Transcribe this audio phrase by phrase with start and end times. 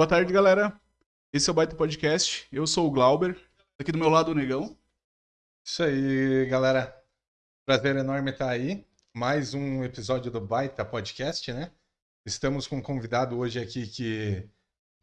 [0.00, 0.80] Boa tarde, galera.
[1.30, 2.48] Esse é o Baita Podcast.
[2.50, 3.38] Eu sou o Glauber.
[3.78, 4.74] Aqui do meu lado o Negão.
[5.62, 6.98] Isso aí, galera.
[7.66, 8.86] Prazer enorme estar aí.
[9.14, 11.70] Mais um episódio do Baita Podcast, né?
[12.24, 14.48] Estamos com um convidado hoje aqui que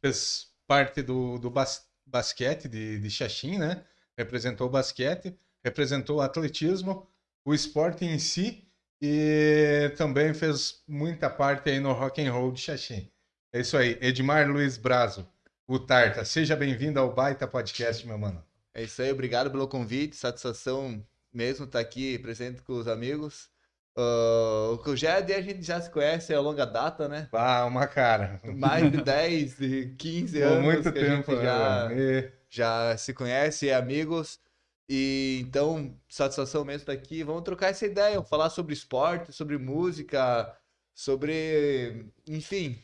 [0.02, 3.86] fez parte do, do bas basquete de, de Xaxim, né?
[4.18, 7.08] Representou o basquete, representou o atletismo,
[7.46, 8.68] o esporte em si
[9.00, 13.12] e também fez muita parte aí no rock and roll de Xaxim.
[13.54, 15.26] É isso aí, Edmar Luiz Brazo,
[15.66, 16.26] o Tarta.
[16.26, 18.44] Seja bem-vindo ao Baita Podcast, meu mano.
[18.74, 21.02] É isso aí, obrigado pelo convite, satisfação
[21.34, 23.50] mesmo estar aqui presente com os amigos.
[23.98, 27.30] Uh, o que o Jed a gente já se conhece a longa data, né?
[27.32, 28.42] Ah, uma cara.
[28.44, 29.56] Mais de 10,
[29.98, 30.56] 15 anos.
[30.58, 32.32] Por muito tempo, já, né?
[32.50, 34.42] já se conhece, é amigos.
[34.90, 37.24] E então, satisfação mesmo estar aqui.
[37.24, 40.54] Vamos trocar essa ideia, falar sobre esporte, sobre música,
[40.94, 42.06] sobre.
[42.28, 42.78] Enfim.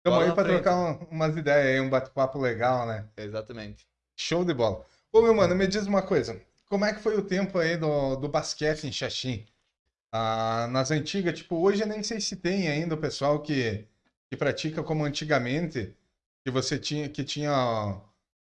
[0.00, 3.08] Estamos aí para trocar um- umas ideias aí, um bate-papo legal, né?
[3.16, 3.86] Exatamente.
[4.16, 4.84] Show de bola.
[5.12, 6.40] Ô, meu mano, me diz uma coisa.
[6.66, 9.46] Como é que foi o tempo aí do, do basquete em Xaxim?
[10.12, 13.86] Ah, nas antigas, tipo, hoje eu nem sei se tem ainda o pessoal que,
[14.30, 15.96] que pratica como antigamente,
[16.44, 18.00] que você tinha, que tinha ó,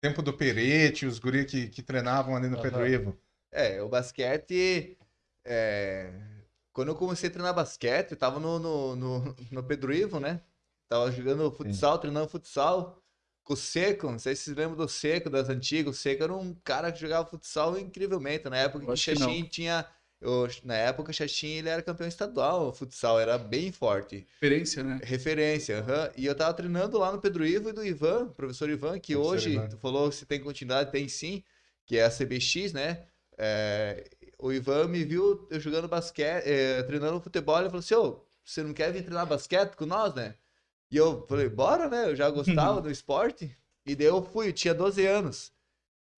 [0.03, 2.63] tempo do Perete, os guri que, que treinavam ali no Aham.
[2.63, 3.19] Pedro Ivo.
[3.53, 4.99] É, o basquete.
[5.45, 6.13] é,
[6.73, 10.41] Quando eu comecei a treinar basquete, eu tava no, no, no, no Pedro Ivo, né?
[10.93, 13.03] Tava jogando futsal, treinando futsal
[13.43, 14.11] com o Seco.
[14.11, 15.97] Não sei se vocês lembram do Seco, das antigas.
[15.97, 18.47] O Seco era um cara que jogava futsal incrivelmente.
[18.51, 18.97] Na época que o.
[18.97, 19.87] Xaxim tinha.
[20.21, 24.27] eu- na época, o Xaxim ele era campeão estadual, o futsal era bem forte.
[24.35, 25.01] Referência, né?
[25.03, 26.11] Referência, aham.
[26.15, 29.35] E eu tava treinando lá no Pedro Ivo e do Ivan, professor Ivan, que Professor
[29.35, 29.69] hoje, Ivan.
[29.69, 31.43] tu falou se tem continuidade, tem sim,
[31.87, 33.07] que é a CBX, né?
[33.39, 34.05] É,
[34.39, 38.63] o Ivan me viu eu jogando basquete, é, treinando futebol, ele falou assim, ô, você
[38.63, 40.35] não quer vir treinar basquete com nós, né?
[40.93, 42.11] E eu falei, bora, né?
[42.11, 43.57] Eu já gostava do esporte.
[43.87, 45.51] E daí eu fui, eu tinha 12 anos.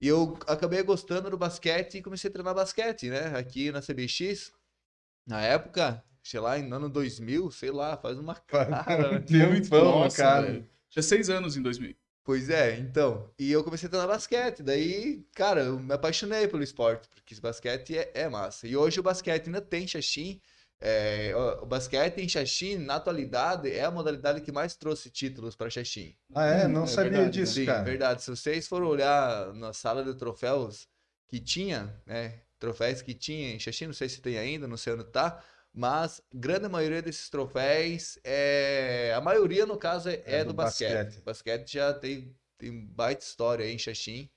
[0.01, 3.39] E eu acabei gostando do basquete e comecei a treinar basquete, né?
[3.39, 4.53] Aqui na CBX.
[5.25, 9.13] Na época, sei lá, em ano 2000, sei lá, faz uma cara.
[9.13, 9.21] né?
[9.21, 10.47] Tempão, Nossa, cara.
[10.47, 10.69] velho.
[10.91, 11.95] Tinha seis anos em 2000.
[12.25, 13.31] Pois é, então.
[13.39, 14.61] E eu comecei a treinar basquete.
[14.61, 18.67] Daí, cara, eu me apaixonei pelo esporte, porque esse basquete é, é massa.
[18.67, 20.41] E hoje o basquete ainda tem Xaxim.
[20.87, 25.57] É, o o basquete em Xaxim, na atualidade, é a modalidade que mais trouxe títulos
[25.57, 26.15] para Xaxim.
[26.35, 26.69] Ah, é?
[26.69, 27.83] Não É sabia verdade, disso, Sim, cara.
[27.83, 28.23] verdade.
[28.23, 30.87] Se vocês forem olhar na sala de troféus
[31.29, 32.43] que tinha, né?
[32.59, 35.43] Troféus que tinha em Xaxim, não sei se tem ainda, não sei onde tá,
[35.73, 39.13] mas grande maioria desses troféus, é...
[39.17, 41.21] a maioria, no caso, é, É é do do basquete.
[41.23, 41.23] basquete.
[41.23, 44.31] Basquete já tem, tem baita história aí em Xaxim.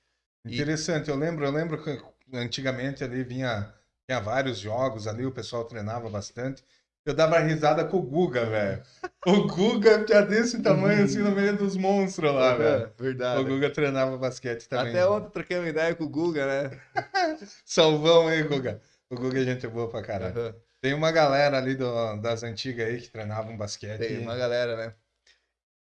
[0.50, 1.92] E- Interessante, eu lembro, eu lembro que
[2.34, 3.74] antigamente ali vinha,
[4.08, 6.64] tinha vários jogos ali, o pessoal treinava bastante.
[7.06, 8.84] Eu dava risada com o Guga, velho.
[9.26, 12.92] O Guga tinha desse tamanho assim no meio dos monstros lá, velho.
[12.98, 13.44] O Verdade.
[13.44, 14.90] Guga treinava basquete também.
[14.90, 16.82] Até ontem eu troquei uma ideia com o Guga, né?
[17.66, 18.82] Salvão aí, Guga.
[19.10, 20.38] O Guga é gente boa pra caralho.
[20.38, 20.56] Aham.
[20.82, 24.00] Tem uma galera ali do- das antigas aí que treinavam basquete.
[24.00, 24.94] Tem uma galera, né?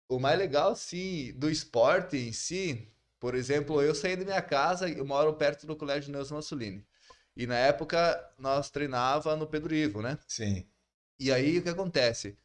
[0.08, 4.88] O mais legal, sim, do esporte em si, por exemplo, eu saí da minha casa,
[4.88, 6.84] eu moro perto do Colégio Nelson Mussolini.
[7.36, 10.18] E na época nós treinava no Pedro Ivo, né?
[10.26, 10.66] Sim.
[11.18, 12.36] E aí o que acontece?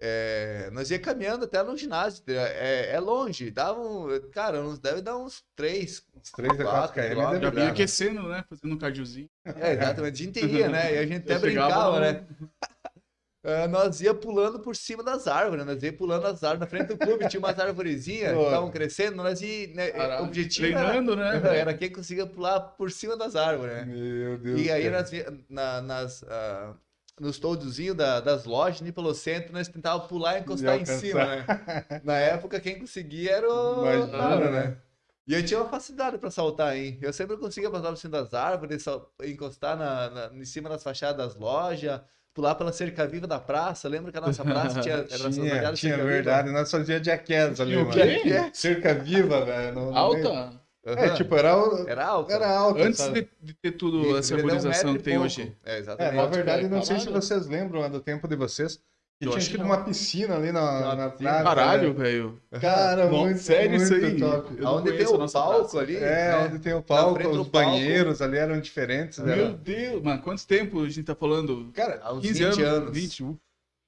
[0.00, 5.00] É, nós ia caminhando até no ginásio, é, é longe, dava um, cara, uns, deve
[5.00, 7.70] dar uns 3, Uns 3 a 4 Quatro km Já vinha né?
[7.70, 8.44] aquecendo, né?
[8.48, 9.30] Fazendo um cardiozinho.
[9.44, 10.94] é, exatamente, a gente ia, né?
[10.94, 12.26] E a gente até Eu brincava, né?
[13.44, 16.60] Ah, nós ia pulando por cima das árvores, nós ia pulando as árvores.
[16.60, 20.26] Na frente do clube tinha umas arvorezinhas que estavam crescendo, nós ia, né, Caralho, o
[20.28, 21.40] objetivo era, Treinando, né?
[21.60, 23.84] era quem conseguia pular por cima das árvores, né?
[23.84, 25.10] Meu Deus E aí nós,
[25.50, 26.74] na, nas, ah,
[27.20, 31.26] nos toldozinhos da- das lojas, ali pelo centro, nós tentávamos pular e encostar em cima,
[31.26, 32.00] né?
[32.02, 34.76] Na época, quem conseguia era o Imagina, cara, né?
[35.26, 36.98] E eu tinha uma facilidade pra saltar, hein?
[37.02, 38.84] Eu sempre conseguia passar por cima das árvores,
[39.22, 42.00] encostar na, na- em cima das fachadas das lojas,
[42.34, 43.88] pular pela cerca viva da praça.
[43.88, 46.04] Lembra que a nossa praça tinha, era Tinha, tinha, cerca viva?
[46.08, 46.50] verdade.
[46.50, 47.90] Nós fazíamos jackass ali, mano.
[47.90, 48.50] quê?
[48.52, 49.74] Cerca viva, velho.
[49.74, 50.28] no- no meio.
[50.28, 50.64] Alta?
[50.86, 51.48] É, tipo, era,
[51.86, 52.32] Era alta.
[52.34, 52.82] era alta.
[52.82, 55.24] Antes de, de ter tudo E um metro que tem pouco.
[55.26, 55.56] hoje.
[55.64, 56.16] É, É, exatamente.
[56.16, 58.78] na verdade, não sei se vocês lembram do tempo de vocês,
[59.20, 61.44] Eu tinha acho que tipo uma piscina ali na, na praça.
[61.44, 62.04] Caralho, né?
[62.04, 62.42] velho.
[62.60, 64.18] Cara, Nossa, muito, sério muito isso aí?
[64.20, 64.64] top.
[64.66, 65.78] Onde tem o palco praça.
[65.80, 66.38] ali, É, né?
[66.46, 67.50] onde tem o palco, os palco.
[67.50, 69.18] banheiros ali eram diferentes.
[69.20, 69.36] né?
[69.36, 71.70] Meu Deus, mano, quanto tempo a gente tá falando?
[71.72, 72.92] Cara, Há uns 15 20 anos, anos.
[72.98, 73.40] 20, uh,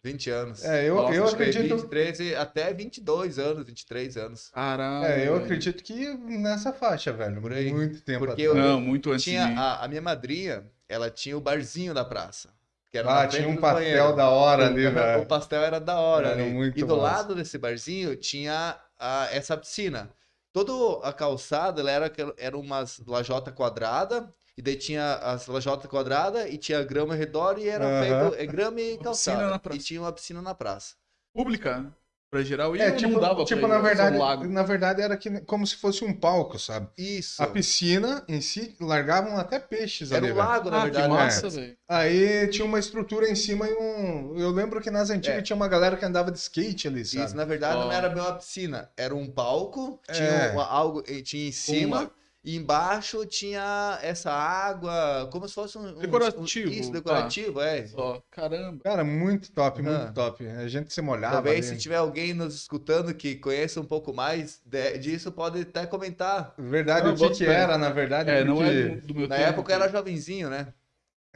[0.05, 0.64] 20 anos.
[0.64, 1.76] é, eu, Nossa, eu é acredito.
[1.76, 4.49] 23 e até 22 anos, 23 anos.
[4.50, 5.05] Caralho.
[5.06, 5.44] É, eu velho.
[5.44, 7.40] acredito que nessa faixa, velho.
[7.43, 7.73] Por aí.
[7.73, 8.56] Muito tempo Porque atrás.
[8.58, 9.58] eu- Não, muito antes Tinha de...
[9.58, 12.55] a, a minha madrinha, ela tinha o barzinho da praça.
[13.02, 14.16] Que era Ah, tinha um pastel banheiro.
[14.16, 15.26] da hora ali, O velho.
[15.26, 16.50] pastel era da hora Era ali.
[16.50, 17.02] muito E do massa.
[17.02, 20.10] lado desse barzinho tinha a- essa piscina.
[20.52, 26.48] Toda a calçada ela era, era umas lajota quadrada, e daí tinha as lajota quadrada
[26.48, 28.31] e tinha grama ao redor e era Aham.
[28.31, 29.60] feito é, grama e Uma calçada.
[29.75, 30.94] E tinha uma piscina na praça.
[31.34, 31.92] Pública?
[32.28, 33.69] Pra geral ir É, ou não tipo, dava pra tipo ir?
[33.69, 34.44] na Só um verdade, lago?
[34.49, 36.88] na verdade era que, como se fosse um palco, sabe?
[36.99, 37.40] Isso.
[37.40, 40.49] A piscina em si largavam até peixes Era ali, um velho.
[40.49, 41.08] lago, na Ah, que verdade.
[41.12, 41.50] massa, É.
[41.50, 41.76] velho.
[41.88, 44.37] Aí tinha uma estrutura em cima e um.
[44.37, 45.43] Eu lembro que nas antigas É.
[45.43, 47.25] tinha uma galera que andava de skate ali, sabe?
[47.26, 47.93] Isso, na verdade, não Ó.
[47.93, 48.90] era bem uma piscina.
[48.96, 50.52] Era um palco, tinha É.
[50.52, 52.11] uma- algo, tinha em cima, lago.
[52.46, 55.98] E embaixo tinha essa água, como se fosse um.
[55.98, 56.98] Decorativo, um- isso, tá.
[56.98, 57.87] decorativo, é.
[57.88, 58.78] Só, caramba.
[58.84, 60.12] Cara, muito top, muito Aham.
[60.12, 60.46] top.
[60.46, 61.34] A gente se molhava.
[61.34, 61.76] Talvez ali.
[61.76, 66.54] se tiver alguém nos escutando que conheça um pouco mais de- disso, pode até comentar.
[66.56, 69.49] Verdade, Não, o que, era, na verdade, É, não é do, meu Na tempo.
[69.49, 70.72] época eu era jovenzinho, né?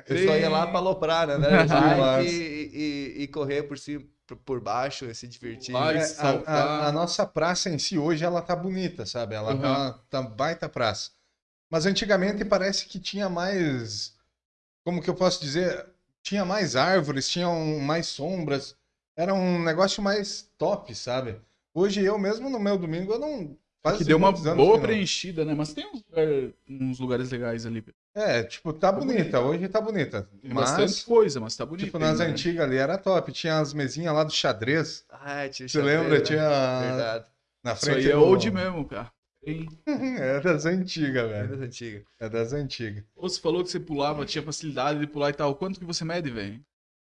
[0.09, 0.27] Eu Sim.
[0.27, 1.37] só ia lá pra aloprar, né?
[2.25, 4.05] E, e, e correr por cima,
[4.37, 5.73] por- baixo, e se divertir.
[5.73, 5.97] Vai.
[5.97, 6.31] É, a,
[6.85, 9.35] a- a nossa praça em si hoje ela tá bonita, sabe?
[9.35, 9.61] Ela Uhum.
[9.61, 11.11] tá, tá baita praça.
[11.71, 14.15] Mas antigamente parece que tinha mais.
[14.85, 15.87] Como que eu posso dizer?
[16.23, 18.77] Tinha mais árvores, tinham mais sombras.
[19.17, 21.41] Era um negócio mais top, sabe?
[21.75, 23.59] Hoje eu mesmo no meu domingo eu não.
[23.83, 25.55] Faz Que deu uma boa preenchida, né?
[25.55, 27.83] Mas tem uns, lugar- uns lugares legais ali.
[28.15, 29.41] É, tipo, tá bonita.
[29.41, 30.29] Hoje tá bonita.
[30.43, 31.87] Tem Mas, bastante coisa, mas tá bonito.
[31.87, 32.27] tipo, nas né?
[32.27, 33.33] antigas ali era top.
[33.33, 35.05] Tinha as mesinhas lá do xadrez.
[35.09, 36.19] Ah, tinha Você lembra?
[36.19, 36.21] né?
[36.21, 37.27] Tinha Verdade.
[37.65, 39.11] na Isso frente aí é do- old mesmo, cara.
[39.87, 41.49] É das antigas, Bem velho.
[41.49, 42.03] das antigas.
[42.19, 43.05] É das antigas.
[43.17, 45.55] Você falou que você pulava, tinha facilidade de pular e tal.
[45.55, 46.63] Quanto que você mede, velho?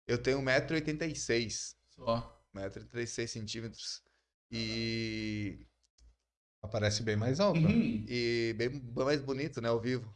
[0.08, 1.76] Eu tenho 1,86m.
[1.96, 2.36] Só.
[2.56, 4.02] 1,86 centímetros.
[4.52, 5.60] E,
[6.64, 7.60] Aparece bem mais alto.
[7.60, 8.04] Uhum.
[8.08, 9.70] e bem bem mais bonito, né?
[9.70, 10.12] Ao vivo.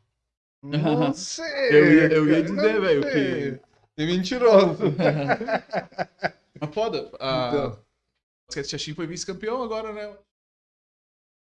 [0.64, 1.46] Não sei.
[1.70, 3.60] Eu ia- eu ia dizer, velho, que-
[4.02, 4.78] E mentiroso.
[6.60, 7.12] Mas foda.
[7.20, 7.50] A...
[7.50, 7.70] Então.
[7.72, 10.16] O basquete Xaxim foi vice-campeão agora, né?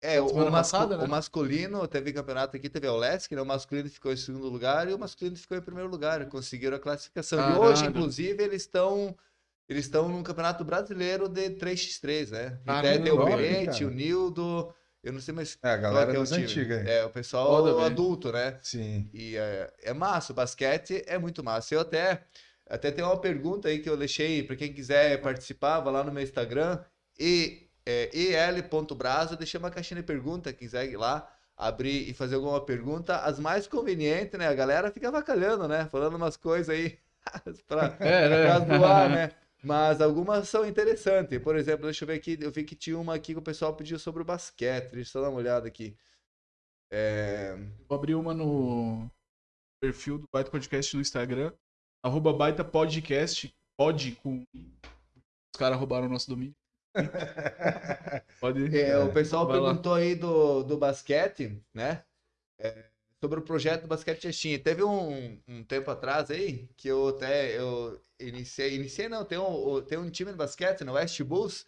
[0.01, 1.05] É, o, o mascu- passada, né?
[1.05, 3.41] o masculino teve campeonato aqui, teve a Olesc, né?
[3.43, 6.25] O masculino ficou em segundo lugar e o masculino ficou em primeiro lugar.
[6.27, 7.39] Conseguiram a classificação.
[7.39, 9.17] E hoje, inclusive, eles estão.
[9.69, 12.59] Eles estão num campeonato brasileiro de 3x3, né?
[12.65, 14.73] Caramba, até tem o Berete, o Nildo.
[15.03, 16.45] Eu não sei mais É, a galera que é das time.
[16.45, 16.87] antigas.
[16.87, 17.81] É, o pessoal velho.
[17.81, 18.59] adulto, né?
[18.63, 19.09] Sim.
[19.13, 21.75] E é, é massa, o basquete é muito massa.
[21.75, 22.25] Eu até,
[22.69, 26.13] até tenho uma pergunta aí que eu deixei para quem quiser participar, vá lá no
[26.13, 26.79] meu Instagram,
[27.19, 32.15] e, é, el.brazo, eu deixei uma caixinha de pergunta, quem quiser ir lá, abrir e
[32.15, 34.47] fazer alguma pergunta, as mais convenientes, né?
[34.49, 35.87] A galera fica avacalhando, né?
[35.91, 36.99] Falando umas coisas aí
[37.67, 38.67] pra, É, pra né?
[38.67, 39.31] zoar, né?
[39.63, 41.39] Mas algumas são interessantes.
[41.41, 43.75] Por exemplo, deixa eu ver aqui, eu vi que tinha uma aqui que o pessoal
[43.75, 45.97] pediu sobre o basquete, deixa eu dar uma olhada aqui.
[46.91, 47.57] É...
[47.89, 49.11] Vou abrir uma no
[49.81, 51.53] perfil do Baita Podcast no Instagram.
[52.03, 53.53] Arroba Baita Podcast.
[53.77, 54.45] Pod com.
[54.55, 56.55] Os caras roubaram o nosso domínio.
[58.41, 58.77] Pode.
[58.77, 59.69] É, o pessoal Vai lá.
[59.69, 62.05] perguntou aí do, do basquete, né?
[62.59, 62.91] É,
[63.21, 64.59] sobre o projeto do basquete Xixim.
[64.59, 69.81] Teve um, um tempo atrás aí que eu até eu iniciei, iniciei não, tem um,
[69.83, 71.67] tem um time de basquete no West Bulls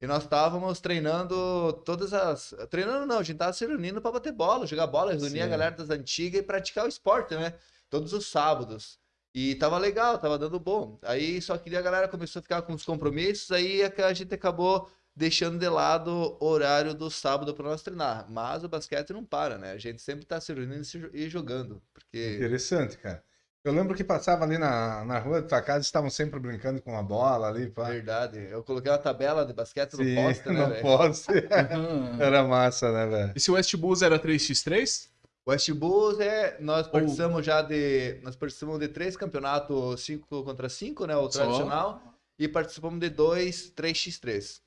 [0.00, 2.52] e nós estávamos treinando todas as.
[2.68, 5.50] Treinando não, a gente tava se reunindo para bater bola, jogar bola, reunir a Sim.
[5.50, 7.54] galera das antigas e praticar o esporte, né?
[7.88, 8.98] Todos os sábados.
[9.32, 10.98] E tava legal, tava dando bom.
[11.02, 14.34] Aí só que a galera começou a ficar com os compromissos, aí é a gente
[14.34, 16.10] acabou deixando de lado
[16.40, 18.26] o horário do sábado para nós treinar.
[18.30, 19.72] Mas o basquete não para, né?
[19.72, 21.82] A gente sempre tá se reunindo e se- e jogando.
[21.92, 22.36] Porque.
[22.36, 23.22] Interessante, cara.
[23.64, 26.96] Eu lembro que passava ali na, na rua da tua casa, estavam sempre brincando com
[26.98, 27.70] a bola ali.
[27.70, 27.84] Pá.
[27.90, 28.38] Verdade.
[28.50, 30.82] Eu coloquei uma tabela de basquete no Sim, poste, né, no velho?
[30.82, 31.28] poste.
[32.20, 33.32] Era massa, né, velho?
[33.36, 35.08] Esse West Bulls era 3x3?
[35.46, 36.56] O West Bulls é.
[36.60, 38.18] Nós participamos já de.
[38.22, 41.16] Nós participamos de três campeonatos 5 contra 5, né?
[41.16, 41.42] O Só?
[41.44, 42.02] tradicional.
[42.38, 44.60] E participamos de dois 3x3.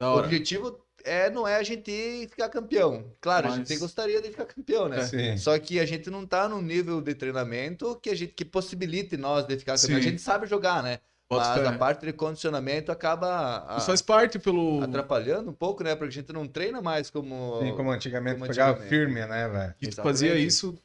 [0.00, 0.26] Da O hora.
[0.26, 3.12] objetivo é, não é a gente ficar campeão.
[3.20, 5.02] Claro, a Mas- gente gostaria de ficar campeão, né?
[5.04, 5.36] Sim.
[5.36, 9.16] Só que a gente não tá num nível de treinamento que a gente que possibilite
[9.16, 9.98] nós de ficar campeão.
[9.98, 10.08] A Sim.
[10.08, 10.98] gente sabe jogar, né?
[11.28, 14.82] Bota Mas a parte de condicionamento acaba a- Isso faz parte pelo.
[14.82, 15.94] atrapalhando um pouco, né?
[15.94, 17.60] Porque a gente não treina mais como.
[17.62, 18.88] Sim, como antigamente como pegava antigamente.
[18.90, 19.74] firme, né, velho?
[19.74, 20.02] que tu Exatamente.
[20.02, 20.76] fazia isso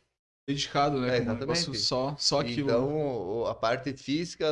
[0.47, 1.17] dedicado, né?
[1.17, 1.77] É, um exatamente.
[1.77, 2.69] Só, só aquilo.
[2.69, 4.45] Então, o- a parte física,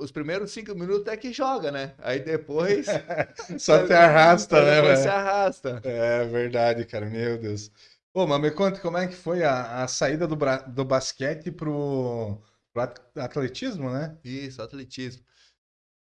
[0.00, 1.94] os primeiros cinco minutos é que joga, né?
[1.98, 2.86] Aí depois.
[3.58, 5.80] Só te arrasta, né, depois se arrasta.
[5.84, 7.70] É verdade, cara, meu Deus.
[8.12, 10.36] Pô, mas me conta como é que foi a, a saída do,
[10.68, 12.40] do basquete pro,
[12.72, 14.16] pro at- atletismo, né?
[14.22, 15.24] Isso, atletismo.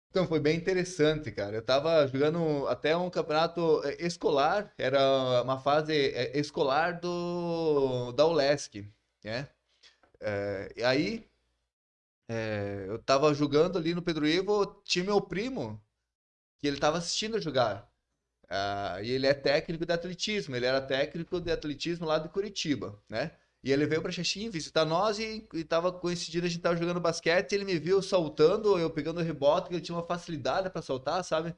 [0.10, 1.56] Então foi bem interessante, cara.
[1.56, 8.26] Eu tava jogando até um campeonato eh, escolar, era uma fase eh, escolar do da
[8.28, 8.92] ULESC,
[9.24, 9.50] né?
[10.22, 11.30] Eh, e aí
[12.30, 15.82] eh, eu tava jogando ali no Pedro Ivo, tinha meu primo
[16.60, 17.90] que ele tava assistindo jogar.
[18.50, 20.56] Ah, e ele é técnico de atletismo.
[20.56, 23.32] Ele era técnico de atletismo lá de Curitiba, né?
[23.64, 27.00] E ele veio pra Xaxim visitar nós e, e tava coincidindo, a gente tava jogando
[27.02, 30.82] basquete, ele me viu saltando, eu pegando o rebote, que ele tinha uma facilidade pra
[30.82, 31.56] saltar, sabe?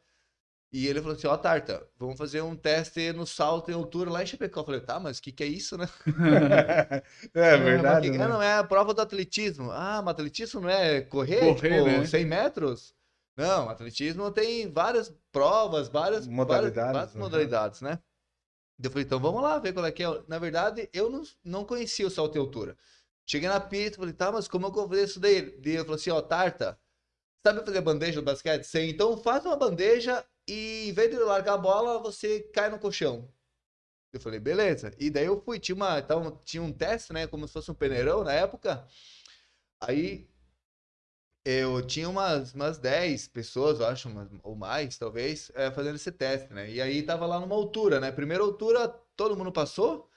[0.73, 4.23] E ele falou assim, ó, Tarta, vamos fazer um teste no salto em altura lá
[4.23, 4.61] em Chapecó.
[4.61, 5.87] Eu falei, tá, mas o que que é isso, né?
[7.33, 8.09] é Ah, verdade.
[8.09, 8.17] que- né?
[8.17, 9.71] ah, não, é a prova do atletismo.
[9.71, 12.05] Ah, mas atletismo não é correr, Correr, tipo, né?
[12.05, 12.93] 100 metros?
[13.35, 17.21] Não, atletismo tem várias provas, várias Modalidades, várias, várias né?
[17.21, 17.99] modalidades, né?
[18.83, 20.07] Eu falei, então vamos lá ver qual é que é.
[20.27, 22.77] Na verdade, eu não, não conhecia o salto em altura.
[23.25, 25.35] Cheguei na pista, falei, tá, mas como eu vou fazer isso daí?
[25.37, 26.77] Ele falou assim, ó, Tarta,
[27.45, 28.63] sabe fazer bandeja no basquete?
[28.65, 32.79] Sei, então faz uma bandeja e em vez de largar a bola, você cai no
[32.79, 33.29] colchão.
[34.13, 34.91] Eu falei, beleza.
[34.99, 37.27] E daí eu fui, tinha, uma, então, tinha um teste, né?
[37.27, 38.87] Como se fosse um peneirão na época.
[39.81, 40.29] Aí
[41.45, 46.11] eu tinha umas, umas 10 pessoas, eu acho, umas- ou mais, talvez, eh, fazendo esse
[46.11, 46.69] teste, né?
[46.71, 48.11] E aí tava lá numa altura, né?
[48.11, 50.09] Primeira altura, todo mundo passou.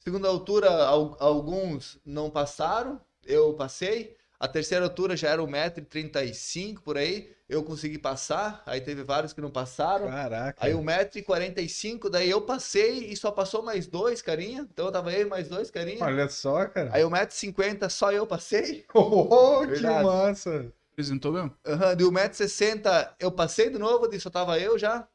[0.00, 4.16] Segunda altura, al- alguns não passaram, eu passei.
[4.40, 8.62] A terceira altura já era 1,35m por aí, eu consegui passar.
[8.64, 10.06] Aí teve vários que não passaram.
[10.06, 10.64] Caraca.
[10.64, 14.66] Aí 1,45m, daí eu passei e só passou mais dois, carinha.
[14.72, 16.02] Então tava eu e mais dois, carinha.
[16.02, 16.88] Olha só, cara.
[16.90, 18.86] Aí 1,50m, só eu passei.
[18.94, 20.04] Oh, que Verdade.
[20.04, 20.72] massa.
[20.92, 21.54] Apresentou mesmo?
[21.66, 25.06] Aham, de 1,60m eu passei de novo, daí só tava eu já.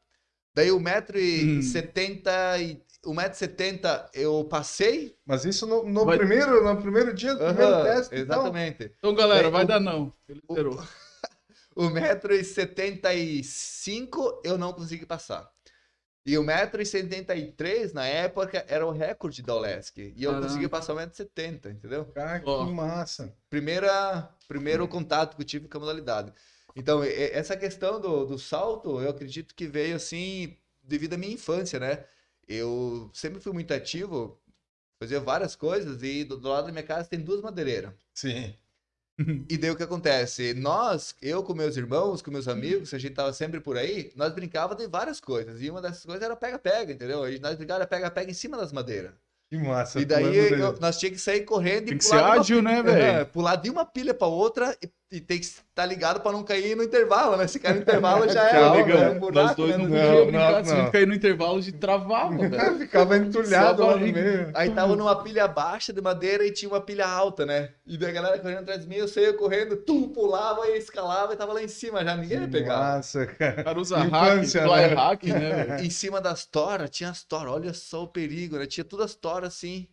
[0.54, 5.16] Daí 1,70m e 1,70m eu passei.
[5.26, 8.16] Mas isso no, no Vai- primeiro, no primeiro dia do primeiro Aham, teste.
[8.16, 8.36] então.
[8.38, 8.92] exatamente.
[8.98, 10.12] Então, galera, Daí vai o- dar não.
[10.28, 10.84] Ele o- zerou.
[11.76, 15.50] 1,75m eu não consegui passar.
[16.26, 19.98] E 1,73m na época era o recorde da Olesk.
[20.00, 20.48] E eu Caramba.
[20.48, 22.06] consegui passar 1,70m, entendeu?
[22.06, 22.64] Cara, que Ó.
[22.66, 23.32] massa.
[23.50, 26.34] primeira, primeiro contato que eu tive com a modalidade.
[26.76, 31.80] Então, essa questão do, do salto, eu acredito que veio assim devido à minha infância,
[31.80, 32.04] né?
[32.48, 34.40] Eu sempre fui muito ativo,
[35.02, 37.92] fazia várias coisas e do, do lado da minha casa tem duas madeireiras.
[38.14, 38.54] Sim.
[39.50, 40.54] E daí o que acontece?
[40.54, 44.34] Nós, eu com meus irmãos, com meus amigos, a gente tava sempre por aí, nós
[44.34, 45.62] brincávamos de várias coisas.
[45.62, 47.26] E uma dessas coisas era pega-pega, entendeu?
[47.32, 49.14] E nós brincávamos pega-pega em cima das madeiras.
[49.50, 50.02] Que massa.
[50.02, 52.42] E daí eu- nós tínhamos que sair correndo Tem e que pular ser de uma
[52.42, 53.04] ágil, né, pilha- velho?
[53.22, 56.44] É, pular de uma pilha pra outra e, e tem que estar ligado pra não
[56.44, 57.46] cair no intervalo, né?
[57.48, 58.72] Se cair no intervalo já era.
[58.72, 59.10] Negão, né?
[59.12, 59.78] Um nós buraco, dois né?
[59.78, 60.82] não No- Não, não, se a não.
[60.84, 62.78] gente cair no intervalo, de travava, velho.
[62.80, 64.52] Ficava entulhado lá no meio.
[64.56, 67.70] Aí tava numa pilha baixa de madeira e tinha uma pilha alta, né?
[67.86, 71.34] E daí a galera correndo atrás de mim, eu saía correndo, tu pulava e escalava
[71.34, 72.80] e tava lá em cima já, ninguém me Que pegava.
[72.96, 73.62] massa, cara.
[73.62, 74.96] O cara usa Infância, hack, fly né?
[74.96, 75.86] hack, né, velho?
[75.86, 78.66] Em cima das toras, tinha as toras, olha só o perigo, né?
[78.66, 79.88] Tinha todas as toras assim.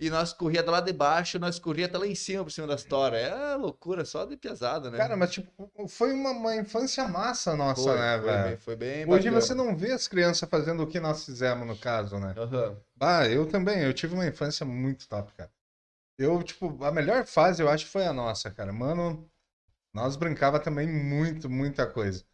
[0.00, 2.66] E nós corria do lado de baixo, nós corria até lá em cima por cima
[2.68, 3.20] das toras.
[3.20, 4.98] É loucura, só de piazada, né?
[4.98, 5.50] Cara, mas tipo,
[5.88, 8.58] foi uma, uma infância massa nossa, Foi, né, foi bem- velho?
[8.58, 9.40] Foi bem Hoje bacana.
[9.40, 12.34] você não vê as crianças fazendo o que nós fizemos, no caso, né?
[12.36, 12.76] Aham.
[13.00, 13.82] Ah, eu também.
[13.82, 15.50] Eu tive uma infância muito top, cara.
[16.18, 18.72] Eu, tipo, a melhor fase eu acho foi a nossa, cara.
[18.72, 19.28] Mano,
[19.94, 22.24] nós brincava também muito, muita coisa.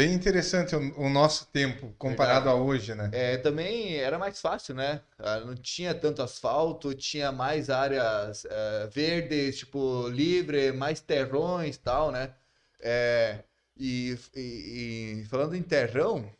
[0.00, 3.10] Bem interessante o, o nosso tempo comparado a hoje, né?
[3.12, 5.02] É, também era mais fácil, né?
[5.18, 11.80] Ah, Não tinha tanto asfalto, tinha mais áreas eh, verdes, tipo, livre, mais terrões e
[11.80, 12.34] tal, né?
[12.80, 13.44] É,
[13.76, 16.32] e, e- e falando em terrão,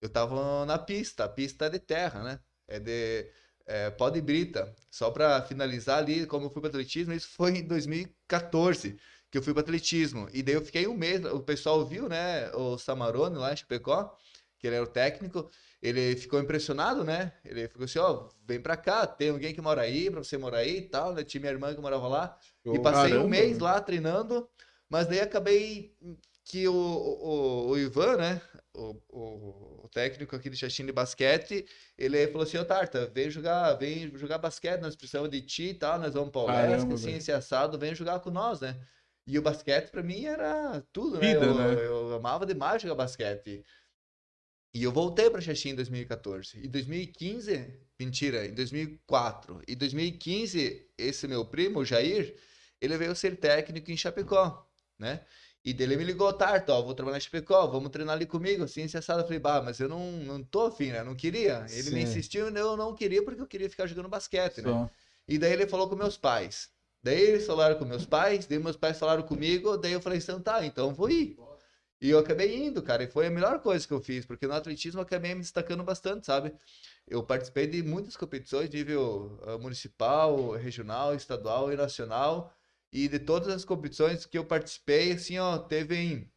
[0.00, 2.40] eu tava na pista, a pista é de terra, né?
[2.68, 3.30] É de
[3.66, 4.74] é, pó de brita.
[4.90, 8.98] Só para finalizar ali, como eu fui para atletismo, isso foi em 2014
[9.34, 10.28] que eu fui para atletismo.
[10.32, 12.52] E daí eu fiquei um mês, o pessoal viu, né?
[12.54, 14.16] O Samarone lá em Chapecó,
[14.60, 15.50] que ele era o técnico,
[15.82, 17.32] ele ficou impressionado, né?
[17.44, 20.58] Ele ficou assim, ó, vem pra cá, tem alguém que mora aí, pra você morar
[20.58, 21.24] aí e tal, né?
[21.24, 22.38] Tinha minha irmã que morava lá.
[22.70, 23.24] E Eu- passei caramba.
[23.24, 24.48] um mês lá treinando,
[24.88, 25.96] mas daí acabei
[26.44, 28.40] que o, o, o Ivan, né?
[28.72, 31.66] O, o, o técnico aqui de Xaxim de basquete,
[31.98, 35.74] ele falou assim, ô Tarta, vem jogar, vem jogar basquete, nós precisamos de ti e
[35.74, 38.80] tal, nós vamos pra Olesca, assim, esse assado, vem jogar com nós, né?
[39.26, 41.32] E o basquete pra mim era tudo, né?
[41.32, 41.86] Vida, eu, né?
[41.86, 43.64] eu amava demais jogar basquete.
[44.74, 46.58] E eu voltei para Xaxim em 2014.
[46.58, 49.62] E 2015, mentira, em 2004.
[49.68, 52.36] E 2015, esse meu primo, o Jair,
[52.80, 55.24] ele veio ser técnico em Chapecó, né?
[55.64, 58.82] E dele me ligou, Tarto, ó, vou trabalhar em Chapecó, vamos treinar ali comigo, assim,
[58.82, 59.20] esse assado.
[59.20, 61.02] Eu falei, bah, mas eu não, não tô afim, né?
[61.02, 61.64] Não queria.
[61.70, 62.02] Ele me Sim.
[62.02, 64.70] insistiu, eu não queria porque eu queria ficar jogando basquete, né?
[64.70, 64.90] Só.
[65.26, 66.68] E daí ele falou com meus pais.
[67.04, 70.40] Daí eles falaram com meus pais, daí meus pais falaram comigo, daí eu falei, então
[70.40, 71.36] tá, então vou ir.
[72.00, 74.54] E eu acabei indo, cara, e foi a melhor coisa que eu fiz, porque no
[74.54, 76.54] atletismo eu acabei me destacando bastante, sabe?
[77.06, 82.54] Eu participei de muitas competições, nível ah, municipal, regional, estadual e nacional,
[82.90, 86.32] e de todas as competições que eu participei, assim, ó, teve em,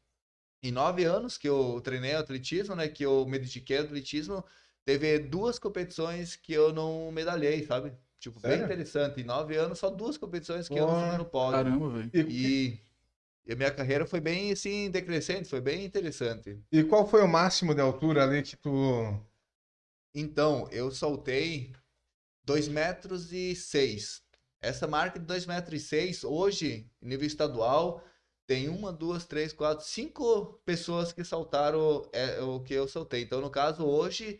[0.63, 2.89] em nove anos que eu treinei atletismo, né?
[2.89, 4.43] Que eu me dediquei ao atletismo,
[4.85, 7.93] teve duas competições que eu não medalhei, sabe?
[8.19, 8.65] Tipo, bem Sério?
[8.65, 9.21] interessante.
[9.21, 11.63] Em nove anos, só duas competições que eu não subi no pódio.
[11.63, 12.11] Caramba, velho.
[12.13, 12.79] E,
[13.45, 16.59] E, a minha carreira foi bem, assim, decrescente, foi bem interessante.
[16.71, 18.69] e qual foi o máximo de altura ali que tu.
[20.13, 21.73] Então, eu soltei
[22.43, 24.23] 2 metros e 6.
[24.61, 28.03] Essa marca de 2 metros e 6, hoje, em nível estadual,
[28.47, 33.21] tem uma, duas, três, quatro, cinco pessoas que saltaram é, o que eu soltei.
[33.23, 34.39] Então, no caso, hoje,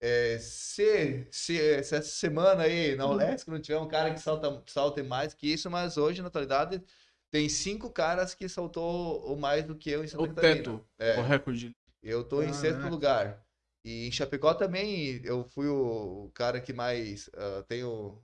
[0.00, 4.62] é, se, se, se essa semana aí na Olesc não tiver um cara que salta,
[4.66, 6.82] salte mais que isso, mas hoje, na atualidade,
[7.30, 10.56] tem cinco caras que saltou mais do que eu em Santa O Catarina.
[10.56, 11.18] teto, É.
[11.18, 11.76] o recorde.
[12.02, 12.88] Eu tô em sexto Caraca.
[12.88, 13.44] lugar.
[13.84, 18.22] E em Chapecó também eu fui o, cara que mais ah, tem o-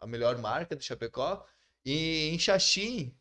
[0.00, 1.44] a melhor marca de Chapecó.
[1.84, 3.14] E em Xaxim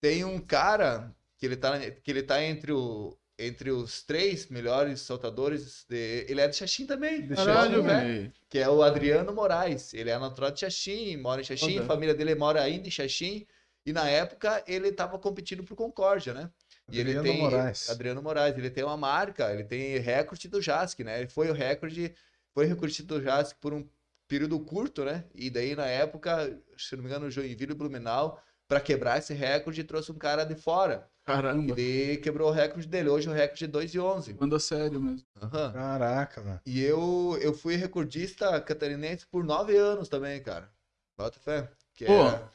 [0.00, 5.00] tem um cara que ele tá, que ele tá entre, o, entre os três melhores
[5.00, 5.84] saltadores.
[5.88, 7.26] De, ele é de Xaxim também.
[7.26, 8.04] De Caralho, né?
[8.04, 8.32] velho.
[8.48, 9.92] Que é o Adriano Moraes.
[9.94, 13.46] Ele é natural de Xaxim, mora em Xaxim, a família dele mora ainda em Xaxim.
[13.84, 16.50] E na época ele estava competindo por Concórdia, né?
[16.90, 17.90] E ele Adriano tem Moraes.
[17.90, 21.20] Adriano Moraes, ele tem uma marca, ele tem recorde do JASC, né?
[21.20, 22.14] Ele foi o recorde,
[22.52, 23.88] foi recorde do JASC por um
[24.28, 25.24] período curto, né?
[25.34, 29.84] E daí na época, se não me engano, Joinville e Blumenau, para quebrar esse recorde,
[29.84, 31.08] trouxe um cara de fora.
[31.22, 31.74] E Caramba.
[31.76, 33.08] daí quebrou o recorde dele.
[33.08, 34.34] Hoje o recorde é 2 e 11.
[34.34, 35.24] Manda sério mesmo.
[35.40, 35.72] Aham.
[35.72, 36.60] Caraca, velho.
[36.66, 40.68] E eu, eu fui recordista catarinense por nove anos também, cara.
[41.16, 41.70] Bota fé.
[41.94, 42.26] Que Pô.
[42.28, 42.50] é-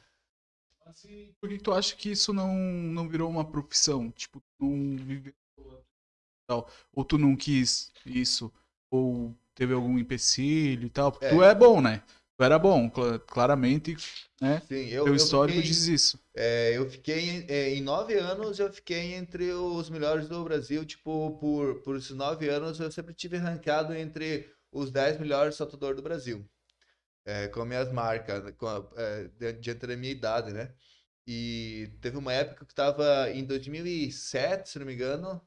[0.84, 4.10] Assim, por que tu acha que isso não, não virou uma profissão?
[4.10, 5.34] Tipo, tu não viveu
[6.46, 6.68] tal.
[6.94, 8.52] Ou tu não quis isso?
[8.90, 11.12] Ou teve algum empecilho e tal?
[11.12, 11.30] Porque É.
[11.30, 12.02] tu é bom, né?
[12.40, 13.96] Era bom, cla- claramente,
[14.40, 14.62] né?
[14.66, 16.18] Sim, eu, Teu eu histórico fiquei- diz isso.
[16.34, 20.84] É, eu fiquei é, em nove anos, eu fiquei entre os melhores do Brasil.
[20.86, 25.96] Tipo, por, por esses nove anos, eu sempre tive ranqueado entre os dez melhores saltadores
[25.96, 26.48] do Brasil.
[27.26, 30.74] É, com as minhas marcas, com a, é, di- diante da minha idade, né?
[31.26, 35.40] E teve uma época que estava em 2007, se não me engano,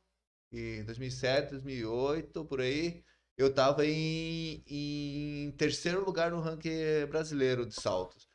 [0.52, 3.04] e 2007, 2008, por aí,
[3.42, 8.28] eu estava em, em terceiro lugar no ranking brasileiro de saltos.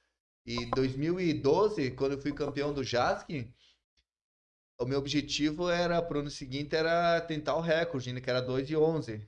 [0.44, 3.52] E em 2012, quando eu fui campeão do JASC,
[4.78, 8.70] o meu objetivo era, pro ano seguinte, era tentar o recorde, né, que era 2
[8.70, 9.26] e 11.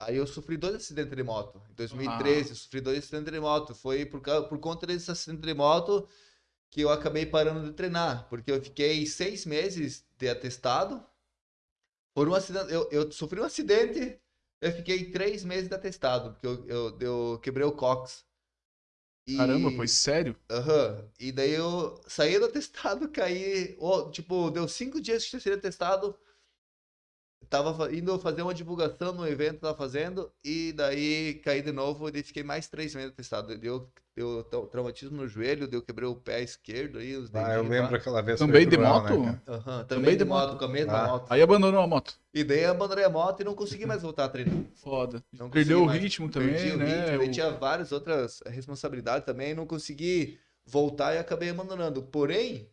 [0.00, 1.62] Aí eu sofri dois acidentes de moto.
[1.70, 3.74] Em 2013, eu sofri dois acidentes de moto.
[3.74, 6.08] Foi por, por conta desses acidentes de moto
[6.70, 8.28] que eu acabei parando de treinar.
[8.28, 11.06] Porque eu fiquei seis meses de atestado.
[12.14, 14.20] Por um acidente, eu, eu sofri um acidente,
[14.60, 18.24] eu fiquei três meses atestado, porque eu, eu, eu quebrei o cox.
[19.26, 20.34] E- Caramba, foi sério?
[20.50, 21.10] Aham.
[21.18, 23.76] E daí eu saí do atestado, caí.
[23.80, 26.18] ó, tipo, deu cinco dias que eu tinha atestado.
[27.52, 30.32] Tava indo fazer uma divulgação no evento que tava fazendo.
[30.42, 33.54] E daí caí de novo e fiquei mais três meses atestado.
[33.58, 37.44] Deu, deu tra- traumatismo no joelho, deu quebrei o pé esquerdo aí, os Ah, eu
[37.56, 37.96] dedinhos, lembro pá.
[37.98, 38.38] aquela vez.
[38.38, 39.20] Também de cruel, moto?
[39.20, 39.40] né?
[39.46, 40.58] Aham, Também Também de moto, moto?
[40.60, 41.06] com a mesma Ah.
[41.08, 41.26] moto.
[41.30, 42.18] Aí abandonou a moto.
[42.32, 44.56] E daí abandonei a moto e não consegui mais voltar a treinar.
[44.76, 45.22] Foda.
[45.30, 46.00] Não Perdeu o mais.
[46.00, 46.86] ritmo também, Perdi o né?
[46.86, 52.02] ritmo, daí O- tinha várias outras responsabilidades também, não consegui voltar e acabei abandonando.
[52.02, 52.66] Porém,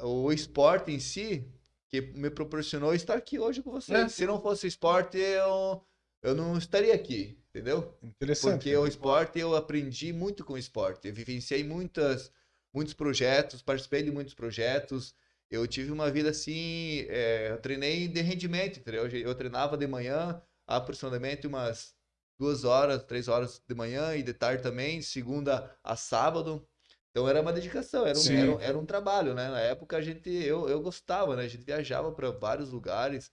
[0.00, 1.42] o esporte em si,
[1.90, 3.98] que me proporcionou estar aqui hoje com vocês.
[3.98, 4.08] É.
[4.08, 5.82] Se não fosse o esporte, eu,
[6.22, 7.96] eu não estaria aqui, entendeu?
[8.02, 8.52] Interessante.
[8.54, 11.08] Porque o esporte, eu aprendi muito com o esporte.
[11.08, 12.30] Eu vivenciei muitas,
[12.74, 15.14] muitos projetos, participei de muitos projetos.
[15.50, 19.06] Eu tive uma vida assim, é, eu treinei de rendimento, entendeu?
[19.06, 21.94] Eu, eu treinava de manhã, aproximadamente umas
[22.38, 26.66] duas horas, três horas de manhã e de tarde também, segunda a sábado.
[27.10, 28.34] Então era uma dedicação, era um, Sim.
[28.34, 29.48] era, era um trabalho, né?
[29.50, 31.44] Na época a gente, eu, eu gostava, né?
[31.44, 33.30] A gente viajava para vários lugares,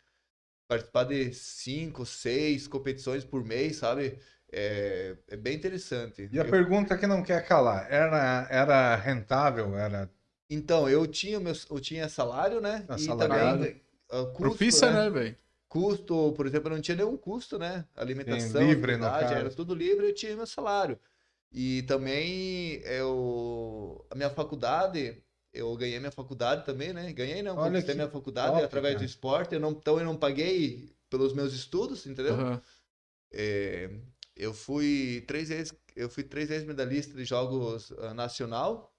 [0.68, 4.20] participar de cinco, seis competições por mês, sabe?
[4.52, 6.30] É, é bem interessante.
[6.32, 9.76] E a Eu- pergunta que não quer calar, era, era rentável?
[9.76, 10.08] Era
[10.50, 12.90] Então, eu tinha, meu, eu tinha salário, né?
[12.94, 13.14] E Assalariado.
[13.14, 15.06] também ah, custo, Profissa, né?
[15.06, 15.38] né, velho?
[15.70, 17.88] Custo, por exemplo, eu não tinha nenhum custo, né?
[17.96, 19.36] Alimentação, livre, no caso.
[19.36, 21.00] era tudo livre, eu tinha meu salário.
[21.58, 27.14] E também eu, a minha faculdade, eu ganhei minha faculdade também, né?
[27.14, 29.06] Ganhei não, Olha conquistei que minha faculdade através do cara.
[29.06, 32.34] esporte, eu não, então eu não paguei pelos meus estudos, entendeu?
[32.34, 32.62] Aham.
[33.32, 33.90] É,
[34.36, 38.94] eu fui três vezes, eu fui três vezes medalhista de jogos ah, nacional,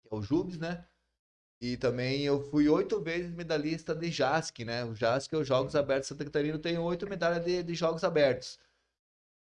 [0.00, 0.86] que é o JUBS, né?
[1.60, 4.86] E também eu fui oito vezes medalhista de JASC, né?
[4.86, 8.58] O JASC é os Jogos Abertos Santa Catarina, tem oito medalhas de, de Jogos Abertos,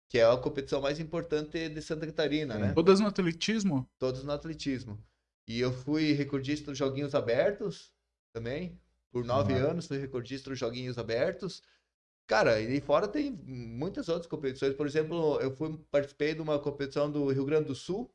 [0.09, 2.61] que é a competição mais importante de Santa Catarina, Sim.
[2.61, 2.73] né?
[2.73, 3.89] Todas no atletismo?
[3.99, 4.99] Todos no atletismo.
[5.49, 7.93] E eu fui recordista dos Joguinhos Abertos
[8.33, 8.79] também,
[9.11, 9.71] por nove Uhum.
[9.71, 11.63] anos, fui recordista dos joguinhos abertos.
[12.27, 14.75] Cara, e fora tem muitas outras competições.
[14.75, 18.13] Por exemplo, eu fui participei de uma competição do Rio Grande do Sul,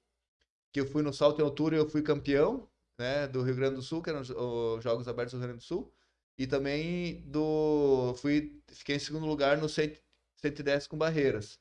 [0.72, 2.68] que eu fui no salto em altura e eu fui campeão,
[3.00, 5.64] né, do Rio Grande do Sul, que eram os, os Jogos Abertos do Rio Grande
[5.64, 5.92] do Sul.
[6.38, 9.98] E também do fui fiquei em segundo lugar no 100
[10.36, 11.60] 110 com barreiras,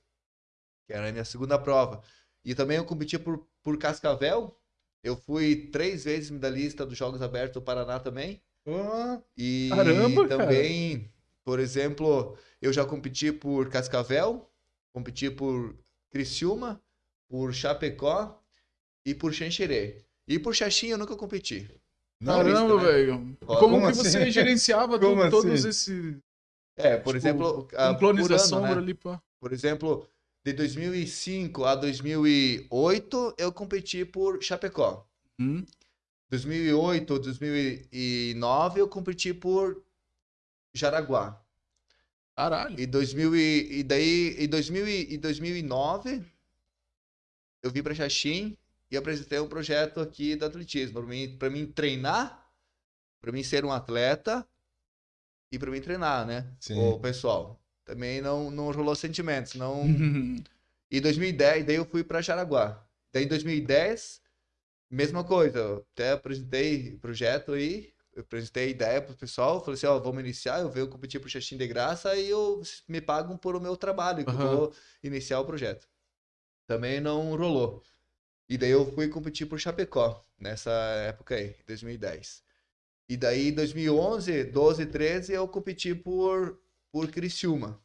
[0.91, 2.03] que era a minha segunda prova.
[2.45, 4.57] E também eu competi por por Cascavel.
[5.03, 8.43] Eu fui três vezes medalhista dos Jogos Abertos do Paraná também.
[8.65, 10.53] Pô, E Caramba, cara.
[10.53, 11.13] também,
[11.45, 14.51] por exemplo, eu já competi por Cascavel,
[14.93, 15.77] competi por
[16.11, 16.83] Criciúma,
[17.29, 18.43] por Chapecó
[19.07, 20.05] e por Xanxerê.
[20.29, 21.69] E por Xaxim eu nunca competi.
[22.25, 22.83] Caramba, né?
[22.85, 23.37] velho.
[23.47, 24.09] Como, Como que assim?
[24.11, 25.67] você gerenciava to- Como todos assim?
[25.67, 26.19] esses
[26.77, 28.81] É, por Tipo, exemplo, ah, um clones por da ano, sombra né?
[28.81, 29.21] ali, pá.
[29.41, 30.07] Por exemplo,
[30.45, 35.07] de 2005 a 2008 eu competi por Chapecó.
[35.39, 35.65] Hum?
[36.31, 39.83] 2008, 2009 eu competi por
[40.73, 41.43] Jaraguá.
[42.37, 42.81] Caralho.
[42.81, 46.25] E 2000 e, e daí em 2000 e, e 2009
[47.63, 48.57] eu vim para Xaxim
[48.91, 52.51] e apresentei um projeto aqui do atletismo para mim para mim treinar,
[53.21, 54.47] para mim ser um atleta
[55.53, 56.51] e para mim treinar, né?
[56.61, 56.79] Sim.
[56.79, 57.60] O pessoal.
[57.91, 60.45] Também não não rolou sentimentos, não Uhum.
[60.91, 62.87] em 2010, daí eu fui para Jaraguá.
[63.13, 64.23] Daí em 2010,
[64.91, 65.59] mesma coisa.
[65.61, 70.21] Eu até apresentei projeto aí, eu apresentei a ideia pro pessoal, falei assim, ó, vamos
[70.23, 73.77] iniciar, eu venho competir pro Xaxim de graça e eu, me pagam por o meu
[73.77, 74.41] trabalho, que eu Aham.
[74.41, 75.89] vou iniciar o projeto.
[76.67, 77.83] Também não rolou.
[78.49, 80.71] E daí eu fui competir por Chapecó, nessa
[81.09, 82.45] época aí, 2010.
[83.09, 86.61] E daí em 2011, 12, 13, eu competi por,
[86.93, 87.81] por Criciúma.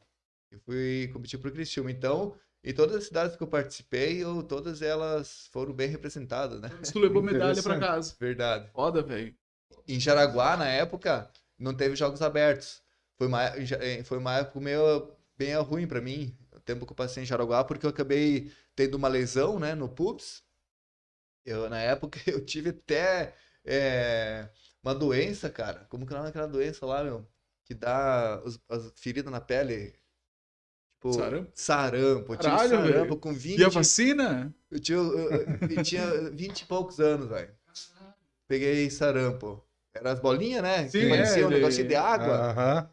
[0.51, 1.91] Eu fui competir por Criciúma.
[1.91, 6.69] Então, em todas as cidades que eu participei, eu, todas elas foram bem representadas, né?
[6.91, 7.79] Tu levou medalha pra Interessante.
[7.79, 8.15] casa.
[8.19, 8.69] Verdade.
[8.71, 9.35] Foda, velho.
[9.87, 12.81] Em Jaraguá, na época, não teve jogos abertos.
[13.17, 13.39] Foi uma,
[14.03, 17.63] foi uma época meio bem ruim pra mim, o tempo que eu passei em Jaraguá,
[17.63, 20.43] porque eu acabei tendo uma lesão, né, no pubis.
[21.45, 24.49] Eu, na época, eu tive até é,
[24.83, 25.85] uma doença, cara.
[25.89, 27.27] Como que é o nome daquela doença lá, meu?
[27.65, 29.93] Que dá os- as feridas na pele.
[30.95, 31.51] Tipo, Sarampo?
[31.53, 32.33] sarampo.
[32.33, 33.17] Eu tive Caralho, sarampo velho.
[33.17, 34.55] com 20, E a vacina?
[34.71, 37.53] eu tinha, eu, eu- eu tinha 20 e poucos anos, velho.
[38.47, 39.63] Peguei sarampo.
[39.93, 40.87] Era as bolinhas, né?
[40.87, 42.35] Sim, que parecia é, um de- negocinho de água.
[42.51, 42.89] Aham.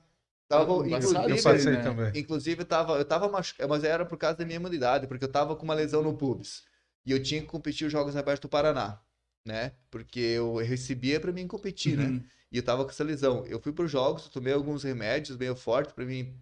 [0.48, 1.82] Tava, Eu inclusive, passei né?
[1.82, 2.12] também.
[2.14, 5.32] inclusive, eu tava, eu tava machucado, mas era por causa da minha imunidade, porque eu
[5.32, 6.62] tava com uma lesão no pubis.
[7.06, 9.00] E eu tinha que competir os Jogos Abertos do Paraná,
[9.44, 9.72] né?
[9.90, 12.06] Porque eu recebia pra mim competir, né?
[12.06, 12.24] Uhum.
[12.50, 13.44] E eu tava com essa lesão.
[13.46, 16.34] Eu fui pros jogos, tomei alguns remédios meio fortes pra mim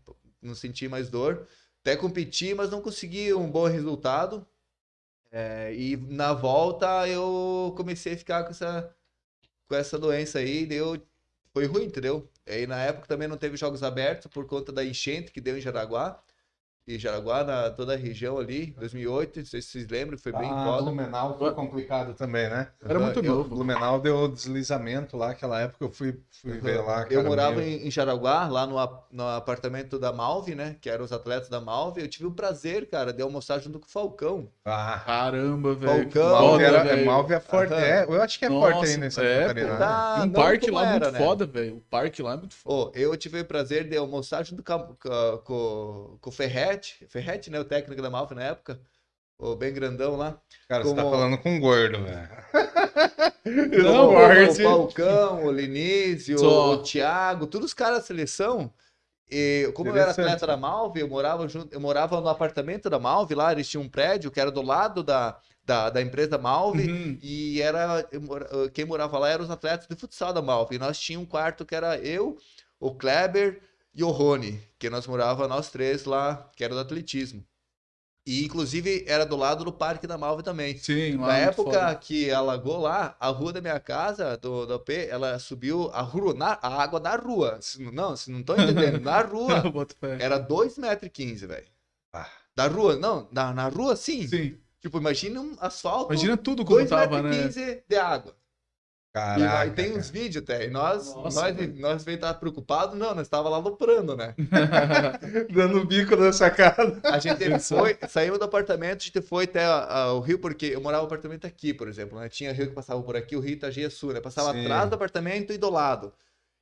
[0.43, 1.47] não sentir mais dor.
[1.81, 4.47] Até competi, mas não consegui um bom resultado.
[5.31, 8.95] É, e na volta eu comecei a ficar com essa,
[9.69, 11.01] com essa doença aí, deu,
[11.53, 12.29] foi ruim, entendeu?
[12.47, 15.61] Aí na época também não teve jogos abertos por conta da enchente que deu em
[15.61, 16.21] Jaraguá.
[16.91, 20.51] E Jaraguá, na toda a região ali, 2008, não sei se vocês lembram, foi bem
[20.51, 20.83] Ah, foda.
[20.83, 22.69] Blumenau foi complicado também, né?
[22.85, 23.49] Era muito Eu- novo.
[23.49, 27.07] Blumenau deu deslizamento lá, aquela época eu fui, fui ver lá.
[27.09, 28.77] Eu morava meu- em, em Jaraguá, lá no,
[29.13, 30.77] no apartamento da Malve, né?
[30.81, 32.01] Que eram os atletas da Malve.
[32.01, 34.49] Eu tive o prazer, cara, de almoçar junto com o Falcão.
[34.65, 36.03] Ah, Caramba, velho.
[36.05, 36.31] Falcão.
[36.33, 37.07] Malve, era, é, velho.
[37.07, 37.73] Malve é forte.
[37.73, 37.83] Aham.
[37.83, 39.55] É, eu acho que é Nossa, forte aí nessa é, pô.
[39.55, 39.77] né?
[39.77, 41.19] Tá, um não parque lá era, muito né?
[41.19, 41.77] foda, velho.
[41.77, 42.75] O parque lá é muito foda.
[42.75, 46.33] Ô, eu tive o prazer de almoçar junto com, com, com- com o
[46.81, 47.07] Ferrete.
[47.09, 47.61] Ferrete, né?
[47.61, 48.81] O técnico da Malve na época.
[49.39, 50.39] O bem grandão lá.
[50.69, 52.29] Cara, você tá Como- falando com um gordo, velho.
[53.83, 54.55] Não, o, o.
[54.55, 56.75] Falcão, o Linísio, Só.
[56.75, 58.73] o Thiago, todos os caras da seleção.
[59.31, 62.99] E como eu era atleta da Malve, eu morava junto, eu morava no apartamento da
[62.99, 66.91] Malve lá, eles tinham um prédio que era do lado da, da, da empresa Malve.
[66.91, 67.19] Uhum.
[67.23, 68.07] E era
[68.75, 70.77] quem morava lá eram os atletas de futsal da Malve.
[70.77, 72.37] E nós tínhamos um quarto que era eu,
[72.79, 73.63] o Kleber
[73.95, 77.45] e o Rony, que nós morava nós três lá, que era do atletismo.
[78.27, 80.77] E inclusive era do lado do parque da Malve também.
[80.77, 81.95] Sim, lá Na época foda.
[81.97, 86.35] que alagou lá, a rua da minha casa, do, do AP, ela subiu a rua,
[86.35, 87.59] na, a água da rua.
[87.63, 89.63] Se não- se não tô entendendo, na rua
[90.21, 91.67] era 2,15m, velho.
[92.13, 92.29] Ah.
[92.55, 94.27] Da rua, não, na, na rua sim.
[94.29, 94.59] Sim.
[94.81, 97.31] Tipo, imagina um asfalto, Imagina tudo como tava, né?
[97.31, 98.37] 2,15m de água.
[99.35, 99.67] E, Caraca.
[99.67, 100.67] e tem uns vídeos até.
[100.67, 104.37] E nós, Nossa, nós, nós veio estar preocupados, não, nós estava lá luprando, né?
[105.51, 107.01] Dando bico na sacada.
[107.05, 110.81] A gente foi, saímos do apartamento, a gente foi até a- o rio, porque eu
[110.81, 112.29] morava no apartamento aqui, por exemplo, né?
[112.29, 114.21] Tinha rio que passava por aqui, o rio Itagia Sul, né?
[114.21, 114.61] Passava Sim.
[114.61, 116.13] atrás do apartamento e do lado.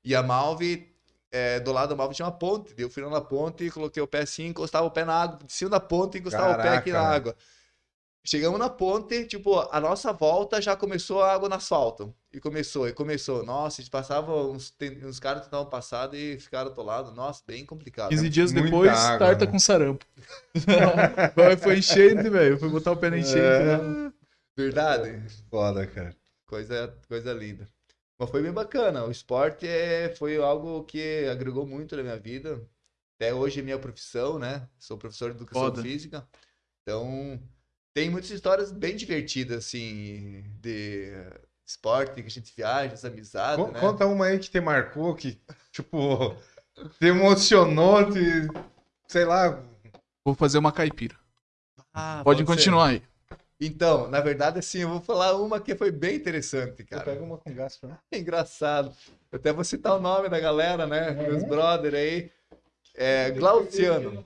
[0.04, 0.88] E a Malve,
[1.30, 2.74] é, do lado da Malve tinha uma ponte.
[2.78, 5.38] Eu fui lá na ponte e coloquei o pé assim, encostava o pé na água,
[5.46, 7.16] de cima da ponte e encostava o pé aqui na Caraca.
[7.16, 7.36] água.
[8.30, 12.14] Chegamos na ponte, tipo, a nossa volta já começou a água no asfalto.
[12.30, 13.42] E começou, e começou.
[13.42, 17.14] Nossa, a gente passava, uns, tem- uns caras tentavam passar e ficaram atolados.
[17.14, 18.10] Nossa, bem complicado.
[18.10, 18.28] 15 né?
[18.28, 19.50] dias Muita depois, água, tarta né?
[19.50, 20.04] com sarampo.
[21.34, 22.58] Foi- Foi enchente, velho.
[22.58, 23.38] Foi botar o pé na enchente.
[23.38, 23.78] É.
[23.78, 24.12] né?
[24.54, 25.22] Verdade.
[25.50, 26.14] Foda, cara.
[26.44, 27.66] Coisa, coisa linda.
[28.18, 29.06] Mas foi bem bacana.
[29.06, 32.60] O esporte é, foi algo que agregou muito na minha vida.
[33.18, 34.68] Até hoje é minha profissão, né?
[34.78, 35.80] Sou professor de educação Foda.
[35.80, 36.28] física.
[36.82, 37.40] Então,
[37.98, 41.12] tem muitas histórias bem divertidas, assim, de
[41.66, 43.80] esporte, que a gente viaja, as amizades, Con- né?
[43.80, 45.36] Conta uma aí que te marcou, que,
[45.72, 46.36] tipo,
[47.00, 48.20] te emocionou, te,
[49.08, 49.60] sei lá.
[50.24, 51.16] Vou fazer uma caipira.
[51.92, 52.44] Ah, Pode ser.
[52.46, 53.02] continuar aí.
[53.60, 57.02] Então, na verdade, assim, eu vou falar uma que foi bem interessante, cara.
[57.02, 57.96] Pega uma com gás pra mim.
[58.12, 58.94] É engraçado.
[59.32, 61.10] Eu até vou citar o nome da galera, né?
[61.10, 62.30] Meus brother aí.
[62.94, 64.24] É, Glauciano.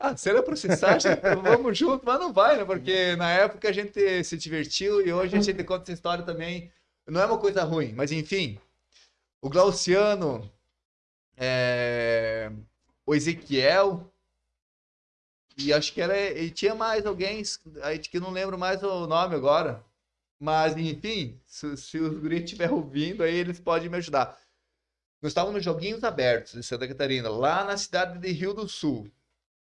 [0.00, 0.98] Ah, se era processar,
[1.42, 2.64] vamos junto, mas não vai, né?
[2.64, 6.70] Porque na época a gente se divertiu e hoje a gente conta essa história também.
[7.06, 8.60] Não é uma coisa ruim, mas enfim.
[9.42, 10.50] O Glauciano,
[11.36, 12.50] é,
[13.04, 14.08] o Ezequiel,
[15.58, 16.16] e acho que era.
[16.16, 17.42] E tinha mais alguém,
[18.10, 19.84] que não lembro mais o nome agora.
[20.40, 24.38] Mas, enfim, se, se os guris estiverem ouvindo, aí eles podem me ajudar.
[25.20, 29.10] Nós estávamos nos Joguinhos Abertos de Santa Catarina, lá na cidade de Rio do Sul.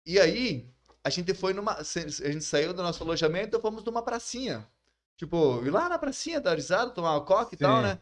[0.05, 0.67] E aí,
[1.03, 1.73] a gente foi numa.
[1.73, 4.65] A gente saiu do nosso alojamento e fomos numa pracinha.
[5.17, 7.99] Tipo, ir lá na pracinha, dar risada, tomar uma coca e tal, né?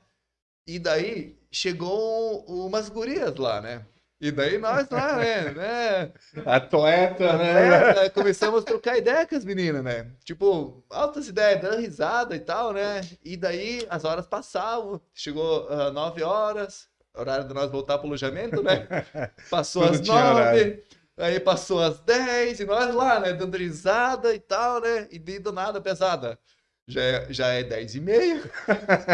[0.65, 3.85] E daí chegou umas gurias lá, né?
[4.19, 5.51] E daí nós lá, né?
[5.51, 6.11] né?
[6.45, 8.05] Atleta, né?
[8.05, 10.11] É, começamos a trocar ideia com as meninas, né?
[10.23, 13.01] Tipo, altas ideias, dando risada e tal, né?
[13.25, 18.61] E daí as horas passavam, chegou ah, nove horas, horário de nós voltar pro alojamento,
[18.61, 18.87] né?
[19.49, 20.83] Passou Tudo às tinha horário.
[21.17, 23.33] Aí passou às dez, e nós lá, né?
[23.33, 25.07] Dando risada e tal, né?
[25.11, 26.39] E de do nada pesada.
[26.87, 28.41] Já é, já é dez e meia,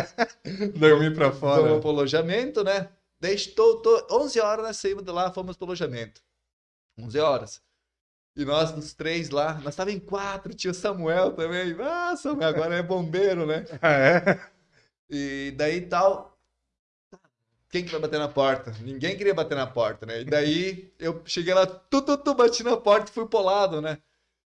[0.79, 1.79] Dormir pra fora.
[1.79, 2.89] pro alojamento, né?
[3.19, 6.21] Deixou, tô, 11 horas nós saímos de lá, fomos pro alojamento.
[6.99, 7.61] 11 horas.
[8.35, 11.75] E nós, nos três lá, nós tava em quatro, tinha o Samuel também.
[11.81, 13.65] Ah, Samuel agora é bombeiro, né?
[13.81, 14.39] Ah, é?
[15.09, 16.36] E daí tal.
[17.69, 18.73] Quem que vai bater na porta?
[18.81, 20.21] Ninguém queria bater na porta, né?
[20.21, 23.81] E daí eu cheguei lá, tu, tu, tu, bati na porta e fui pro lado,
[23.81, 23.97] né?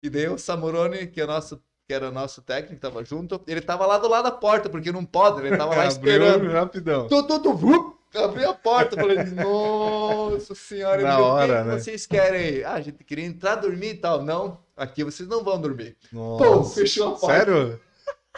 [0.02, 3.61] E daí o Samurone, que, é nosso, que era o nosso técnico, tava junto, ele
[3.61, 6.48] tava lá do lado da porta, porque não pode, ele tava lá esperando.
[6.48, 7.09] Rapidão.
[7.09, 11.68] Tu, tu, tu, vup, abri a porta, falei, nossa senhora, Na ele, o hora, que
[11.68, 11.78] né?
[11.78, 12.62] vocês querem?
[12.62, 14.22] Ah, a gente queria entrar dormir e tal.
[14.22, 15.96] Não, aqui vocês não vão dormir.
[16.12, 16.81] Pô, Nossa.
[16.81, 17.37] fechou a porta.
[17.37, 17.81] Sério?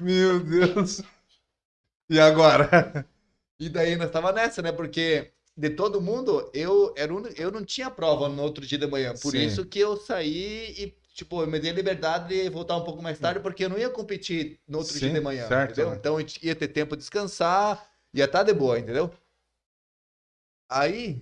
[0.01, 1.03] Meu Deus.
[2.09, 3.07] E agora?
[3.61, 4.73] E daí nós tava nessa, né?
[4.73, 8.87] Porque de todo mundo, eu, era um, eu não tinha prova no outro dia de
[8.87, 9.13] manhã.
[9.13, 9.45] Por Sim.
[9.45, 13.03] isso que eu saí e, tipo, eu me dei a liberdade de voltar um pouco
[13.03, 15.91] mais tarde, porque eu não ia competir no outro dia Sim, de manhã, certo, entendeu?
[15.91, 15.97] né?
[16.01, 19.11] Então eu ia ter tempo de descansar, ia estar de boa, entendeu?
[20.69, 21.21] Aí,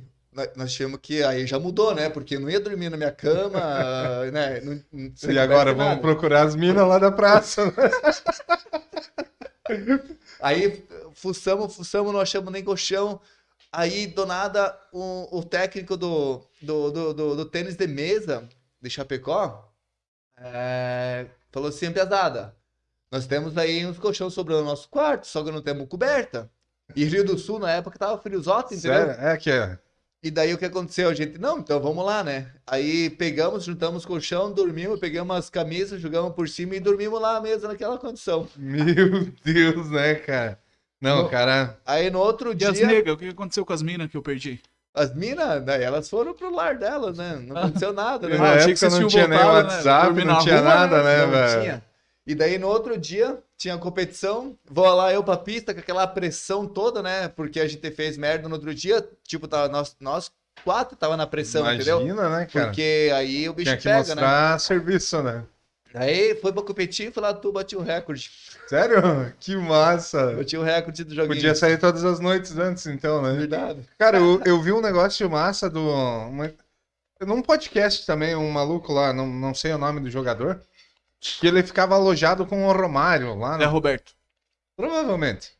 [0.57, 1.23] nós- tivemos que.
[1.23, 2.09] Aí já mudou, né?
[2.09, 3.61] Porque eu não ia dormir na minha cama,
[4.33, 4.61] né?
[4.61, 6.01] Não, não- E agora conversa, vamos nada.
[6.01, 7.67] procurar as minas lá da praça.
[7.67, 7.73] né?
[10.41, 13.21] Aí fuçamos, fuçamos, não achamos nem colchão.
[13.73, 18.49] Aí, do nada, o, o técnico do, do, do, do, do tênis de mesa
[18.81, 19.71] de Chapecó
[20.39, 22.55] é, falou assim, pesada,
[23.11, 26.51] nós temos aí uns colchões sobrando no nosso quarto, só que não temos coberta.
[26.97, 29.07] E Rio do Sul, na época, tava friozote, entendeu?
[29.09, 29.23] Sério?
[29.27, 29.79] É que é.
[30.23, 31.09] E daí o que aconteceu?
[31.09, 32.49] A gente, não, então vamos lá, né?
[32.67, 37.69] Aí pegamos, juntamos colchão, dormimos, pegamos as camisas, jogamos por cima e dormimos lá mesmo
[37.69, 38.49] naquela condição.
[38.59, 40.59] Meu Deus, né, cara?
[41.01, 41.29] Não, Não.
[41.29, 41.79] cara.
[41.87, 42.71] Aí no outro E dia...
[42.71, 44.61] as negas, o que aconteceu com as minas que eu perdi?
[44.93, 47.37] As minas, daí elas foram pro lar delas, né?
[47.47, 48.35] Não aconteceu nada, né?
[48.35, 49.75] Ah, Na achei que época não tinha nem voltado, né?
[49.75, 51.61] WhatsApp, Dormir não tinha rua, nada, né, Não velho?
[51.63, 51.85] tinha.
[52.29, 56.67] E daí no outro dia tinha competição, vou lá eu pra pista com aquela pressão
[56.67, 57.27] toda, né?
[57.29, 60.31] Porque a gente fez merda no outro dia, tipo, tava, nós, nós
[60.63, 62.03] quatro tava na pressão, entendeu?
[62.03, 62.67] Imagina, né, cara?
[62.67, 64.21] Porque aí o bicho Tinha que pega, né?
[64.21, 65.43] mostrar serviço, né?
[65.95, 68.31] Aí foi pra competir e foi lá, tu bati o recorde.
[68.67, 68.99] Sério?
[69.41, 70.35] Que massa.
[70.35, 71.35] Bati o recorde do joguinho.
[71.35, 73.33] Podia sair todas as noites antes, então, né?
[73.39, 73.81] Verdade.
[73.99, 75.81] Cara, eu, eu vi um negócio massa do.
[75.81, 76.53] Uma,
[77.23, 80.61] num podcast também, um maluco lá, não, não sei o nome do jogador,
[81.21, 83.67] que ele ficava alojado com o Romário lá, É?
[83.67, 84.15] Roberto.
[84.77, 85.53] provavelmente.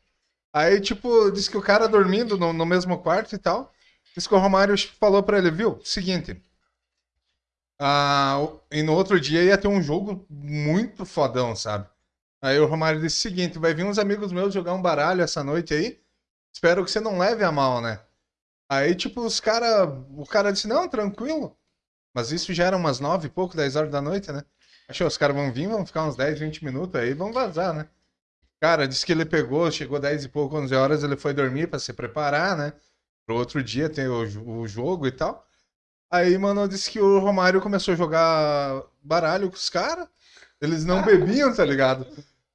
[0.53, 3.71] Aí, tipo, disse que o cara dormindo no, no mesmo quarto e tal,
[4.15, 6.41] disse que o Romário falou pra ele, viu, seguinte,
[7.79, 8.37] ah,
[8.71, 11.87] e no outro dia ia ter um jogo muito fodão, sabe?
[12.41, 15.43] Aí o Romário disse o seguinte, vai vir uns amigos meus jogar um baralho essa
[15.43, 15.99] noite aí,
[16.53, 18.01] espero que você não leve a mal, né?
[18.69, 21.57] Aí, tipo, os cara, o cara disse, não, tranquilo.
[22.13, 24.43] Mas isso já era umas nove e pouco, 10 horas da noite, né?
[24.89, 27.87] Achou, os caras vão vir, vão ficar uns 10, 20 minutos aí, vão vazar, né?
[28.59, 31.77] Cara, disse que ele pegou, chegou 10 e pouco, 11 horas, ele foi dormir para
[31.77, 32.73] se preparar, né?
[33.25, 34.23] Pro outro dia ter o,
[34.61, 35.45] o jogo e tal.
[36.11, 40.07] Aí, mano, disse que o Romário começou a jogar baralho com os caras.
[40.59, 42.07] Eles não bebiam, tá ligado?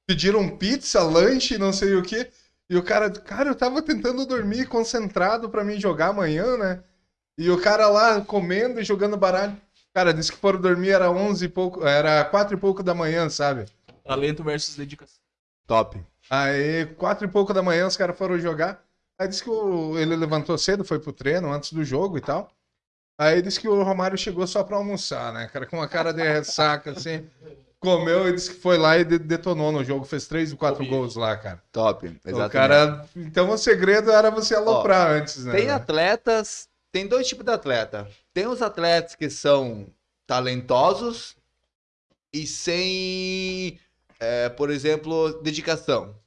[0.05, 2.29] Pediram pizza, lanche, não sei o quê.
[2.69, 6.83] E o cara, cara, eu tava tentando dormir concentrado para mim jogar amanhã, né?
[7.37, 9.59] E o cara lá comendo e jogando baralho.
[9.95, 13.29] Cara, disse que foram dormir era 11 e pouco, era 4 e pouco da manhã,
[13.29, 13.63] sabe?
[14.03, 15.15] Talento versus dedicação.
[15.65, 15.97] Top.
[16.29, 18.83] Aí, 4 e pouco da manhã, os caras foram jogar.
[19.17, 22.51] Aí disse que o- ele levantou cedo, foi pro treino antes do jogo e tal.
[23.17, 25.65] Aí disse que o Romário chegou só pra almoçar, né, cara?
[25.65, 27.25] Com uma cara de ressaca, assim.
[27.79, 30.03] Comeu e disse que foi lá e de- detonou no jogo.
[30.03, 31.63] Fez três ou quatro gols lá, cara.
[31.71, 32.05] Top.
[32.05, 32.51] O Exatamente.
[32.51, 33.05] cara...
[33.15, 35.53] Então o segredo era você aloprar antes, né?
[35.55, 38.05] Tem atletas, tem dois tipos de atleta.
[38.35, 39.87] Tem os atletas que são
[40.27, 41.37] talentosos
[42.33, 43.79] e sem,
[44.19, 46.19] é, por exemplo, dedicação.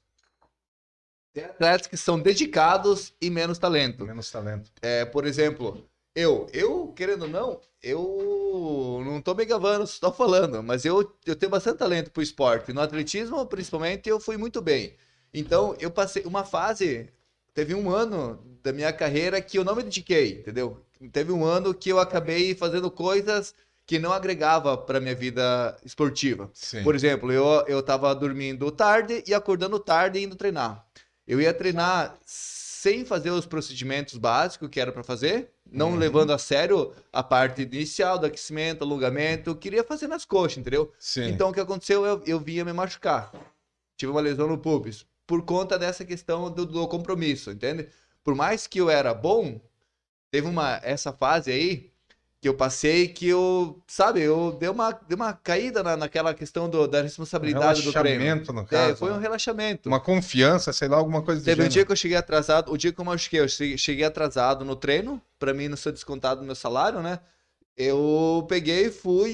[1.34, 4.06] Tem atletas que são dedicados e menos talento.
[4.06, 4.72] Menos talento.
[4.80, 10.62] É, por exemplo, eu, eu, querendo ou não, eu não tô me gavando, tô falando,
[10.62, 12.72] mas eu, eu tenho bastante talento pro esporte.
[12.72, 14.96] No atletismo, principalmente, eu fui muito bem.
[15.34, 17.12] Então, eu passei uma fase,
[17.58, 20.80] teve um ano da minha carreira que eu não me dediquei, entendeu?
[21.10, 23.52] Teve um ano que eu acabei fazendo coisas
[23.84, 26.48] que não agregava para minha vida esportiva.
[26.54, 26.84] Sim.
[26.84, 30.86] Por exemplo, eu, eu tava dormindo tarde e acordando tarde e indo treinar.
[31.26, 35.96] Eu ia treinar sem fazer os procedimentos básicos que era para fazer, não Uhum.
[35.96, 40.92] levando a sério a parte inicial do aquecimento, alongamento, eu queria fazer nas coxas, entendeu?
[40.96, 41.24] Sim.
[41.30, 42.06] Então o que aconteceu?
[42.06, 43.32] Eu, eu vinha me machucar.
[43.96, 45.04] Tive uma lesão no pubis.
[45.28, 47.88] Por conta dessa questão do, do compromisso, entende?
[48.24, 49.60] Por mais que eu era bom,
[50.30, 51.92] teve uma essa fase aí
[52.40, 56.70] que eu passei que eu, sabe, eu dei uma, dei uma caída na, naquela questão
[56.70, 58.22] do- da responsabilidade do treino.
[58.24, 58.96] Relaxamento, no É, caso.
[58.96, 59.20] foi um né?
[59.22, 59.88] relaxamento.
[59.88, 61.72] Uma confiança, sei lá, alguma coisa Teve um gênero.
[61.74, 65.20] dia que eu cheguei atrasado, o dia que eu machuquei, eu cheguei atrasado no treino,
[65.38, 67.20] pra mim não ser descontado do meu salário, né?
[67.78, 69.30] Eu peguei, fui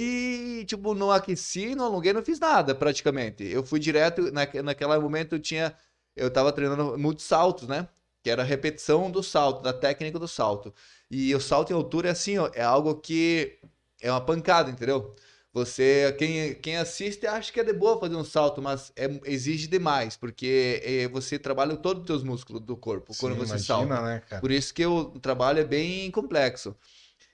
[0.61, 3.43] e, tipo, não aqueci, não alonguei, não fiz nada praticamente.
[3.43, 5.75] Eu fui direto, naque, naquele momento eu tinha,
[6.15, 7.89] eu tava treinando muitos saltos, né?
[8.23, 10.75] Que era a repetição do salto, da técnica do salto.
[11.11, 13.59] E o salto em altura é assim, ó, é algo que
[13.99, 15.15] é uma pancada, entendeu?
[15.51, 19.69] Você, quem, quem assiste acha que é de boa fazer um salto, mas é, exige
[19.69, 23.97] demais, porque eh, você trabalha todos os teus músculos do corpo quando Sim, você imagina,
[23.97, 24.03] salta.
[24.03, 24.23] né?
[24.41, 26.77] Por isso que o trabalho é bem complexo.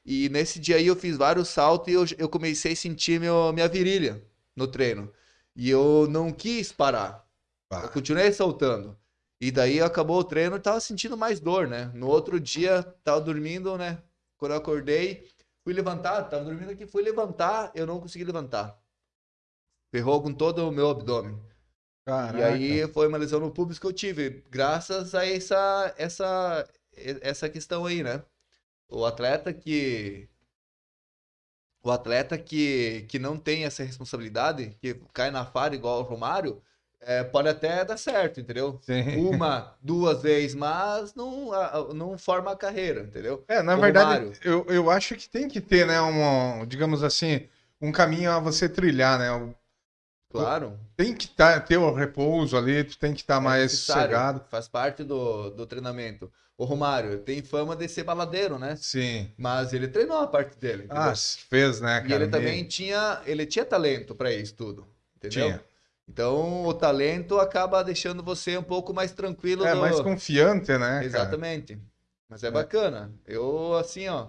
[0.05, 3.53] E nesse dia aí eu fiz vários saltos e eu, eu comecei a sentir meu,
[3.53, 4.23] minha virilha
[4.57, 5.13] no treino.
[5.55, 7.27] E eu não quis parar.
[7.69, 7.83] Pá.
[7.83, 8.99] Eu continuei saltando.
[9.41, 11.91] E daí acabou o treino e tava sentindo mais dor, né?
[11.95, 14.03] No outro dia, tava dormindo, né?
[14.37, 15.27] Quando eu acordei,
[15.65, 18.79] fui levantar, tava dormindo aqui, fui levantar, eu não consegui levantar.
[19.91, 21.35] Ferrou com todo o meu abdômen.
[21.35, 22.47] E Caraca.
[22.47, 27.87] aí foi uma lesão no pubis que eu tive, graças a essa, essa, essa questão
[27.87, 28.23] aí, né?
[28.91, 30.29] O atleta que.
[31.83, 36.63] O atleta que, que não tem essa responsabilidade, que cai na falha igual o Romário,
[37.01, 38.79] é, pode até dar certo, entendeu?
[38.83, 39.17] Sim.
[39.17, 41.51] Uma, duas vezes, mas não,
[41.95, 43.43] não forma a carreira, entendeu?
[43.49, 44.39] É, na o verdade, Romário.
[44.45, 47.49] eu, eu acho que tem que ter, né, um, digamos assim,
[47.81, 49.55] um caminho a você trilhar, né?
[50.31, 50.79] Claro.
[50.97, 54.45] Tem que tá, ter o repouso ali, tu tem que estar é mais necessário, sossegado.
[54.51, 56.31] Faz parte do, do treinamento.
[56.61, 58.77] O Romário tem fama de ser baladeiro, né?
[58.77, 59.33] Sim.
[59.39, 60.85] Mas ele treinou a parte dele.
[60.85, 61.01] entendeu?
[61.03, 61.15] Ah,
[61.49, 62.15] fez, né, e cara?
[62.17, 65.47] ele Me- também tinha, ele tinha talento para isso tudo, entendeu?
[65.47, 65.65] Tinha.
[66.07, 69.65] Então o talento acaba deixando você um pouco mais tranquilo.
[69.65, 71.05] É, no- mais confiante, né, cara?
[71.05, 71.79] Exatamente.
[72.29, 73.11] Mas é bacana.
[73.27, 74.29] Eu assim, ó,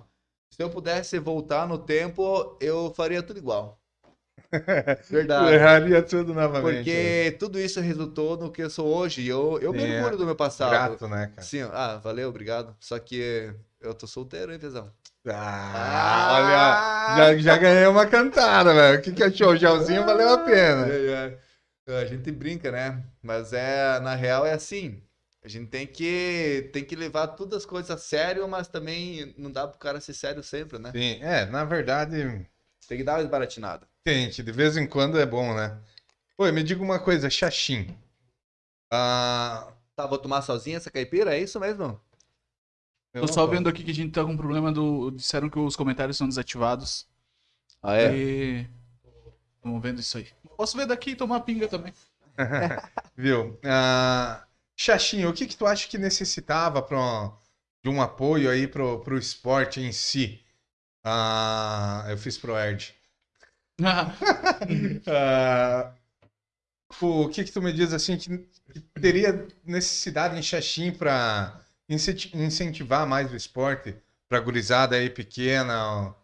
[0.49, 3.80] se eu pudesse voltar no tempo, eu faria tudo igual.
[5.09, 5.53] Verdade.
[5.53, 6.77] erraria tudo novamente.
[6.77, 9.25] Porque tudo isso resultou no que eu sou hoje.
[9.25, 10.09] Eu, eu me Sim, é.
[10.11, 10.71] do meu passado.
[10.71, 11.41] Grato, né, cara?
[11.41, 12.75] Sim, ah, valeu, obrigado.
[12.79, 14.91] Só que eu tô solteiro, hein, Pezão?
[15.27, 18.99] Ah, olha, já, já ganhei uma cantada, velho.
[18.99, 19.49] O que, que achou?
[19.49, 20.87] O gelzinho valeu a pena.
[20.87, 21.37] É,
[21.87, 22.01] é.
[22.01, 23.03] A gente brinca, né?
[23.21, 25.01] Mas é, na real é assim.
[25.43, 29.51] A gente tem que, tem que levar todas as coisas a sério, mas também não
[29.51, 30.91] dá pro cara ser sério sempre, né?
[30.91, 32.47] Sim, é, na verdade,
[32.87, 33.87] Tem que dar uma esbaratinada.
[34.07, 35.79] Gente, de vez em quando é bom, né?
[36.37, 37.95] Oi, me diga uma coisa, Xaxim.
[38.91, 41.35] Ah, Tá, vou tomar sozinho essa caipira?
[41.35, 41.99] É isso mesmo?
[43.13, 45.11] eu Tô só vendo aqui que a gente tá com problema do.
[45.11, 47.07] Disseram que os comentários são desativados.
[47.83, 48.15] Ah, é?
[48.15, 48.67] E.
[49.63, 50.27] Vamos vendo isso aí.
[50.57, 51.93] Posso ver daqui e tomar pinga também.
[53.15, 53.59] Viu?
[53.63, 54.43] Ah,
[54.75, 57.31] Xaxim, o que que tu acha que necessitava pra,
[57.83, 60.43] de um apoio aí pro, pro esporte em si?
[61.03, 62.95] Ah, eu fiz pro Erd.
[65.07, 65.93] Ah,
[67.01, 68.47] o que que tu me diz assim que
[69.01, 71.59] teria necessidade em Xaxim para
[71.89, 73.95] incentivar mais o esporte
[74.29, 76.15] para gurizada aí pequena,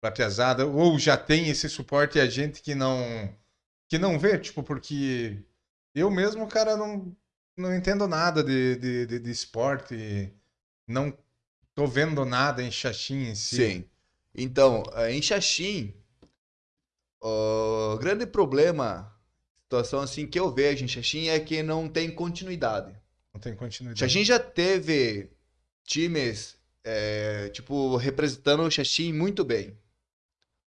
[0.00, 3.34] para pesada, ou já tem esse suporte e a gente que não
[3.88, 5.42] que não vê, tipo, porque
[5.94, 7.16] eu mesmo, cara, não,
[7.56, 10.32] não entendo nada de, de, de, de esporte,
[10.88, 11.16] não
[11.74, 13.56] tô vendo nada em Xaxim em si.
[13.56, 13.84] Sim.
[14.34, 15.94] Então, eh, em Xaxim,
[17.20, 19.12] o grande problema,
[19.64, 22.94] situação assim que eu vejo em Xaxim é que não tem continuidade.
[23.34, 23.98] Não tem continuidade.
[23.98, 25.30] Xaxim já teve
[25.84, 29.76] times, eh, tipo, representando o Xaxim muito bem.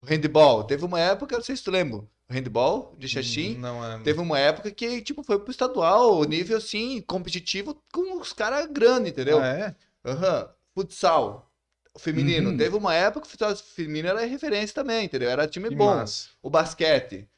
[0.02, 3.84] O handball, teve uma época, não sei se tu lembra, o handball de Xaxim, Não
[3.84, 3.98] é.
[4.02, 9.10] teve uma época que, tipo, foi pro estadual, nível, assim, competitivo com os caras grandes,
[9.12, 9.40] entendeu?
[9.40, 9.74] Ah, é?
[10.04, 10.48] Aham.
[10.74, 11.49] Futsal.
[11.94, 12.50] O feminino.
[12.50, 12.56] Uhum.
[12.56, 15.28] Teve uma época que o feminino era referência também, entendeu?
[15.28, 15.86] Era time Que bom.
[15.86, 16.28] massa.
[16.42, 17.28] O basquete.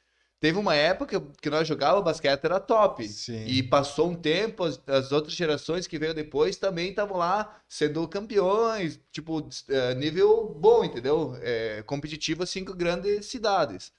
[0.43, 3.09] Teve uma época que nós jogávamos basquete, era top.
[3.09, 3.45] Sim.
[3.47, 8.09] E passou um tempo, as, as outras gerações que veio depois também estavam lá sendo
[8.09, 11.37] campeões, tipo, eh, nível bom, entendeu?
[11.43, 13.93] É, competitivo, assim, com grandes cidades.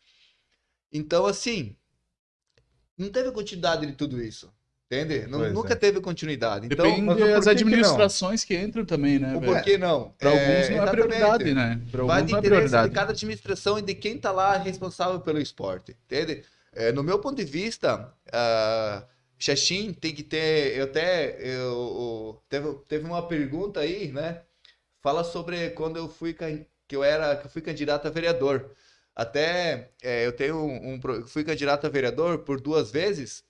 [0.91, 1.77] Então, assim,
[2.97, 4.53] não teve continuidade de tudo isso.
[4.93, 5.27] Entende?
[5.27, 5.75] Não- nunca é.
[5.75, 6.67] teve continuidade.
[6.67, 9.35] Então, Depende das porquê que administrações que, entram também, né?
[9.35, 9.53] o velho?
[9.53, 10.13] porquê não?
[10.19, 11.81] Pra alguns não é prioridade, né?
[11.91, 12.93] Pra Vai alguns de é interesse de prioridade.
[12.93, 16.43] cada administração e de quem tá lá responsável pelo esporte, entende?
[16.71, 19.05] É, no meu ponto de vista, uh,
[19.37, 24.41] Xaxim tem que ter, eu até, eu, teve, teve uma pergunta aí, né?
[25.01, 28.71] Fala sobre quando eu fui, que eu era, que eu fui candidato a vereador.
[29.15, 33.43] Até, é, eu tenho um, um fui candidato a vereador por duas vezes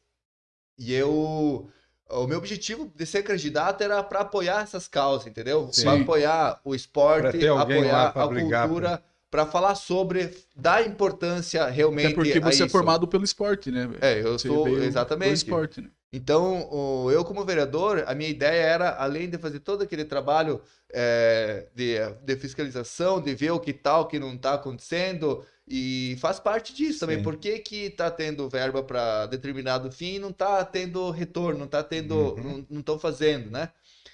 [0.77, 1.69] e eu,
[2.09, 5.69] o meu objetivo de ser candidato era para apoiar essas causas, entendeu?
[5.73, 12.15] Para apoiar o esporte, apoiar a brigar cultura, para falar sobre, dar importância realmente Até
[12.15, 13.89] porque você é formado pelo esporte, né?
[13.99, 15.45] É, eu Você sou exatamente.
[15.45, 15.89] Pelo esporte, né?
[16.11, 20.61] Então, o- eu como vereador, a minha ideia era, além de fazer todo aquele trabalho
[20.93, 26.17] é, de, de fiscalização, de ver o que tá, o que não está acontecendo, e
[26.19, 27.17] faz parte disso também.
[27.17, 27.23] Sim.
[27.23, 31.67] Por que que tá tendo verba para determinado fim e não tá tendo retorno, não
[31.67, 32.65] tá tendo, Uhum.
[32.69, 33.71] não- estão fazendo, né?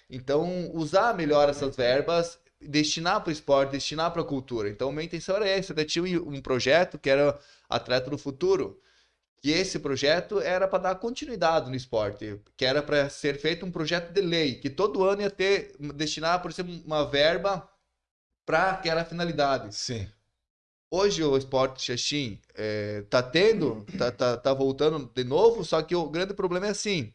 [0.10, 4.70] Então, usar melhor essas verbas, destinar para o esporte, destinar para a cultura.
[4.70, 5.74] Então, minha intenção era essa.
[5.76, 7.40] Eu tinha um um projeto que era
[7.70, 8.80] Atleta do Futuro,
[9.42, 13.72] que esse projeto era para dar continuidade no esporte, que era para ser feito um
[13.72, 17.70] projeto de lei, que todo ano ia ter, destinar, por exemplo, uma verba
[18.46, 19.74] para aquela finalidade.
[19.76, 20.08] Sim.
[20.92, 25.96] Hoje o esporte Xaxim é, tá tendo, tá, tá, tá voltando de novo, só que
[25.96, 27.14] o grande problema é assim,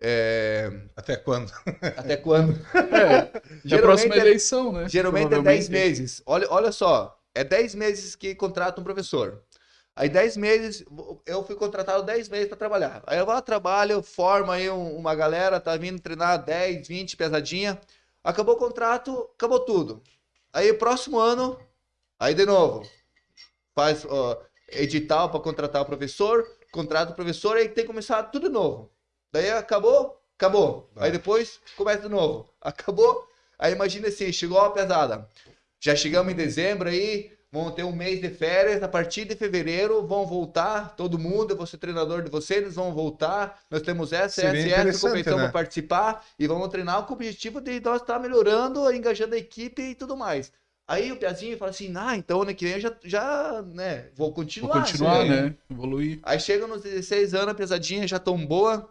[0.00, 1.52] é, Até quando?
[1.96, 2.52] até quando?
[2.92, 3.30] É,
[3.64, 4.88] já Geralmente próxima é- eleição, né?
[4.88, 5.56] Geralmente é Provavelmente.
[5.56, 6.22] 10 meses.
[6.26, 9.42] Olha, olha só, é 10 meses que contrata um professor.
[9.96, 10.84] Aí 10 meses,
[11.24, 13.02] eu fui contratado 10 meses para trabalhar.
[13.06, 17.16] Aí eu vou lá, trabalho, formo aí um- uma galera, tá vindo treinar 10, 20,
[17.16, 17.80] pesadinha.
[18.24, 20.02] Acabou o contrato, acabou tudo.
[20.52, 21.58] Aí próximo ano,
[22.18, 22.88] aí de novo,
[23.74, 28.50] faz ó, edital para contratar o professor, contrata o professor, aí tem que começar tudo
[28.50, 28.90] novo.
[29.32, 30.90] Daí acabou, acabou.
[30.96, 32.48] Aí depois começa de novo.
[32.60, 33.28] Acabou.
[33.58, 35.28] Aí imagina assim, chegou a pesada.
[35.78, 40.04] Já chegamos em dezembro aí, vão ter um mês de férias, a partir de fevereiro
[40.06, 44.12] vão voltar, todo mundo, eu vou ser treinador de vocês, eles vão voltar, nós temos
[44.12, 45.44] essa, Seria essa e essa competição né?
[45.44, 49.82] para participar e vamos treinar com o objetivo de nós estar melhorando, engajando a equipe
[49.82, 50.50] e tudo mais.
[50.86, 54.26] Aí o Piazinho fala assim, ah, então ano que vem eu já, já né, vou
[54.28, 54.82] Vou continuar.
[54.84, 55.28] continuar, sim.
[55.30, 55.56] né?
[55.70, 56.20] Evoluir.
[56.22, 58.90] Aí chega nos 16 anos, a pesadinha já tão boa,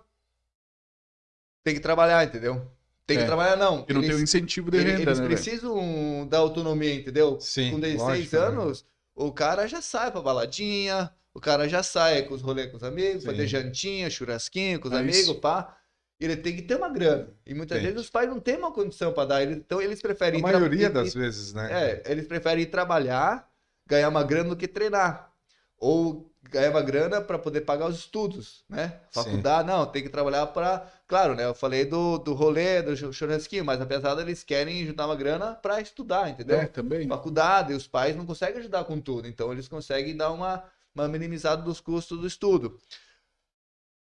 [1.63, 2.65] tem que trabalhar, entendeu?
[3.05, 3.27] Tem que É.
[3.27, 3.85] trabalhar não.
[3.87, 5.13] E não tem o Eles- incentivo de renda, eles né?
[5.13, 5.27] velho?
[5.27, 7.39] precisam da autonomia, entendeu?
[7.39, 8.41] Sim, com 16 lógico, né?
[8.41, 12.77] anos, o cara já sai pra baladinha, o cara já sai com os rolês com
[12.77, 13.29] os amigos, Sim.
[13.29, 15.35] fazer jantinha, churrasquinho com os É amigos, isso.
[15.35, 15.77] pá.
[16.23, 17.27] Ele tem que ter uma grana.
[17.45, 17.87] E muitas Tem.
[17.87, 19.43] vezes os pais não têm uma condição para dar.
[19.43, 21.91] Então eles preferem A maioria das ir- vezes, né?
[22.05, 23.49] É, eles preferem ir trabalhar,
[23.87, 25.31] ganhar uma grana do que treinar.
[25.77, 28.87] Ou ganhar uma grana para poder pagar os estudos, né?
[29.11, 29.21] Sim.
[29.23, 30.87] Faculdade, não, tem que trabalhar para.
[31.07, 31.45] Claro, né?
[31.45, 35.55] Eu falei do, do rolê, do chu- churrasquinho, mas apesar deles querem juntar uma grana
[35.55, 36.59] para estudar, entendeu?
[36.59, 37.07] É, também.
[37.07, 40.63] faculdade, os pais não conseguem ajudar com tudo, então eles conseguem dar uma,
[40.95, 42.79] uma minimizada dos custos do estudo.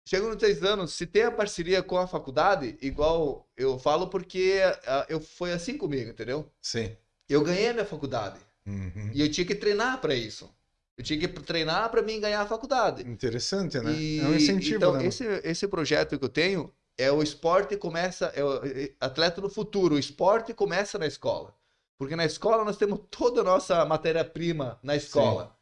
[0.07, 4.61] Chegam nos seis anos, se tem a parceria com a faculdade, igual eu falo porque
[4.85, 6.51] ah, eu foi assim comigo, entendeu?
[6.61, 6.95] Sim.
[7.27, 9.11] Eu ganhei a minha faculdade Uhum.
[9.13, 10.49] e eu tinha que treinar para isso.
[10.97, 13.07] Eu tinha que treinar para mim ganhar a faculdade.
[13.07, 13.93] Interessante, né?
[13.93, 15.05] E, é um incentivo, então, né?
[15.05, 19.49] esse, esse projeto que eu tenho é o esporte começa, é o é, atleta do
[19.49, 21.53] futuro, o esporte começa na escola.
[21.97, 25.54] Porque na escola nós temos toda a nossa matéria-prima na escola.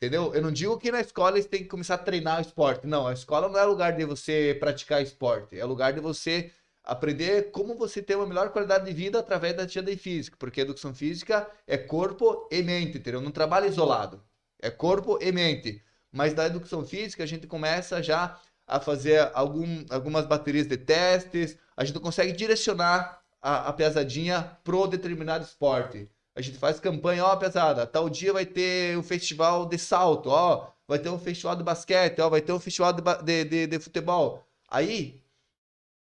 [0.00, 0.34] Entendeu?
[0.34, 2.86] Eu não digo que na escola eles têm que começar a treinar o esporte.
[2.86, 5.58] Não, a escola não é lugar de você praticar esporte.
[5.58, 6.50] É lugar de você
[6.82, 10.38] aprender como você ter uma melhor qualidade de vida através da atividade física.
[10.38, 13.20] Porque educação física é corpo e mente, entendeu?
[13.20, 14.24] Não trabalha isolado.
[14.58, 15.82] É corpo e mente.
[16.10, 21.58] Mas da educação física a gente começa já a fazer algum, algumas baterias de testes.
[21.76, 26.08] A gente consegue direcionar a, a pesadinha pro determinado esporte.
[26.34, 30.70] A gente faz campanha, ó, pesada, tal dia vai ter um festival de salto, ó,
[30.86, 33.78] vai ter um festival de basquete, ó, vai ter um festival de, de, de, de
[33.78, 34.44] futebol.
[34.68, 35.20] Aí,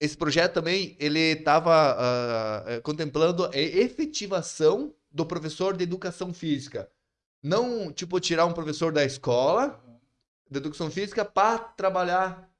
[0.01, 6.91] esse projeto também, ele estava uh, contemplando a efetivação do professor de educação física.
[7.43, 9.81] Não, tipo, tirar um professor da escola
[10.51, 12.51] de educação física para trabalhar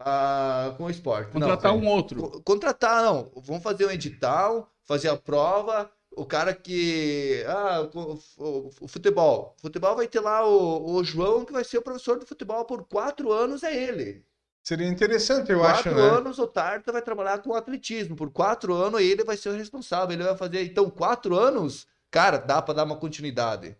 [0.00, 1.30] uh, com o esporte.
[1.30, 2.42] Contratar não, um outro.
[2.42, 3.30] Contratar, não.
[3.36, 5.90] Vamos fazer um edital, fazer a prova.
[6.16, 7.44] O cara que.
[7.46, 9.54] Ah, o, o, o futebol.
[9.58, 12.64] O futebol vai ter lá o, o, João, que vai ser o professor de futebol
[12.64, 14.24] por quatro anos, é ele.
[14.62, 15.90] Seria interessante, eu quatro acho.
[15.90, 16.18] Quatro né?
[16.18, 18.16] anos o Tarta vai trabalhar com atletismo.
[18.16, 20.14] Por quatro anos ele vai ser o responsável.
[20.14, 20.62] Ele vai fazer.
[20.64, 23.76] Então, quatro anos, cara, dá para dar uma continuidade.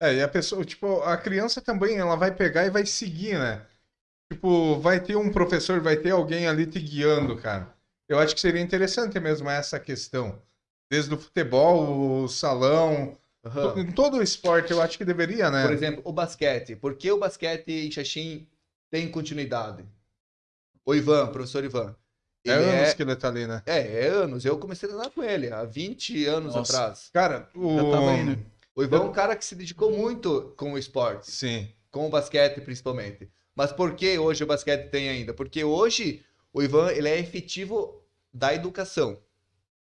[0.00, 3.64] É, e a pessoa, tipo, a criança também, ela vai pegar e vai seguir, né?
[4.32, 7.72] Tipo, vai ter um professor, vai ter alguém ali te guiando, cara.
[8.08, 10.42] Eu acho que seria interessante mesmo essa questão.
[10.92, 13.78] Desde o futebol, o salão, uhum.
[13.78, 15.62] em todo o esporte, eu acho que deveria, né?
[15.62, 16.76] Por exemplo, o basquete.
[16.76, 18.46] Por que o basquete em Xaxim
[18.90, 19.86] tem continuidade?
[20.84, 21.96] O Ivan, professor Ivan.
[22.44, 22.94] É anos é...
[22.94, 23.62] que ele tá ali, né?
[23.64, 24.44] É, é anos.
[24.44, 26.76] Eu comecei a treinar com ele há 20 anos Nossa.
[26.76, 27.08] atrás.
[27.10, 27.94] Cara, o...
[28.10, 28.38] Aí, né?
[28.76, 31.30] o Ivan é um cara que se dedicou muito com o esporte.
[31.30, 31.70] Sim.
[31.90, 33.30] Com o basquete, principalmente.
[33.54, 35.32] Mas por que hoje o basquete tem ainda?
[35.32, 36.22] Porque hoje
[36.52, 37.98] o Ivan ele é efetivo
[38.30, 39.16] da educação.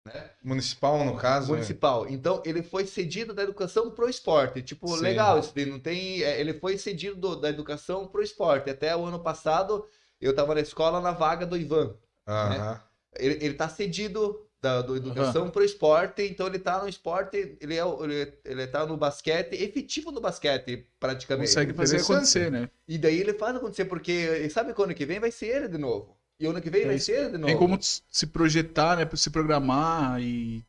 [0.06, 0.30] Né?
[0.44, 1.48] Municipal, no caso.
[1.48, 1.54] Né?
[1.54, 2.08] Municipal.
[2.10, 4.62] Então, ele foi cedido da educação pro esporte.
[4.62, 5.02] Tipo, Sim.
[5.02, 6.22] legal, isso não tem.
[6.24, 8.70] É, ele foi cedido do, da educação pro esporte.
[8.70, 9.88] Até o ano passado,
[10.20, 11.96] eu estava na escola na vaga do Ivan.
[12.28, 12.50] Uh -huh.
[12.50, 12.82] né?
[13.18, 15.50] ele, ele tá cedido da do educação uhum.
[15.50, 20.10] pro esporte, então ele tá no esporte, ele, é, ele, ele tá no basquete, efetivo
[20.10, 21.50] no basquete, praticamente.
[21.50, 22.70] Consegue fazer acontecer, né?
[22.88, 25.78] E daí ele faz acontecer, porque sabe que ano que vem vai ser ele de
[25.78, 26.18] novo.
[26.40, 27.48] E ano que vem é vai ser de novo.
[27.48, 29.10] Tem como se projetar, né?
[29.16, 30.64] Se programar e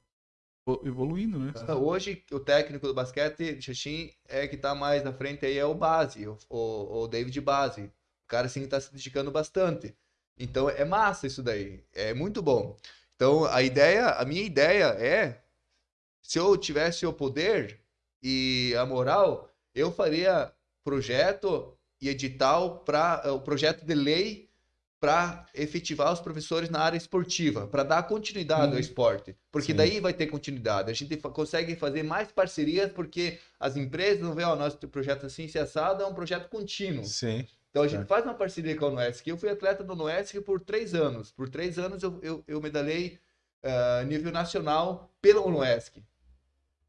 [0.85, 1.53] evoluindo, né?
[1.75, 5.65] Hoje, o técnico do basquete de Xaxim é que tá mais na frente aí é
[5.65, 7.83] o Base, o, o, o David Base.
[7.83, 9.95] O cara, assim, tá se dedicando bastante.
[10.39, 11.85] Então, é massa isso daí.
[11.93, 12.77] É muito bom.
[13.15, 15.43] Então, a ideia, a minha ideia é,
[16.23, 17.81] se eu tivesse o poder
[18.23, 20.53] e a moral, eu faria
[20.83, 24.44] projeto e edital para o projeto de lei
[25.05, 28.77] para efetivar os professores na área esportiva, para dar continuidade hum.
[28.77, 29.77] ao esporte, porque Sim.
[29.77, 30.91] daí vai ter continuidade.
[30.91, 35.47] A gente consegue fazer mais parcerias porque as empresas não veem, o nosso projeto assim,
[35.47, 37.05] se assado é um projeto contínuo.
[37.05, 37.47] Sim.
[37.69, 39.29] Então a gente faz uma parceria com a Nuesc.
[39.29, 41.31] Eu fui atleta do Nuesc por três anos.
[41.33, 43.19] Por três anos eu, eu, eu medalhei
[43.63, 46.03] uh, nível nacional pelo Nuesc.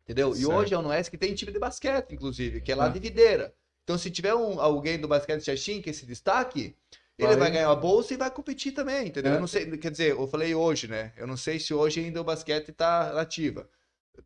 [0.03, 0.34] Entendeu?
[0.34, 0.41] Certo.
[0.41, 2.91] E hoje a Unuesc tem time de basquete, inclusive, que é lá é.
[2.91, 3.53] de Videira.
[3.84, 6.76] Então, se tiver um, alguém do basquete de Xaxim que se destaque,
[7.18, 7.38] ele vai.
[7.38, 9.34] vai ganhar a bolsa e vai competir também, entendeu?
[9.34, 9.36] É.
[9.36, 11.13] Eu não sei, quer dizer, eu falei hoje, né?
[11.18, 13.70] Eu não sei se hoje ainda o basquete está nativa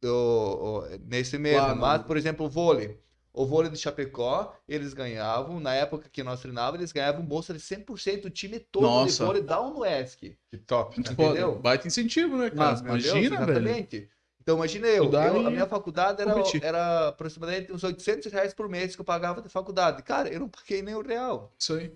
[0.01, 1.59] do, nesse mesmo.
[1.59, 2.99] Claro, mas, por exemplo, o vôlei.
[3.31, 7.59] O vôlei de Chapecó, eles ganhavam, na época que nós treinávamos, eles ganhavam bolsa de
[7.59, 9.17] 100% o time todo Nossa.
[9.17, 10.35] de vôlei da UNUESC.
[10.49, 11.05] Que top, né?
[11.11, 11.59] Entendeu?
[11.59, 12.71] Baita incentivo, né, cara?
[12.71, 13.97] Mas, Imagina, Exatamente.
[13.99, 14.09] Velho.
[14.41, 16.33] Então, imagina eu, eu a minha faculdade era,
[16.63, 20.01] era aproximadamente uns 800 reais por mês que eu pagava de faculdade.
[20.01, 21.53] Cara, eu não paguei nem o real.
[21.59, 21.93] Isso aí.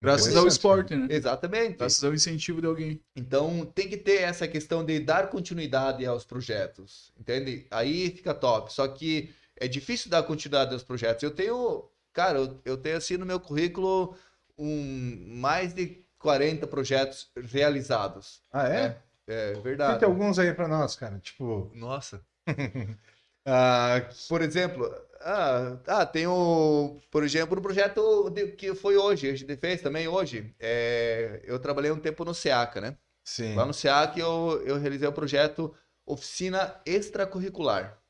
[0.00, 1.08] Graças ao esporte, né?
[1.10, 1.78] Exatamente.
[1.78, 3.00] Graças ao incentivo de alguém.
[3.16, 7.66] Então, tem que ter essa questão de dar continuidade aos projetos, entende?
[7.70, 8.72] Aí fica top.
[8.72, 11.22] Só que é difícil dar continuidade aos projetos.
[11.22, 14.16] Eu tenho, cara, eu, eu tenho assim no meu currículo
[14.56, 18.40] um, mais de 40 projetos realizados.
[18.52, 18.96] Ah, é?
[19.26, 19.94] É, é verdade.
[19.94, 21.18] Cita alguns aí para nós, cara.
[21.18, 21.70] Tipo.
[21.74, 22.20] Nossa.
[23.46, 24.84] ah, por exemplo,
[25.20, 29.82] ah, ah, tem o, por exemplo, um projeto de, que foi hoje, a gente fez
[29.82, 30.54] também hoje.
[30.58, 32.96] É, eu trabalhei um tempo no SEACA, né?
[33.24, 33.54] Sim.
[33.54, 35.74] Lá no SEACA eu, eu realizei o projeto
[36.06, 38.00] Oficina Extracurricular.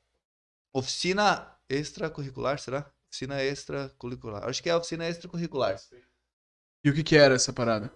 [0.73, 2.91] Oficina extracurricular, será?
[3.09, 4.45] Oficina extracurricular.
[4.45, 5.77] Acho que é a oficina extracurricular.
[6.85, 7.93] E o que, que era essa parada?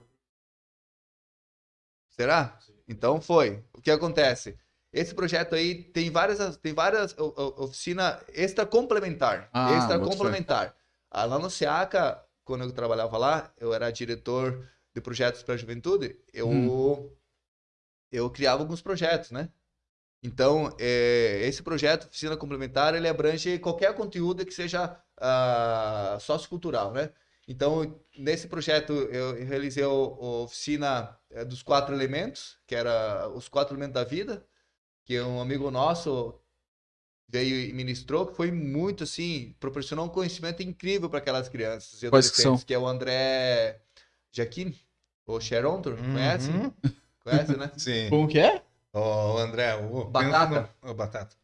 [2.11, 2.59] Será?
[2.89, 3.64] Então foi.
[3.72, 4.59] O que acontece?
[4.93, 10.76] Esse projeto aí tem várias, tem várias oficina extra complementar, ah, extra complementar.
[11.11, 15.57] Ah, lá no SEACA, quando eu trabalhava lá, eu era diretor de projetos para a
[15.57, 17.11] juventude, eu hum.
[18.11, 19.49] eu criava alguns projetos, né?
[20.22, 27.11] Então, é, esse projeto Oficina Complementar, ele abrange qualquer conteúdo que seja uh, sociocultural, né?
[27.49, 33.74] Então, nesse projeto, eu realizei a oficina é, dos quatro elementos, que era os quatro
[33.74, 34.47] elementos da vida,
[35.05, 36.38] que um amigo nosso
[37.28, 42.09] veio e ministrou, que foi muito, assim, proporcionou um conhecimento incrível para aquelas crianças e
[42.11, 42.59] Quais que são?
[42.59, 43.80] que é o André
[44.30, 44.74] Jaquim,
[45.26, 46.12] ou Sharon, Uhum.
[46.12, 46.50] conhece?
[47.24, 47.70] Conhece, né?
[47.78, 48.11] Sim.
[48.11, 48.62] Como que é?
[48.92, 50.70] Ô, André, o Batata.
[50.82, 50.90] No...
[50.90, 51.36] Ô, batata.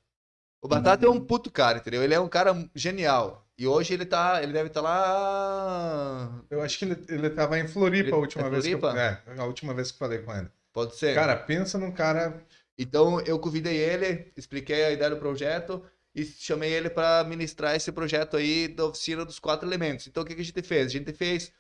[0.61, 2.03] O Batata é um puto cara, entendeu?
[2.03, 3.47] Ele é um cara genial.
[3.57, 4.43] E hoje ele tá.
[4.43, 6.43] Ele deve estar lá.
[6.51, 8.81] Eu acho que ele, ele tava em Floripa Ele- a última é vez que eu,
[8.81, 9.01] Floripa?
[9.01, 10.49] é, a última vez que falei com ele.
[10.73, 11.15] Pode ser.
[11.15, 12.43] Cara, pensa num cara.
[12.79, 17.91] Então eu convidei ele, expliquei a ideia do projeto e chamei ele para ministrar esse
[17.91, 20.07] projeto aí da oficina dos quatro elementos.
[20.07, 20.87] Então o que, que a gente fez?
[20.87, 21.53] A gente fez.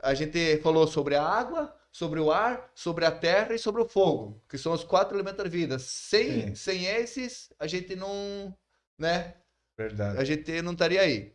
[0.00, 3.88] A gente falou sobre a água, sobre o ar, sobre a terra e sobre o
[3.88, 5.78] fogo, que são os quatro elementos da vida.
[5.78, 6.54] Sem, Sim.
[6.54, 8.56] sem esses, a gente não.
[8.98, 9.34] Né?
[9.76, 10.18] Verdade.
[10.18, 11.34] a gente não estaria aí.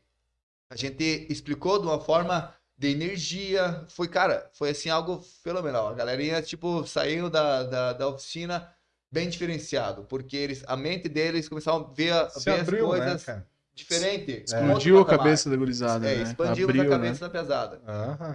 [0.69, 3.85] A gente explicou de uma forma de energia.
[3.89, 5.87] Foi, cara, foi assim algo fenomenal.
[5.87, 8.73] A galerinha, tipo, saindo da, da, da oficina
[9.11, 13.05] bem diferenciado, porque eles, a mente deles começaram a ver, a- ver abriu, as né,
[13.05, 13.47] coisas cara?
[13.73, 14.53] diferentes.
[14.53, 16.23] com Explodiu a cabeça da gurizada, É, né?
[16.23, 17.05] expandimos Abriu, a né?
[17.05, 17.81] cabeça da pesada.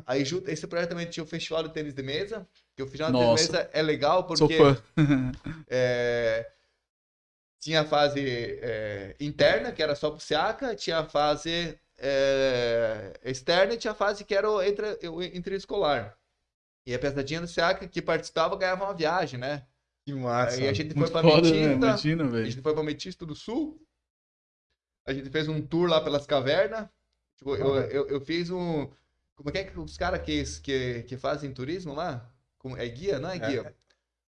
[0.07, 2.47] Aí junto, esse projeto também tinha o Festival de Tênis de Mesa,
[2.77, 3.19] que o Festival de.
[3.19, 4.77] Tênis de Mesa é legal Sou porque fã.
[5.69, 6.51] é,
[7.61, 8.21] tinha a fase
[8.61, 13.95] é, interna, que era só pro SEACA, tinha a fase é, externa e tinha a
[13.95, 16.17] fase que era o entre, o interescolar.
[16.85, 19.65] E a pesadinha do SEACA que participava ganhava uma viagem, né?
[20.05, 20.57] Que massa.
[20.61, 21.75] Aí a gente foi pra foda, né?
[21.75, 21.75] Metista,
[22.09, 23.81] Imagina, a gente foi pra Metista do Sul,
[25.07, 26.89] a gente fez um tour lá pelas cavernas.
[27.37, 28.91] Tipo, eu, eu, eu fiz um.
[29.37, 32.29] Como é que é que os caras que, que, que fazem turismo lá?
[32.59, 33.39] Como- É guia, não é É.
[33.39, 33.77] guia?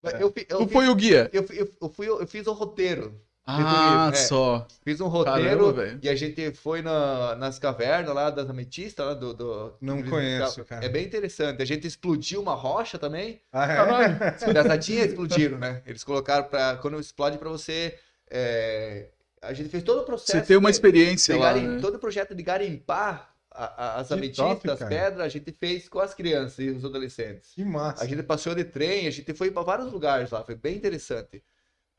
[0.05, 0.23] É.
[0.23, 1.31] Eu, fi- eu, Tu foi o guia?
[1.33, 3.21] eu, eu, eu fui, eu fiz o roteiro.
[3.47, 4.17] Ah, é.
[4.17, 4.67] só.
[4.83, 5.99] Fiz um Caramba, roteiro velho.
[6.03, 10.09] e a gente foi na- nas cavernas lá das ametistas, lá do, do- Não do-
[10.09, 10.85] conheço, cara.
[10.85, 11.61] É bem interessante.
[11.61, 13.41] A gente explodiu uma rocha também.
[13.53, 13.77] Ah, é?
[13.77, 14.19] Caralho.
[14.81, 15.83] Pesadinha explodiram, né?
[15.87, 17.99] Eles colocaram para quando explode para você.
[18.31, 19.09] é,
[19.43, 20.33] A gente fez todo o processo.
[20.33, 21.79] Você tem uma de- experiência de lá, garim- né?
[21.83, 25.53] Todo o projeto de garimpar a- a- as Que ametistas, top, as pedras, a gente
[25.53, 27.51] fez com as crianças e os adolescentes.
[27.55, 28.03] Que massa.
[28.03, 31.43] A gente passeou de trem, a gente foi para vários lugares lá, foi bem interessante.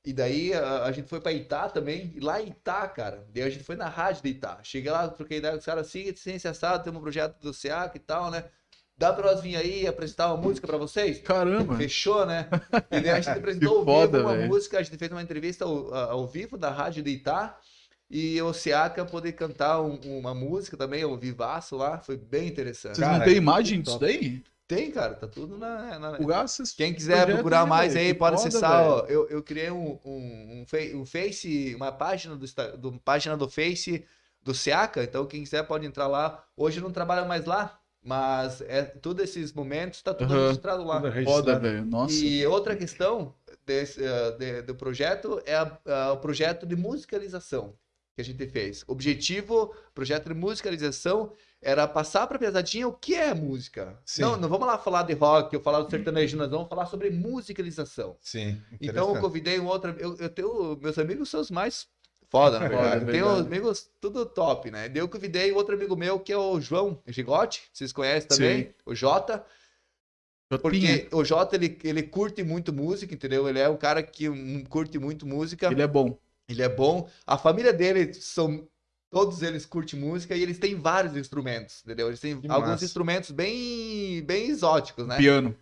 [0.06, 3.44] E daí a, a gente foi para Itá também, e lá em Itá, cara, daí
[3.44, 4.60] a gente foi na rádio de Itá.
[4.64, 7.96] Cheguei lá, troquei ideia com os caras assim, ciência assada, temos um projeto do SEAC
[7.98, 8.46] e tal, né?
[8.98, 11.20] Dá pra nós vir aí apresentar uma música pra vocês?
[11.20, 11.76] Caramba.
[11.76, 12.48] Fechou, né?
[12.92, 14.48] E daí a gente apresentou ao foda, vivo uma velho.
[14.48, 17.58] música, a gente fez uma entrevista ao, ao vivo da rádio de Itá.
[18.10, 22.96] E o Seaca poder cantar um- uma música também, ao vivaço lá, foi bem interessante.
[22.98, 24.44] Vocês Cara, não têm imagem disso daí?
[24.68, 26.00] Tem, cara, tá tudo na.
[26.00, 26.72] na- O Garças.
[26.72, 28.84] Quem quiser projeto procurar mais aí, pode foda, acessar.
[28.84, 32.46] ó, eu, eu criei um, um, um, um Face, uma página do,
[32.78, 34.04] do, página do Face
[34.42, 35.04] do Seaca.
[35.04, 36.44] Então, quem quiser pode entrar lá.
[36.58, 40.44] Hoje eu não trabalho mais lá, mas é todos esses momentos tá tudo Aham.
[40.48, 40.96] registrado lá.
[40.96, 41.60] Tudo Foda, registrado.
[41.62, 41.86] velho.
[41.86, 42.14] Nossa.
[42.16, 43.36] E outra questão
[43.68, 47.76] desse, eh, de- do projeto é a- a- o projeto de musicalização
[48.16, 48.84] que a gente fez.
[48.88, 54.00] O objetivo, projeto de musicalização, era passar para a pesadinha o que é música.
[54.06, 54.22] Sim.
[54.22, 57.10] Não, não vamos lá falar de rock ou falar do sertanejo, nós vamos falar sobre
[57.10, 58.16] musicalização.
[58.22, 58.62] Sim.
[58.80, 59.94] Então eu convidei um outro.
[60.00, 60.78] Eu, eu tenho.
[60.82, 61.88] Meus amigos são os mais
[62.30, 63.06] foda, na Foda, verdade.
[63.06, 64.88] Eu tenho amigos tudo top, né?
[64.88, 68.74] Daí eu convidei outro amigo meu que é o João Gigotti, vocês conhecem também, Sim.
[68.86, 69.46] o Jota.
[70.62, 73.50] Porque o Jota, ele, ele curte muito música, entendeu?
[73.50, 74.28] Ele é um cara que
[74.70, 75.68] curte muito música.
[75.72, 76.18] Ele é bom.
[76.48, 77.10] Ele é bom.
[77.26, 78.68] A família dele são.
[79.12, 82.08] Todos eles curtem música e eles têm vários instrumentos, entendeu?
[82.08, 82.84] Eles têm Que alguns massa.
[82.86, 85.16] instrumentos bem, bem exóticos, né?
[85.18, 85.56] Piano.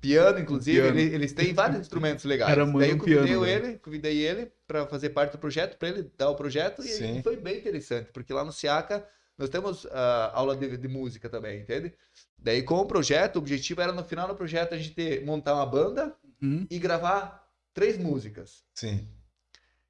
[0.00, 0.98] Piano, inclusive, Piano.
[0.98, 2.48] ele- eles têm vários instrumentos legais.
[2.48, 3.66] Cara, manda Daí eu convidei piano, velho.
[3.66, 7.22] ele, convidei ele para fazer parte do projeto, para ele dar o projeto e Sim.
[7.22, 9.06] foi bem interessante, porque lá no Siaca
[9.36, 11.92] nós temos ah, aula de, de música também, entende?
[12.38, 15.66] Daí com o projeto, o objetivo era no final do projeto a gente montar uma
[15.66, 16.66] banda Hum?
[16.70, 18.64] e gravar três músicas.
[18.74, 19.06] Sim.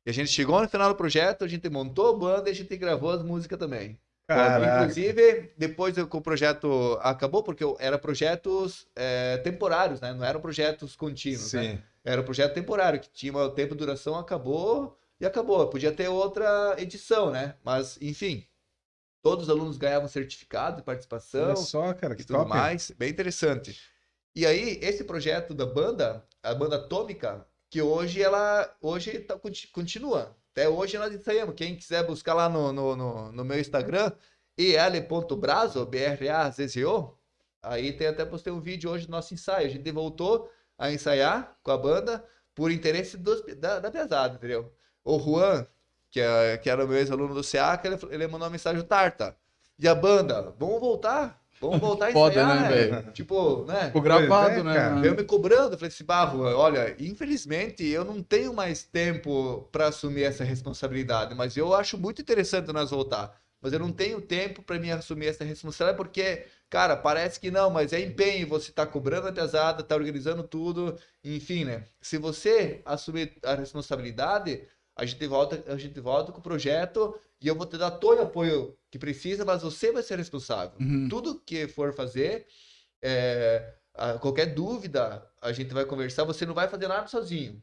[0.07, 2.55] E a gente chegou no final do projeto, a gente montou a banda e a
[2.55, 3.99] gente gravou as músicas também.
[4.29, 4.85] Caraca.
[4.85, 10.13] Inclusive, depois que o projeto acabou, porque era projetos eh, temporários, né?
[10.15, 11.63] Não eram projetos contínuos, né?
[11.63, 11.83] Sim.
[12.05, 15.67] Era um projeto temporário, que tinha o tempo de duração, acabou e acabou.
[15.69, 17.55] Podia ter outra edição, né?
[17.65, 18.47] Mas, enfim,
[19.23, 22.49] todos os alunos ganhavam certificado de participação Olha só, cara, que tudo top.
[22.49, 22.93] mais.
[22.93, 23.77] Bem interessante.
[24.37, 29.69] E aí, esse projeto da banda, a banda Atômica, que hoje ela hoje tá, conti-
[29.69, 30.37] continua.
[30.53, 31.55] Até hoje nós ensaiamos.
[31.55, 34.13] Quem quiser buscar lá no, no, no, no meu Instagram,
[34.57, 37.17] el.brazo, B-R-A-Z-Z-O,
[37.63, 39.67] aí tem até postei um vídeo hoje do nosso ensaio.
[39.67, 44.73] A gente voltou a ensaiar com a banda por interesse dos, da, da pesada, entendeu?
[45.05, 45.67] O Juan,
[46.11, 49.37] que, é, que era meu ex-aluno do SEAC, ele, ele mandou uma mensagem tarta.
[49.79, 51.43] E a banda, vamos voltar?
[51.61, 52.77] Vamos voltar a Foda, ensaiar, né, né?
[52.77, 53.13] velho?
[53.13, 53.87] Tipo, né?
[53.87, 54.75] Ficou gravado, é, né?
[54.75, 55.01] cara.
[55.01, 59.89] Veio me cobrando, eu falei assim, Barro, olha, infelizmente eu não tenho mais tempo para
[59.89, 63.41] assumir essa responsabilidade, mas eu acho muito interessante nós voltar.
[63.61, 67.71] Mas eu não tenho tempo para me assumir essa responsabilidade porque, cara, parece que não,
[67.71, 71.85] mas é empenho, você tá cobrando a pesada, tá organizando tudo, enfim, né?
[72.01, 74.63] Se você assumir a responsabilidade,
[74.95, 78.19] a gente volta, a gente volta com o projeto e eu vou te dar todo
[78.19, 80.79] o apoio que precisa, mas você vai ser responsável.
[80.81, 81.09] Uhum.
[81.09, 82.47] Tudo que for fazer,
[83.03, 83.75] é,
[84.21, 86.25] qualquer dúvida, a gente vai conversar.
[86.25, 87.63] Você não vai fazer nada sozinho.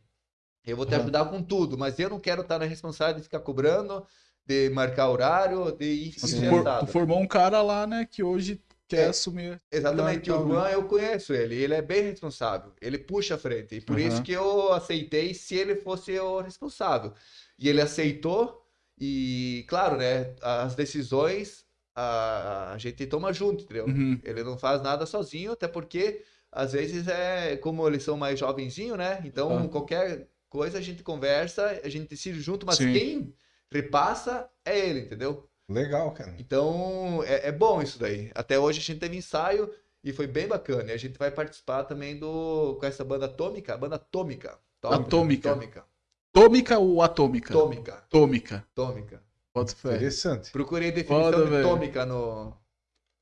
[0.66, 1.02] Eu vou te Uhum.
[1.02, 4.06] ajudar com tudo, mas eu não quero estar na responsabilidade de ficar cobrando,
[4.46, 6.86] de marcar horário, de ir tu, ir for- sentado.
[6.86, 9.10] tu formou um cara lá, né, que hoje quer É.
[9.10, 9.60] assumir.
[9.72, 13.82] Exatamente, o Juan eu conheço ele, ele é bem responsável, ele puxa a frente, e
[13.82, 14.08] por Aham.
[14.08, 17.14] isso que eu aceitei se ele fosse o responsável.
[17.58, 18.63] E ele aceitou,
[19.00, 21.66] e claro, né, as decisões
[21.96, 23.86] a, a gente toma junto, entendeu?
[23.86, 24.20] Uhum.
[24.24, 28.98] Ele não faz nada sozinho, até porque às vezes é como eles são mais jovenzinhos,
[28.98, 29.22] né?
[29.26, 29.70] Então Ah.
[29.70, 32.94] qualquer coisa a gente conversa, a gente decide junto, mas Sim.
[32.94, 33.34] quem
[33.72, 35.50] repassa é ele, entendeu?
[35.70, 36.36] Legal, cara.
[36.40, 38.32] Então é, é bom isso daí.
[38.36, 39.72] Até hoje a gente teve ensaio
[40.04, 40.92] e foi bem bacana.
[40.92, 44.60] E a gente vai participar também do com essa banda Atômica, a banda Atômica.
[44.84, 45.50] Atômica.
[45.52, 45.86] Atômica.
[46.34, 47.54] Tômica ou atômica?
[47.54, 48.04] Atômica.
[48.10, 48.66] Tômica.
[48.72, 49.24] Atômica.
[49.54, 49.96] Bota fé.
[49.96, 50.52] Interessante.
[50.52, 51.68] Procurei definição Foda, de velho.
[51.68, 52.58] atômica no,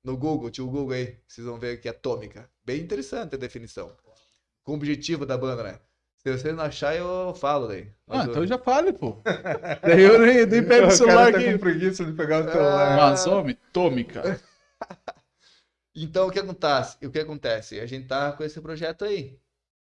[0.04, 2.50] no Google, tinha o Google aí, vocês vão ver que é atômica.
[2.64, 3.92] Bem interessante a definição.
[4.64, 5.80] Com o objetivo da banda, né?
[6.24, 7.92] Se você não achar, eu falo daí.
[8.08, 9.18] Ah, Mas, então já fale, pô.
[9.82, 11.52] Daí eu nem, nem pego o celular tá aqui.
[11.54, 12.52] com preguiça de pegar o Ah.
[12.52, 12.96] celular.
[12.98, 14.40] Mas, homem, tômica.
[15.94, 17.06] Então, o que acontece?
[17.06, 17.80] O que acontece?
[17.80, 19.38] A gente tá com esse projeto aí.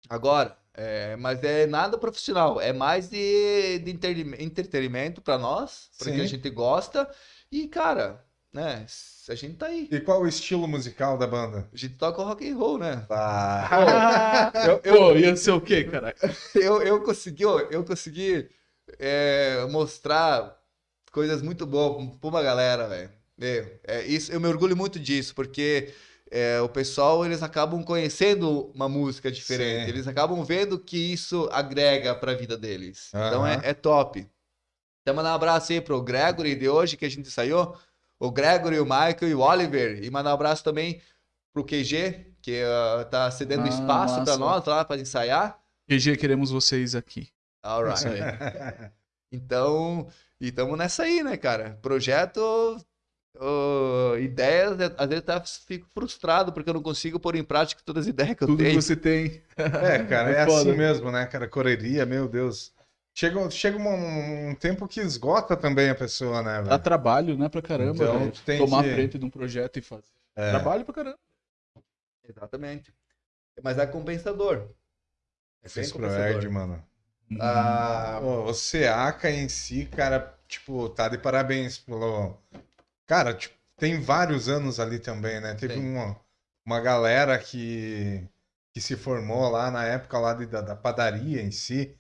[0.08, 6.22] Agora, é, mas é nada profissional, é mais de, de entretenimento- para nós, porque Sim.
[6.22, 7.10] a gente gosta.
[7.50, 8.86] E, cara, né,
[9.28, 9.88] a gente tá aí.
[9.90, 11.68] E qual o estilo musical da banda?
[11.72, 13.06] A gente toca rock and roll, né?
[13.10, 16.14] Ah, Eu, eu, Pô, ia ser o quê, cara?
[16.54, 18.48] eu, eu consegui, eu consegui
[18.98, 20.58] é, mostrar
[21.10, 23.10] coisas muito boas pra uma galera, velho.
[23.36, 25.92] Meu, É, isso, eu me orgulho muito disso, porque
[26.32, 29.90] é, o pessoal, eles acabam conhecendo uma música diferente, Sim.
[29.90, 33.10] eles acabam vendo que isso agrega pra vida deles.
[33.10, 34.26] Então é, é top.
[35.02, 37.76] Então mandar um abraço aí pro Gregory de hoje, que a gente ensaiou,
[38.18, 41.02] o Gregory, o Michael e o Oliver, e mandar um abraço também
[41.52, 44.38] pro QG, que ah, tá cedendo Ah, espaço pra massa.
[44.38, 45.58] nós lá pra ensaiar.
[45.86, 47.28] GG, queremos vocês aqui.
[47.62, 48.04] Alright.
[49.34, 50.08] Então,
[50.38, 51.78] e estamos nessa aí, né, cara?
[51.80, 52.40] Projeto,
[53.38, 57.80] ô, ideias, é, às vezes até fico frustrado porque eu não consigo pôr em prática
[57.84, 58.80] todas as ideias que eu Tudo que tenho.
[58.82, 59.42] você tem.
[59.56, 61.48] É, cara, é, É assim mesmo, né, cara?
[61.48, 62.72] Correria, meu Deus.
[63.14, 66.78] Chega, chega um, um tempo que esgota também a pessoa, né, Dá velho?
[66.82, 67.92] trabalho, né, pra caramba.
[68.04, 70.04] Então, tu tem Tomar que- a frente de um projeto e fazer.
[70.34, 70.50] É.
[70.50, 71.18] Trabalho pra caramba.
[72.26, 72.92] Exatamente.
[73.62, 74.56] Mas é compensador.
[75.62, 76.26] É bem Fiz pro compensador.
[76.36, 76.82] Erd, mano.
[77.40, 82.38] Ah, Ô, O Seaca em si, cara, tipo, tá de parabéns pelo.
[83.12, 85.54] Cara, tipo, tem vários anos ali também, né?
[85.54, 86.18] Teve uma,
[86.64, 88.26] uma galera que,
[88.72, 91.94] que se formou lá na época lá de- da, da padaria em si.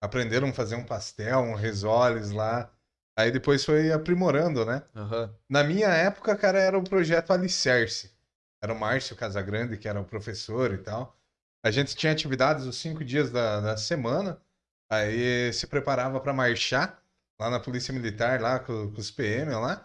[0.00, 2.72] Aprenderam a fazer um pastel, um risoles lá.
[3.16, 4.82] Aí depois foi aprimorando, né?
[4.94, 5.32] aham.
[5.48, 8.12] Na minha época, cara, era o projeto Alicerce.
[8.60, 11.16] Era o Márcio Casagrande, que era o professor e tal.
[11.64, 14.42] A gente tinha atividades os cinco dias da, da semana.
[14.90, 17.00] Aí se preparava para marchar
[17.40, 19.84] lá na Polícia Militar, lá com, com os PM lá.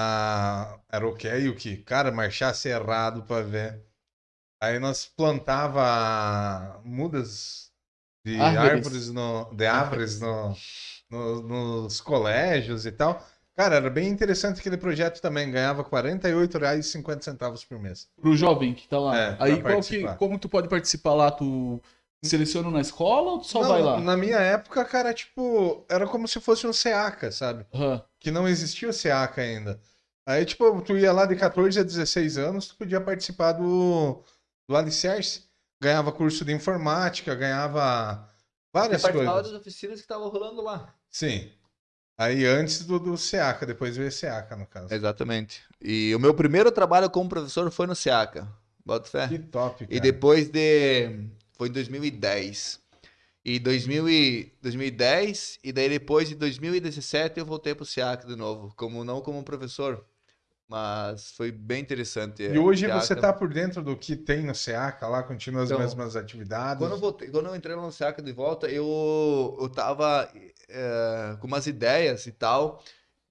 [0.00, 1.78] Ah, era o que e o que?
[1.78, 3.82] Cara, marchar cerrado para ver.
[4.60, 7.72] Aí nós plantava mudas
[8.24, 8.58] de Árvores.
[8.58, 10.56] árvores, no, de árvores no,
[11.10, 11.42] no-
[11.82, 13.24] nos colégios e tal.
[13.56, 15.50] Cara, era bem interessante aquele projeto também.
[15.50, 18.08] Ganhava R$ 48,50 por mês.
[18.20, 19.14] Pro jovem que tá lá.
[19.16, 21.30] É, pra Aí que, como tu pode participar lá?
[21.30, 21.80] Tu
[22.24, 24.00] seleciona na escola ou tu só Não, vai lá?
[24.00, 27.66] Na minha época, cara, tipo, era como se fosse um SEACA, sabe?
[27.74, 28.02] Aham.
[28.20, 29.80] Que não existia o SEACA ainda.
[30.26, 34.22] Aí, tipo, tu ia lá de 14 a 16 anos, tu podia participar do,
[34.68, 35.44] do Alicerce.
[35.80, 38.28] Ganhava curso de informática, ganhava Você
[38.72, 39.52] várias participava coisas.
[39.52, 40.92] das oficinas que estavam rolando lá.
[41.08, 41.50] Sim.
[42.18, 44.92] Aí antes do, do SEACA, depois veio o SEACA, no caso.
[44.92, 45.62] Exatamente.
[45.80, 48.48] E o meu primeiro trabalho como professor foi no SEACA.
[48.84, 49.28] Bota fé.
[49.28, 49.94] Que top, cara.
[49.96, 51.28] E depois de.
[51.56, 52.80] Foi em 2010.
[53.48, 58.74] E 2000 e 2010, e daí depois de 2017 eu voltei pro SEAC de novo,
[58.76, 60.04] como não como professor.
[60.68, 62.42] Mas foi bem interessante.
[62.42, 63.00] E é, hoje Seaca.
[63.00, 66.78] você tá por dentro do que tem no SEACA lá, continua as Então, mesmas atividades?
[66.78, 70.28] Quando eu, voltei, quando eu entrei no Seaca de volta, eu, eu tava
[70.68, 72.82] eh, com umas ideias e tal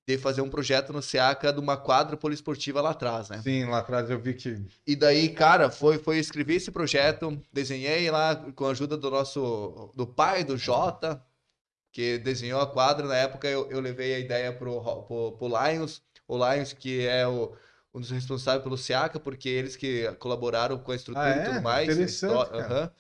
[0.08, 3.44] de fazer um projeto no Seaca de uma quadra poliesportiva lá atrás, né?
[3.44, 4.56] Sim, lá atrás eu vi que.
[4.86, 9.92] E daí, cara, foi, foi escrever esse projeto, desenhei lá com a ajuda do nosso,
[9.96, 11.22] do pai do Jota,
[11.92, 13.08] que desenhou a quadra.
[13.08, 17.06] Na época eu, eu levei a ideia pro, Ro- pro, pro Lions, o Lions que
[17.08, 17.56] é o,
[17.94, 21.46] um dos responsáveis pelo SEACA, porque eles que colaboraram com a estrutura Ah, e é?
[21.46, 21.90] tudo mais.
[21.94, 22.52] Interessante.
[22.54, 22.92] Aham.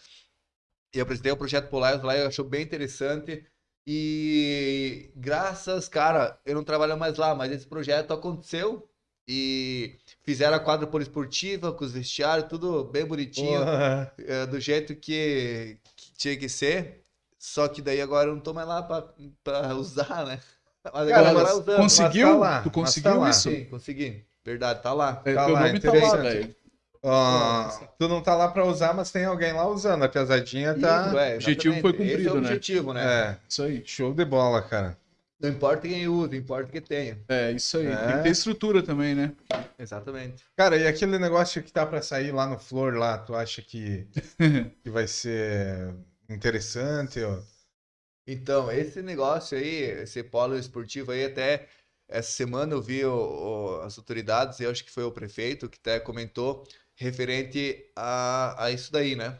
[0.93, 3.45] E eu apresentei o projeto pro Lions, o Lions achou bem interessante.
[3.89, 8.85] E graças, cara, eu não trabalho mais lá, mas esse projeto aconteceu
[9.25, 14.13] e fizeram a quadra poliesportiva com os vestiários, tudo bem bonitinho, Porra.
[14.17, 17.05] é, do jeito que, que tinha que ser.
[17.39, 19.07] Só que daí agora eu não tô mais lá pra,
[19.41, 20.39] pra usar, né?
[20.93, 21.77] Mas Cara, agora usando.
[21.77, 22.27] Conseguiu?
[22.27, 23.49] tá lá, tu mas conseguiu tá isso?
[23.49, 24.25] Sim, consegui.
[24.45, 25.21] Verdade, tá lá.
[25.25, 26.55] É, Tá lá, nome tá lá, velho.
[27.03, 30.03] Ah, tu não tá lá pra usar, mas tem alguém lá usando.
[30.03, 31.07] A piazadinha tá.
[31.07, 32.03] Isso, é, O objetivo foi exatamente.
[32.03, 32.47] Esse é cumprido, o né?
[32.49, 33.05] objetivo, né?
[33.05, 33.83] É, Isso aí.
[33.85, 34.97] show de bola, cara.
[35.39, 37.19] Não importa quem usa, importa que tenha.
[37.29, 37.85] É, isso aí.
[37.85, 37.95] É.
[38.07, 39.31] Tem que ter estrutura também, né?
[39.77, 40.43] Exatamente.
[40.55, 44.07] Cara, e aquele negócio que tá pra sair lá no Flor lá, tu acha que,
[44.83, 45.93] que vai ser
[46.27, 47.21] interessante?
[47.23, 47.39] Ó?
[48.25, 51.67] Então, esse negócio aí, esse polo esportivo aí, até
[52.09, 53.11] essa semana eu vi o-
[53.79, 56.63] o- as autoridades, eu acho que foi o prefeito que até comentou,
[56.97, 59.39] referente a, a isso daí, né?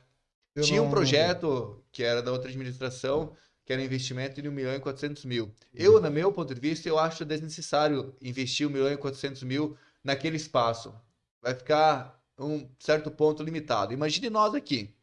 [0.56, 3.36] Eu Tinha um não- projeto que era da outra administração,
[3.66, 5.46] que era um investimento de 1 milhão e 400 mil.
[5.46, 5.54] Uhum.
[5.74, 9.76] Eu, no meu ponto de vista, eu acho desnecessário investir 1 milhão e 400 mil
[10.04, 10.96] naquele espaço.
[11.42, 13.92] Vai ficar um certo ponto limitado.
[13.94, 14.96] Imagine nós aqui.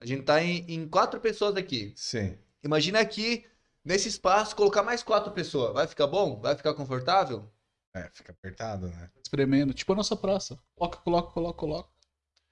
[0.00, 1.92] A gente tá em, em quatro pessoas aqui.
[1.96, 2.38] Sim.
[2.62, 3.44] Imagina aqui,
[3.84, 5.72] nesse espaço, colocar mais quatro pessoas.
[5.74, 6.40] Vai ficar bom?
[6.40, 7.48] Vai ficar confortável?
[7.94, 9.08] É, fica apertado, né?
[9.22, 9.72] Espremendo.
[9.72, 10.58] Tipo a nossa praça.
[10.74, 11.88] Coloca, coloca, coloca, coloca.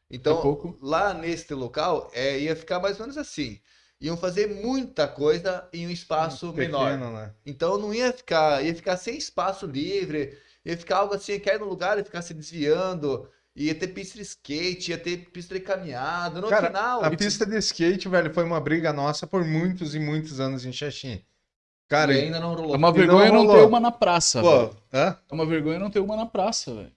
[0.09, 0.79] Então, pouco.
[0.81, 3.61] lá neste local, é, ia ficar mais ou menos assim.
[4.01, 6.91] Iam fazer muita coisa em um espaço menor.
[6.91, 7.35] Pequeno, né?
[7.47, 11.67] Então não ia ficar, ia ficar sem espaço livre, ia ficar algo assim, cair no
[11.67, 16.41] lugar e ficar se desviando, ia ter pista de skate, ia ter pista de caminhada.
[16.41, 19.99] No Cara, final, A pista de skate, velho, foi uma briga nossa por muitos e
[19.99, 21.25] muitos anos em Xaxim.
[21.93, 22.75] Cara, e ainda não rolou.
[22.75, 24.69] É uma vergonha não não, ter uma na praça, velho.
[24.69, 24.77] pô?
[24.93, 26.93] É uma vergonha não ter uma na praça, velho.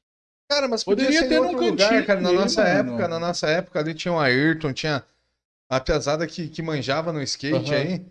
[0.49, 2.21] Cara, mas podia Poderia ser ter em num outro lugar, cantinho cara.
[2.21, 5.03] Na nossa época, na nossa época ali tinha o Ayrton, tinha
[5.69, 7.81] a pesada que, que manjava no skate Aham.
[7.81, 8.05] aí.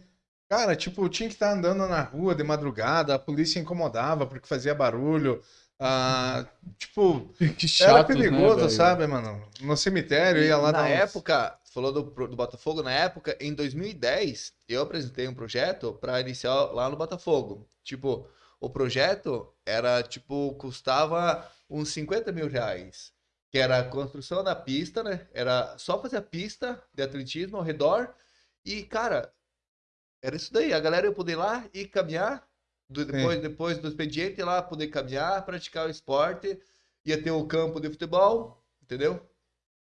[0.49, 4.75] Cara, tipo, tinha que estar andando na rua de madrugada, a polícia incomodava porque fazia
[4.75, 5.41] barulho.
[5.81, 6.45] Ah,
[6.79, 9.43] tipo, Que era chato, perigoso, né, sabe, mano?
[9.61, 14.55] No cemitério, ia lá na uns- época, falou do, do Botafogo, na época, em 2010,
[14.69, 17.69] eu apresentei um projeto para iniciar lá no Botafogo.
[17.83, 18.29] Tipo,
[18.61, 23.13] o projeto era, tipo, custava uns 50 mil reais.
[23.51, 25.29] Que era a construção da pista, né?
[25.33, 28.15] Era só fazer a pista de atletismo ao redor.
[28.65, 29.33] E, cara,
[30.23, 30.73] era isso daí.
[30.73, 32.47] A galera ia poder ir lá e caminhar.
[32.89, 36.61] do- depois, depois do expediente, ir lá poder caminhar, praticar o esporte.
[37.05, 39.21] Ia ter o campo de futebol, entendeu?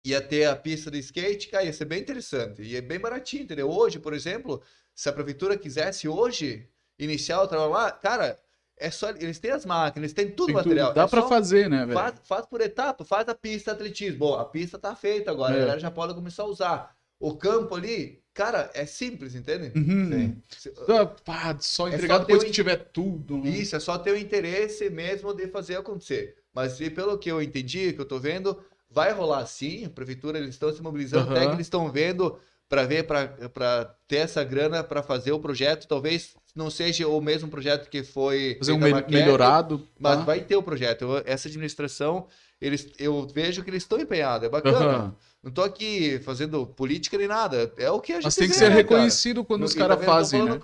[0.06, 2.62] Ia ter a pista de skate, cara, ia ser bem interessante.
[2.62, 3.70] E é bem baratinho, entendeu?
[3.70, 4.62] Hoje, por exemplo,
[4.96, 8.40] se a prefeitura quisesse hoje iniciar o trabalho lá, cara,
[8.78, 9.10] é só.
[9.10, 10.70] Eles têm as máquinas, eles têm tudo Tem o tudo.
[10.70, 10.94] material.
[10.94, 11.94] Dá é pra só fazer, né, velho?
[12.00, 14.20] Faz, faz por etapa, faz a pista de atletismo.
[14.20, 15.58] Bom, a pista tá feita agora, É.
[15.58, 16.96] a galera já pode começar a usar.
[17.20, 19.78] O campo ali, cara, é simples, entende?
[19.78, 20.38] Uhum.
[20.48, 20.72] Sim.
[20.86, 23.40] Só, pá, só É entregar só depois que o- tiver tudo.
[23.40, 23.50] né?
[23.50, 26.38] Isso, é só ter o interesse mesmo de fazer acontecer.
[26.54, 28.58] Mas pelo que eu entendi, que eu tô vendo,
[28.90, 29.86] vai rolar sim.
[29.86, 31.50] A prefeitura, eles estão se mobilizando, até Aham.
[31.50, 32.38] que eles estão vendo
[32.68, 35.88] para ver, para ter essa grana para fazer o projeto.
[35.88, 39.88] Talvez não seja o mesmo projeto que foi Fazer um me- maquete, melhorado.
[40.00, 40.24] Mas tá?
[40.26, 41.02] vai ter o projeto.
[41.04, 42.28] Eu- essa administração,
[42.62, 44.46] eles, eu vejo que eles estão empenhados.
[44.46, 44.78] É bacana.
[44.86, 45.16] Aham.
[45.42, 47.72] Não tô aqui fazendo política nem nada.
[47.78, 48.82] É o que a gente Mas tem que ser né, cara?
[48.82, 50.60] reconhecido quando No- os caras fazem, né?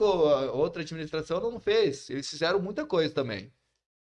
[0.52, 2.10] outra administração não fez.
[2.10, 3.50] Eles fizeram muita coisa também.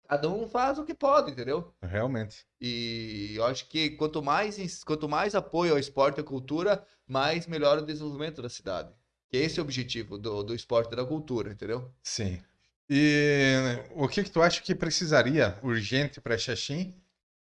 [0.09, 1.71] Cada um faz o que pode, entendeu?
[1.83, 2.43] Realmente.
[2.59, 7.45] E eu acho que quanto mais, quanto mais apoio ao esporte e à cultura, mais
[7.45, 8.91] melhora o desenvolvimento da cidade.
[9.29, 11.93] Que esse é o objetivo do, do esporte e da cultura, entendeu?
[12.01, 12.41] Sim.
[12.89, 13.53] E
[13.91, 16.95] o que que tu acha que precisaria urgente para Xaxim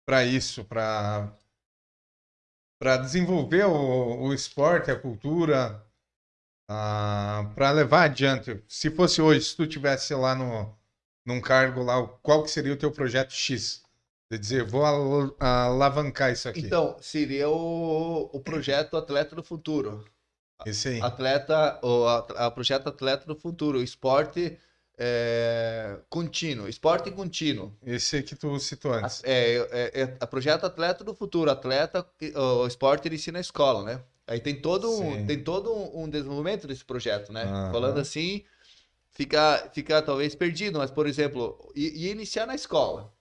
[0.05, 1.35] para isso, para
[2.79, 5.85] para desenvolver o, o esporte, a cultura,
[6.65, 8.63] para levar adiante?
[8.69, 10.73] Se fosse hoje, se tu tivesse lá no
[11.25, 13.83] num cargo lá, qual que seria o teu projeto X?
[14.29, 16.61] De dizer, vou al- alavancar isso aqui.
[16.61, 20.03] Então, seria o, o projeto Atleta do Futuro.
[20.65, 21.01] Esse aí.
[21.01, 24.57] Atleta, o a, a projeto Atleta do Futuro, esporte
[24.97, 27.75] é, contínuo, esporte contínuo.
[27.85, 29.23] Esse que tu citou antes.
[29.23, 33.83] É, é, é, é projeto atleta do futuro, atleta, o esporte ele ensina na escola,
[33.83, 34.01] né?
[34.25, 35.25] Aí tem todo um, Sim.
[35.25, 37.43] tem todo um, um desenvolvimento desse projeto, né?
[37.43, 37.71] Aham.
[37.71, 38.43] Falando assim,
[39.13, 43.13] fica, fica talvez perdido, mas, por exemplo, e, iniciar na escola,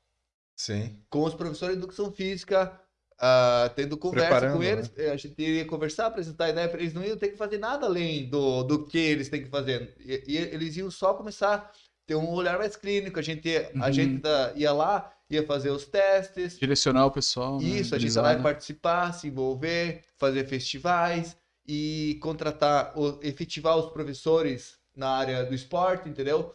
[0.56, 0.98] Sim.
[1.10, 2.78] com os professores de educação física,
[3.20, 6.92] ah, tendo conversa Preparando, com eles, eh, a gente iria conversar, apresentar ideia para eles,
[6.92, 9.94] não iam ter que fazer nada além do, do que eles têm que fazer.
[10.00, 11.70] E, e eles iam só começar a
[12.06, 13.92] ter um olhar mais clínico, a gente, ia- a Uhum.
[13.92, 17.60] gente da- ia lá, ia fazer os testes, Direcionar o pessoal.
[17.60, 17.68] né?
[17.68, 18.42] isso, a gente vai né?
[18.42, 21.36] participar, se envolver, fazer festivais
[21.66, 26.52] e contratar, efetivar os professores na área do esporte, entendeu?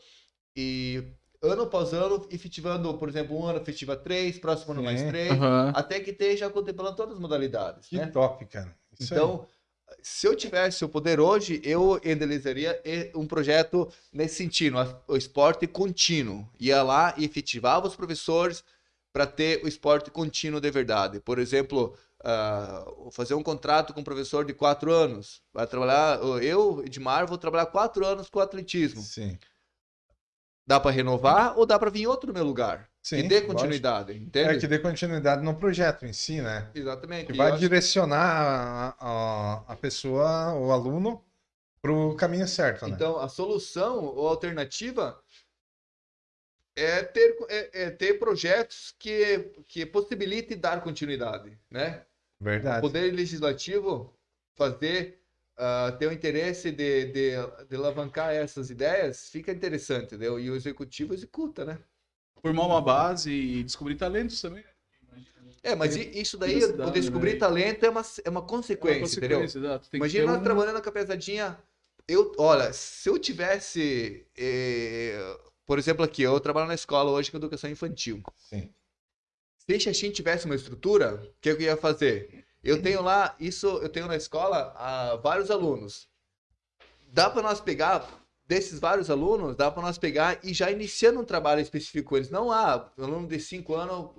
[0.56, 1.04] E
[1.42, 5.08] ano após ano, efetivando, por exemplo, um ano efetiva três, próximo ano mais Sim.
[5.08, 5.72] três, Aham.
[5.76, 8.08] até que esteja contemplando todas as modalidades, Que né?
[8.08, 8.76] top, cara.
[9.00, 9.20] Isso aí.
[9.20, 9.46] Então,
[10.02, 14.78] se eu tivesse o poder hoje, eu idealizaria e- um projeto nesse sentido,
[15.08, 16.48] o esporte contínuo.
[16.60, 18.64] Ia lá e efetivava os professores
[19.14, 21.20] para ter o esporte contínuo de verdade.
[21.20, 25.42] Por exemplo, ah, fazer um contrato com um professor de quatro anos.
[25.54, 29.02] Vai trabalhar, eu, Edmar, vou trabalhar quatro anos com atletismo.
[29.02, 29.38] Sim.
[30.66, 32.90] Dá para renovar ou dá para vir outro no meu lugar?
[33.02, 33.54] Sim, que dê lógico.
[33.54, 34.60] continuidade, É entende?
[34.60, 36.70] que dê continuidade no projeto em si, né?
[36.76, 37.28] Exatamente.
[37.28, 41.24] Que E vai direcionar a, a, a pessoa, o aluno,
[41.82, 42.92] pro caminho certo, né?
[42.96, 45.18] Então, a solução ou alternativa
[46.78, 52.06] é ter, é, é ter projetos que, que possibilitem dar continuidade, né?
[52.40, 52.82] O Verdade.
[52.82, 54.14] Poder Legislativo
[54.56, 55.20] fazer,
[55.58, 57.32] ah, ter o interesse de, de,
[57.68, 60.40] de alavancar essas ideias, fica interessante, entendeu?
[60.40, 61.80] E o Executivo executa, né?
[62.42, 64.64] Formar uma base e descobrir talentos também.
[65.64, 67.40] É, mas isso daí, poder descobrir né?
[67.40, 69.40] talento é uma, é uma consequência, Uma entendeu?
[69.42, 71.58] consequência, que Imagina nós um- trabalhando com a pesadinha.
[72.08, 75.20] Eu, olha, se eu tivesse, eh,
[75.68, 78.24] por exemplo, aqui, eu trabalho na escola hoje com educação infantil.
[78.38, 78.74] Sim.
[79.58, 82.46] Se a gente tivesse uma estrutura, o que eu ia fazer?
[82.64, 86.08] Eu tenho lá, isso eu tenho na escola ah, vários alunos.
[87.10, 88.10] Dá para nós pegar
[88.48, 92.30] desses vários alunos, dá para nós pegar e já iniciando um trabalho específico com eles.
[92.30, 94.12] Não, ah, aluno de 5 anos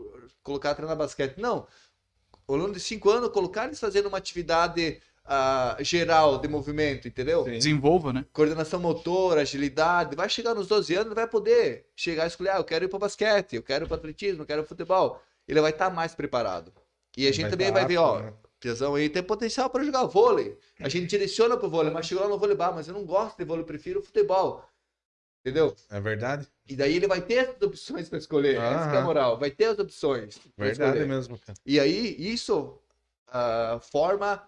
[0.43, 1.39] colocar treinar basquete.
[1.39, 1.67] Não.
[2.47, 7.45] O aluno de 5 anos colocar eles fazendo uma atividade ah, geral de movimento, entendeu?
[7.45, 7.51] Sim.
[7.51, 8.25] Desenvolva, né?
[8.33, 12.57] coordenação motora, agilidade, vai chegar nos 12 anos, ele vai poder chegar e escolher, ah,
[12.57, 15.23] eu quero ir para basquete, eu quero ir para atletismo, eu quero futebol.
[15.47, 16.73] Ele vai estar mais preparado.
[17.17, 18.33] E a gente também tá vai ver, ó, né?
[18.59, 20.59] Piazão aí tem potencial para jogar vôlei.
[20.81, 23.37] A gente direciona pro vôlei, mas chegou lá no vôlei, bah, mas eu não gosto
[23.37, 24.65] de vôlei, eu prefiro futebol.
[25.45, 25.77] Entendeu?
[25.91, 26.49] É verdade?
[26.69, 28.57] E daí ele vai ter as opções para escolher.
[28.57, 29.39] Essa que é a moral.
[29.39, 30.39] Vai ter as opções.
[30.57, 31.07] Verdade escolher.
[31.07, 31.57] mesmo, cara.
[31.65, 32.79] E aí, isso
[33.29, 34.43] ah, forma,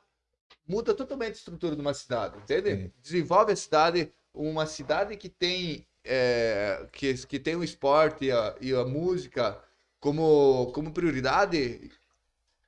[0.67, 2.71] muda totalmente a estrutura de uma cidade, entende?
[2.85, 2.93] Sim.
[3.03, 8.55] Desenvolve a cidade, uma cidade que tem, é, que, que tem o esporte e a,
[8.61, 9.59] e a música
[9.99, 11.91] como, como prioridade.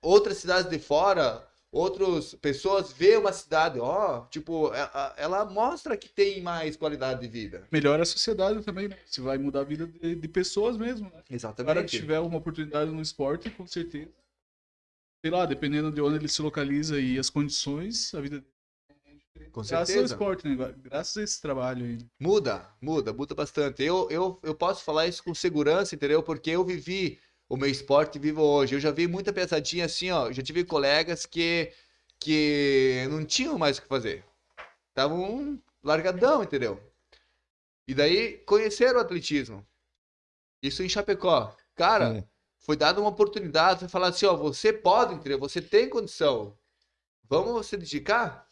[0.01, 5.97] Outras cidades de fora, outras pessoas vê uma cidade, ó, tipo, a- a- ela mostra
[5.97, 7.67] que tem mais qualidade de vida.
[7.71, 8.97] Melhora a sociedade também, né?
[9.07, 11.11] Você vai mudar a vida de, de pessoas mesmo, né?
[11.11, 11.97] O cara que Exatamente.
[12.01, 14.11] tiver uma oportunidade no esporte, com certeza.
[15.25, 19.51] Sei lá, dependendo de onde ele se localiza e as condições, a vida dele.
[19.53, 20.15] Com Graças ao certeza.
[20.15, 20.75] esporte, né?
[20.79, 21.99] Graças a esse trabalho aí.
[22.19, 23.83] Muda, muda, muda bastante.
[23.83, 26.23] Eu, eu, eu posso falar isso com segurança, entendeu?
[26.23, 28.75] Porque eu vivi o meu esporte vivo hoje.
[28.75, 30.33] Eu já vi muita pesadinha assim, ó.
[30.33, 31.73] Já tive colegas que,
[32.19, 34.25] que não tinham mais o que fazer.
[34.89, 36.83] Estavam largadão, entendeu?
[37.87, 39.67] E daí conheceram o atletismo.
[40.63, 41.55] Isso em Chapecó.
[41.75, 42.29] Cara, Sim.
[42.63, 45.39] Foi dada uma oportunidade, foi falar assim, ó, você pode, entendeu?
[45.39, 46.57] Você tem condição.
[47.29, 48.49] Vamos se dedicar?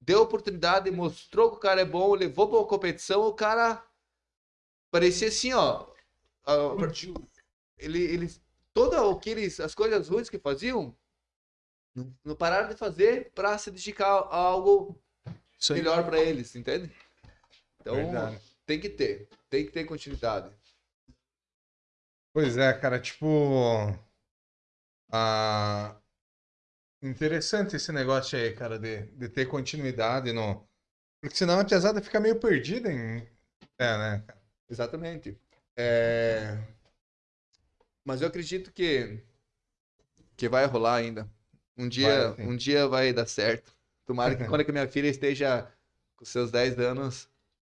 [0.00, 3.84] Deu oportunidade, mostrou que o cara é bom, levou pra uma competição, o cara
[4.90, 5.86] parecia assim, ó.
[6.46, 6.76] ah,
[7.76, 8.40] Ele, eles,
[8.72, 10.96] toda o que eles, as coisas ruins que faziam,
[11.94, 14.96] não, não pararam de fazer pra se dedicar a algo
[15.70, 16.90] melhor pra eles, entende?
[17.80, 18.40] Então, Verdade.
[18.64, 20.54] tem que ter, tem que ter continuidade.
[22.32, 23.26] Pois é, cara, tipo.
[25.12, 26.00] Ah,
[27.02, 30.66] interessante esse negócio aí, cara, de, de ter continuidade no.
[31.20, 33.26] Porque senão a pesada fica meio perdida em.
[33.78, 34.40] É, né, cara?
[34.68, 35.38] Exatamente.
[35.76, 36.58] É,
[38.04, 39.22] Mas eu acredito que
[40.36, 41.28] que vai rolar ainda.
[41.76, 42.52] Um dia, Vai, sim.
[42.52, 43.72] um dia vai dar certo.
[44.06, 45.70] Tomara que quando que minha filha esteja
[46.16, 47.28] com seus 10 anos,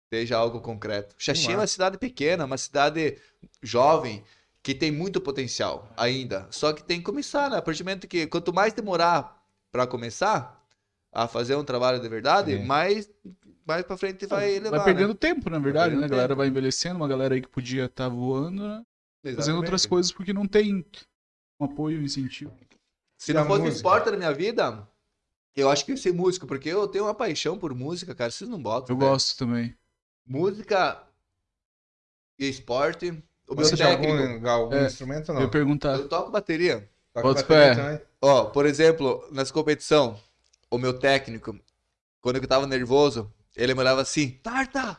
[0.05, 1.15] esteja algo concreto.
[1.19, 3.19] Xaxim é uma cidade pequena, uma cidade
[3.63, 4.25] jovem
[4.63, 6.47] que tem muito potencial ainda.
[6.51, 7.57] Só que tem que começar, né?
[7.59, 10.63] A partir do momento que quanto mais demorar para começar,
[11.13, 12.65] a fazer um trabalho de verdade, Sim.
[12.65, 13.11] mais,
[13.67, 16.05] mais pra frente vai levar, vai perdendo tempo, na verdade, né?
[16.05, 16.39] A galera tempo.
[16.39, 18.87] vai envelhecendo, uma galera aí que podia estar voando, né?
[19.25, 19.35] né?
[19.35, 20.85] Fazendo outras coisas porque não tem
[21.61, 22.53] um apoio, um incentivo.
[23.19, 23.77] Se E não fosse música?
[23.77, 24.89] esporte na minha vida,
[25.57, 28.31] eu acho que eu ia ser músico, porque eu tenho uma paixão por música, cara.
[28.31, 28.95] Vocês não botam.
[28.95, 29.11] Eu velho.
[29.11, 29.77] gosto também.
[30.27, 31.07] Música
[32.39, 33.23] e esporte.
[33.53, 34.13] O meu Você já técnico.
[34.23, 35.43] algum, algum É, instrumento ou Eu não?
[35.43, 35.95] ia perguntar.
[35.99, 36.89] Eu toco bateria.
[37.13, 38.01] Toca Bota bateria também?
[38.21, 40.19] Ó, por exemplo, nas competição,
[40.71, 41.59] o meu técnico,
[42.21, 44.97] quando eu tava nervoso, ele mandava assim, Tarta,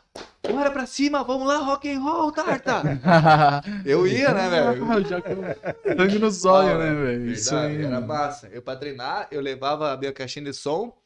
[0.48, 2.82] bora pra cima, vamos lá, rock and roll, Tarta.
[3.84, 5.02] Eu ia, né, velho?
[5.08, 7.30] Já com sangue nos olhos, Ah, né, velho?
[7.32, 8.06] Isso aí, era mano.
[8.06, 8.48] massa.
[8.48, 10.96] Eu pra treinar, eu levava a minha caixinha de som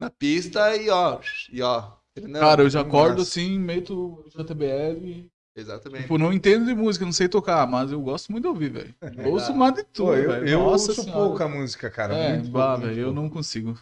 [0.00, 1.20] na pista e ó,
[1.52, 1.90] e ó.
[2.14, 2.44] treinando.
[2.46, 3.30] Cara, eu já acordo massa.
[3.30, 5.28] assim, meto JBL.
[5.56, 6.02] Exatamente.
[6.02, 8.94] Tipo, não entendo de música, não sei tocar, mas eu gosto muito de ouvir, velho.
[9.18, 11.20] Eu ouço mais de tudo, Pô, eu, eu Nossa ouço senhora.
[11.20, 12.14] pouco a música, cara.
[12.14, 13.78] É, muito bah, velho, eu não consigo.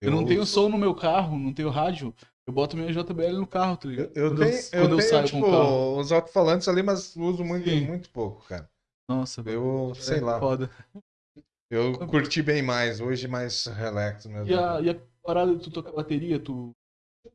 [0.00, 2.14] Eu, não tenho som no meu carro, não tenho rádio.
[2.46, 4.12] Eu boto minha JBL no carro, tá ligado?
[4.14, 5.98] Eu, eu quando tenho, eu, eu quando eu tenho saio tipo, com o carro.
[5.98, 7.86] os alto-falantes ali, mas uso muito, Sim.
[7.86, 8.70] muito pouco, cara.
[9.10, 9.56] Nossa, velho.
[9.88, 10.70] Eu, sei é lá, Foda.
[11.70, 14.48] eu curti bem mais, hoje mais relax mesmo.
[14.48, 16.70] E a, e a parada de tu tocar bateria, tu.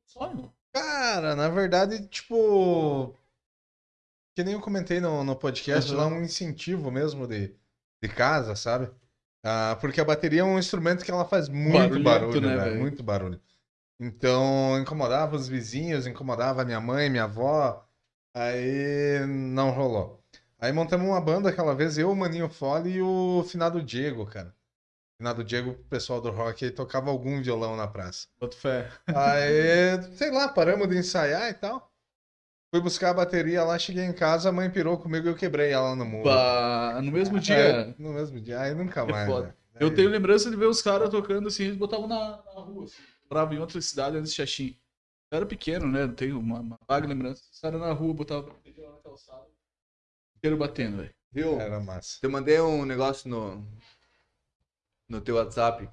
[0.05, 0.51] Sonho.
[0.73, 3.13] Cara, na verdade, tipo.
[4.36, 5.97] Que nem eu comentei no, no podcast Uhum.
[5.97, 7.55] lá, um incentivo mesmo de,
[8.01, 8.89] de casa, sabe?
[9.43, 12.61] Ah, porque a bateria é um instrumento que ela faz muito Barulhento, barulho, né, velho?
[12.63, 12.79] velho?
[12.81, 13.41] Muito barulho.
[13.99, 17.86] Então, incomodava os vizinhos, incomodava minha mãe, minha avó.
[18.34, 20.23] Aí não rolou.
[20.59, 24.55] Aí montamos uma banda aquela vez, eu, o Maninho Fole e o finado Diego, cara.
[25.19, 28.27] Finado Diego, o pessoal do rock, aí tocava algum violão na praça.
[28.39, 28.91] Boto fé.
[29.07, 31.92] Aí, sei lá, paramos de ensaiar e tal.
[32.74, 35.69] Fui buscar a bateria lá, cheguei em casa, a mãe pirou comigo e eu quebrei
[35.71, 36.24] ela no muro.
[36.24, 37.55] Bah, no mesmo dia.
[37.55, 39.30] É, no mesmo dia, aí nunca É mais.
[39.30, 39.41] foda.
[39.45, 39.57] velho.
[39.80, 42.86] Eu Aí- tenho lembrança de ver os caras tocando assim, eles botavam na, na rua,
[42.86, 43.03] assim.
[43.30, 44.76] Morava em outra cidade antes de Xaxim.
[45.30, 46.07] Eu era pequeno, né?
[46.07, 47.43] Não tenho uma, uma vaga lembrança.
[47.51, 49.45] Os caras na rua botavam a bateria lá na calçada.
[50.38, 51.13] Inteiro batendo, velho.
[51.32, 51.61] Viu?
[51.61, 52.17] Era massa.
[52.24, 53.63] Eu mandei um negócio no,
[55.07, 55.88] no teu WhatsApp.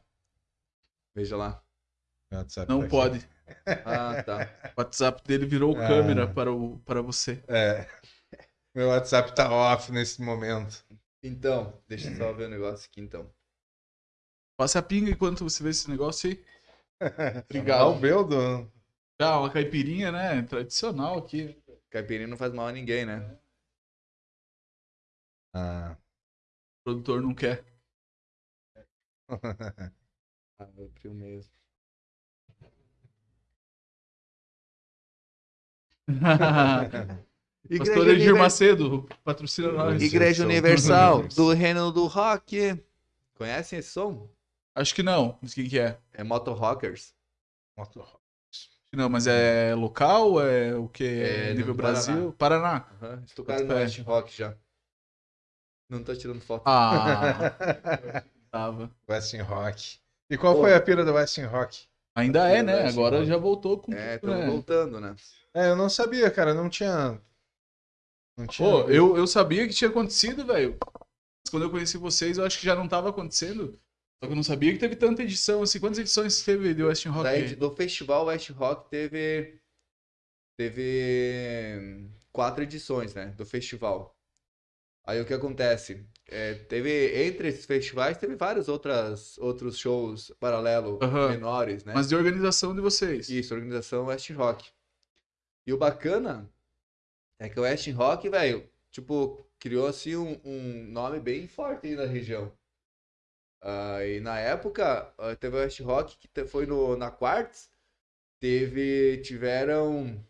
[1.15, 1.63] Veja lá.
[2.33, 3.19] WhatsApp Não tá aqui.
[3.85, 4.73] Ah, tá.
[4.77, 5.87] O WhatsApp dele virou Ah.
[5.87, 7.43] câmera para, o, para você.
[7.49, 7.87] É.
[8.75, 10.85] Meu WhatsApp tá off nesse momento.
[11.23, 13.31] Então, deixa eu só ver o negócio aqui então.
[14.59, 16.45] Passa a pinga enquanto você vê esse negócio aí.
[17.01, 17.01] Ah,
[17.49, 17.89] Obrigado.
[17.89, 18.73] o Beldo.
[19.21, 20.43] Ah, uma caipirinha, né?
[20.43, 21.61] Tradicional aqui.
[21.91, 23.39] Caipirinha não faz mal a ninguém, né?
[25.55, 25.97] Ah.
[26.81, 27.65] O produtor não quer.
[30.59, 31.53] Ah, eu frio mesmo.
[37.79, 40.03] Pastor Edir Univer- Macedo, patrocina nós.
[40.03, 42.83] Igreja Universal do Reino do Rock.
[43.37, 44.29] Conhecem esse som?
[44.75, 45.39] Acho que não.
[45.41, 45.99] Mas quem que é?
[46.13, 47.15] É Moto Rockers.
[47.77, 48.05] Moto-
[48.93, 50.41] Não, mas é local?
[50.41, 51.05] É o que?
[51.05, 52.33] É nível no Brasil?
[52.37, 52.87] Paraná.
[53.01, 53.19] Aham.
[53.19, 53.75] Eles tocaram no.
[53.75, 54.55] West Rock já.
[55.89, 56.63] Não tô tirando foto.
[56.67, 57.53] Ah,
[58.51, 58.91] tava.
[59.09, 59.99] Westin Rock.
[60.29, 60.61] E qual Pô.
[60.63, 61.85] foi a pira do Westin Rock?
[62.15, 62.89] Ainda é, né?
[62.89, 64.47] Agora já voltou com é, estamos né?
[64.47, 65.15] voltando, né?
[65.55, 66.55] É, eu não sabia, cara.
[66.55, 67.21] Não tinha.
[68.37, 68.69] Não tinha.
[68.69, 70.79] Pô, eu, eu sabia que tinha acontecido, velho.
[70.81, 73.79] Mas Quando eu conheci vocês, eu acho que já não tava acontecendo.
[74.23, 75.81] Só que eu não sabia que teve tanta edição, assim.
[75.81, 77.25] Quantas edições teve de Westin Rock?
[77.25, 79.59] Daí, do festival West Rock teve.
[80.59, 83.27] Teve quatro edições, né?
[83.29, 84.15] Do festival.
[85.07, 86.07] Aí o que acontece?
[86.29, 91.31] É, teve, entre esses festivais, teve vários outras, outros shows paralelo Aham.
[91.31, 91.95] menores, né?
[91.95, 93.29] Mas de organização de vocês.
[93.29, 94.71] Isso, organização West Rock.
[95.71, 96.53] E o bacana
[97.39, 101.95] é que o West Rock, velho, tipo, criou assim um, um nome bem forte aí
[101.95, 102.53] na região.
[103.63, 107.71] Ah, e na época, ah, teve o West Rock que te- foi no, na Quartz,
[108.41, 110.27] teve, tiveram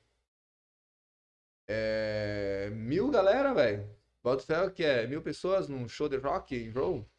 [1.66, 3.88] é, mil galera, velho.
[4.22, 7.10] Bota fé que é mil pessoas num show de rock and roll.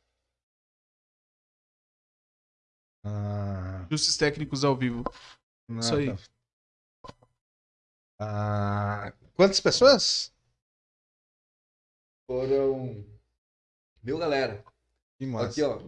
[3.04, 5.04] Ah, Justos técnicos ao vivo.
[5.68, 6.06] não, Isso aí.
[6.16, 6.41] tá-
[8.24, 10.32] Ah, quantas pessoas?
[12.28, 13.04] Foram
[14.04, 14.64] mil galera.
[15.18, 15.50] Que massa.
[15.50, 15.82] Aqui, ó.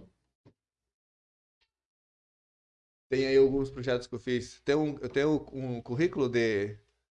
[3.10, 4.60] Tem aí alguns projetos que eu fiz.
[4.66, 6.76] Tem um, eu tenho um currículo de,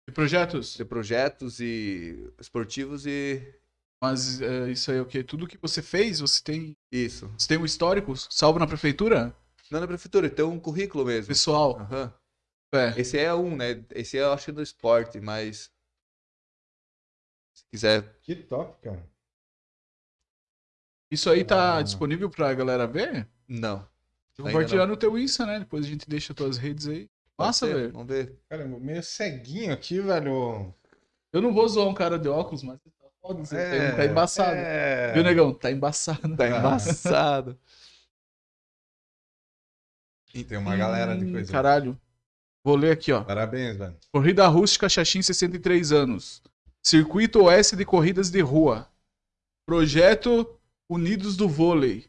[0.09, 0.75] E projetos?
[0.75, 3.41] de projetos e esportivos e
[4.03, 5.23] Mas é, isso aí é o quê?
[5.23, 6.77] Tudo que você fez, você tem.
[6.91, 7.29] isso.
[7.39, 9.33] Você tem um histórico salvo na prefeitura?
[9.71, 11.29] Não na prefeitura, tem um currículo mesmo.
[11.29, 11.79] Pessoal.
[11.79, 12.13] Aham.
[12.77, 13.01] É.
[13.01, 13.85] Esse é um, né?
[13.91, 15.71] Esse é, eu acho, do esporte, mas.
[17.53, 18.19] Se quiser.
[18.23, 19.03] Que top, cara.
[21.11, 21.83] Isso aí tá Ah.
[21.83, 23.29] disponível pra galera ver?
[23.47, 23.87] Não.
[24.37, 24.95] Compartilhar não.
[24.95, 25.61] no teu Insta, né?
[25.61, 27.09] Depois a gente deixa as tuas redes aí.
[27.39, 27.93] Massa, velho.
[27.93, 28.37] Vamos ver.
[28.49, 30.75] Cara, meio ceguinho aqui, velho.
[31.33, 32.91] Eu não vou zoar um cara de óculos, mas tá
[33.21, 34.57] foda, você É, tá embaçado.
[34.57, 35.13] é.
[35.13, 35.55] Viu, negão?
[35.55, 36.37] Tá embaçado.
[36.37, 37.59] Tá embaçado.
[40.49, 41.53] Tem uma galera de coisa.
[41.53, 42.01] Caralho.
[42.65, 43.23] Vou ler aqui, ó.
[43.23, 43.95] Parabéns, velho.
[44.11, 46.43] Corrida Rústica Xaxim, 63 anos.
[46.83, 48.89] Circuito Oeste de Corridas de Rua.
[49.67, 50.49] Projeto
[50.89, 52.07] Unidos do Vôlei.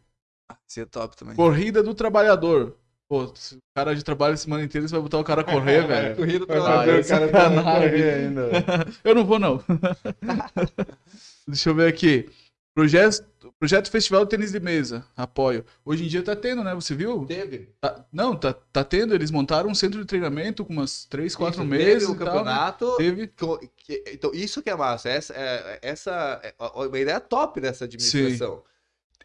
[0.67, 1.35] Isso é top também.
[1.35, 2.77] Corrida do Trabalhador.
[3.07, 5.43] Pô, se o cara de trabalho a semana inteira, você vai botar o cara a
[5.43, 6.15] correr, velho.
[6.15, 6.77] Corrida lá.
[6.85, 7.91] fazer é o cara sacanagem.
[7.91, 8.47] correr ainda.
[8.49, 8.65] velho.
[9.03, 9.63] Eu não vou, não.
[11.47, 12.29] Deixa eu ver aqui.
[12.73, 13.23] Projeto,
[13.59, 15.05] projeto Festival de Tênis de Mesa.
[15.15, 15.65] Apoio.
[15.83, 16.73] Hoje em dia tá tendo, né?
[16.75, 17.25] Você viu?
[17.25, 17.69] Teve.
[17.79, 19.13] Tá- não, tá, tá tendo.
[19.15, 22.17] Eles montaram um centro de treinamento com umas 3, 4 Isso, meses Teve o e
[22.17, 22.25] tal.
[22.27, 22.31] né?
[22.33, 22.95] campeonato.
[22.97, 23.27] Teve.
[23.27, 25.09] Que- Então, isso que é massa.
[25.09, 28.63] Essa é essa é uma ideia top dessa administração.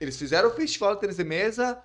[0.00, 1.78] Eles fizeram o festival de tênis de mesa.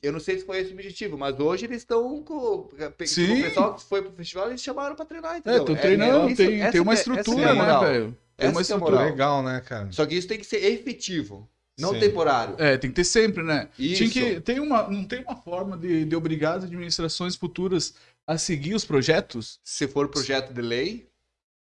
[0.00, 3.40] Eu não sei se foi esse o objetivo, mas hoje eles estão com, com Sim.
[3.40, 5.64] o pessoal que foi pro festival, eles chamaram pra treinar, É, entendeu?
[5.64, 8.16] tô treinando, isso- tem, essa tem uma é- essa é estrutura, a né, velho?
[8.36, 8.90] Tem uma Essa que é a estrutura.
[8.92, 9.10] moral.
[9.10, 9.90] Legal, né, cara?
[9.90, 12.00] Só que isso tem que ser efetivo, não Sim.
[12.00, 12.54] temporário.
[12.58, 13.68] É, tem que ter sempre, né?
[13.76, 14.12] Tinha Isso.
[14.12, 17.94] que, tem uma, não tem uma forma de, de obrigar as administrações futuras
[18.26, 19.60] a seguir os projetos?
[19.62, 21.08] Se for projeto de lei,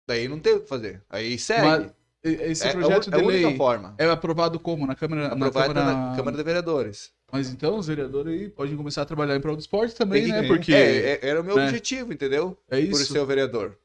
[0.08, 1.04] daí não tem o que fazer.
[1.10, 1.62] Aí segue.
[1.62, 1.92] Mas
[2.24, 3.94] esse é, projeto é de única lei forma.
[4.00, 4.88] é aprovado como?
[4.88, 5.28] Na Câmara?
[5.30, 6.10] na Aprovado Câmara...
[6.10, 7.12] na Câmara de Vereadores.
[7.32, 10.32] Mas então os vereadores aí podem começar a trabalhar em prol do esporte também, que-
[10.32, 10.48] né?
[10.48, 11.66] Porque É, é- era o meu né?
[11.66, 12.58] objetivo, entendeu?
[12.70, 13.12] é por isso.
[13.14, 13.78] ser o vereador.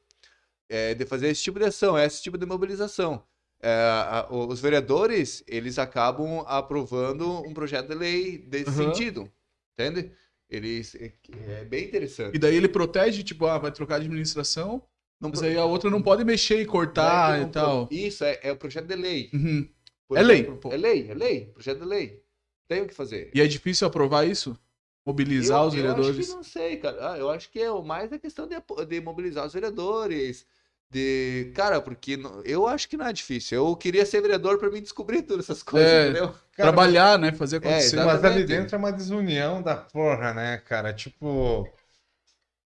[0.69, 3.21] É, de fazer esse tipo de ação, esse tipo de mobilização.
[3.63, 8.93] É, os vereadores, eles acabam aprovando um projeto de lei desse Aham.
[8.93, 9.31] sentido,
[9.73, 10.11] entende?
[10.49, 11.13] Eles, é,
[11.47, 12.35] é bem interessante.
[12.35, 14.83] E daí ele protege, tipo, ah, vai trocar de administração,
[15.19, 17.87] Não mas pro- aí a outra não pode mexer e é cortar que e tal.
[17.87, 19.29] pro- Isso, é, é o projeto de lei.
[19.33, 19.69] Uhum.
[20.13, 20.47] É lei.
[20.71, 22.21] É lei, é lei, projeto de lei.
[22.67, 23.31] Tem o que fazer.
[23.33, 24.57] E é difícil aprovar isso?
[25.05, 26.17] Mobilizar eu, os Eu vereadores?
[26.17, 27.13] acho que não sei, cara.
[27.13, 28.55] Ah, eu acho que é o mais a questão de,
[28.87, 30.45] de mobilizar os vereadores.
[30.91, 31.51] De.
[31.55, 33.57] Cara, porque não- eu acho que não é difícil.
[33.65, 36.03] Eu queria ser vereador pra mim descobrir todas essas coisas, É.
[36.09, 36.27] entendeu?
[36.27, 37.31] Cara, Trabalhar, né?
[37.31, 37.95] Fazer acontecer.
[37.95, 38.21] exatamente.
[38.21, 40.93] Mas ali dentro é uma desunião da porra, né, cara?
[40.93, 41.65] Tipo.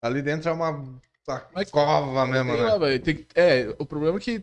[0.03, 2.63] Ali dentro é uma, uma cova mesmo, né?
[2.63, 2.79] lá,
[3.35, 4.43] É, o problema é que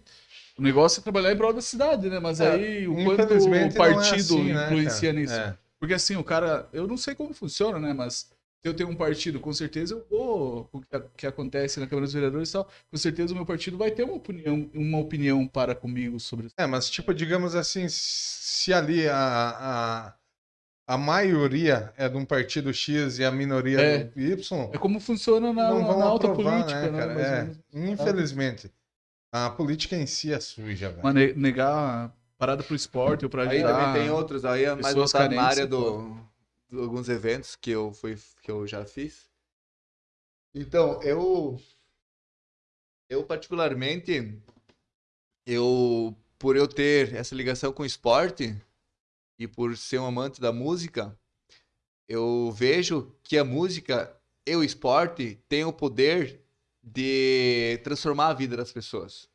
[0.58, 2.20] o negócio é trabalhar em prol da cidade, né?
[2.20, 5.22] Mas É, aí o quanto o é partido assim, né, influencia cara?
[5.22, 5.34] nisso.
[5.34, 5.58] É.
[5.80, 6.68] Porque assim, o cara.
[6.72, 7.94] Eu não sei como funciona, né?
[7.94, 8.30] Mas
[8.68, 10.70] eu tenho um partido, com certeza eu vou.
[10.72, 13.78] O que, que acontece na Câmara dos Vereadores e tal, com certeza o meu partido
[13.78, 16.56] vai ter uma opinião, uma opinião para comigo sobre isso.
[16.58, 19.18] É, mas tipo, digamos assim, se ali a,
[20.08, 20.14] a,
[20.88, 24.04] a maioria é de um partido X e a minoria É.
[24.06, 26.98] do Y, É como funciona na, não vão na alta aprovar, política, né, né?
[27.00, 27.14] cara?
[27.14, 27.60] ou É, menos.
[27.74, 28.72] infelizmente.
[29.32, 31.02] A política em si é suja, velho.
[31.04, 31.70] Mas ne- negar
[32.06, 33.74] a parada pro esporte ou pra Aí ajudar.
[33.94, 36.26] também tem outros, aí é mais voltado na carentes, área do, de
[36.82, 39.30] alguns eventos que eu, fui, que eu já fiz.
[40.54, 41.60] Então, eu.
[43.10, 44.42] Eu, particularmente,
[45.46, 48.60] eu, por eu ter essa ligação com o esporte
[49.38, 51.18] e por ser um amante da música,
[52.08, 56.42] eu vejo que a música e o esporte têm o poder
[56.82, 59.30] de transformar a vida das pessoas.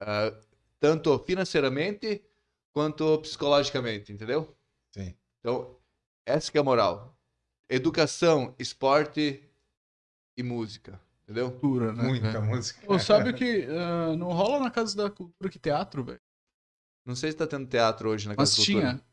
[0.00, 0.32] Ah,
[0.80, 2.24] tanto financeiramente
[2.72, 4.56] quanto psicologicamente, entendeu?
[4.92, 5.16] Sim.
[5.40, 5.77] Então,
[6.28, 7.16] essa que é a moral.
[7.70, 9.42] Educação, esporte
[10.36, 11.50] e música, entendeu?
[11.50, 12.02] cultura, né?
[12.04, 12.44] Muita velho?
[12.44, 12.86] música.
[12.86, 16.20] Pô, sabe que ah, não rola na Casa da Cultura que teatro, velho?
[17.06, 18.92] Não sei se tá tendo teatro hoje na Mas Casa da Cultura.
[18.94, 19.08] tinha.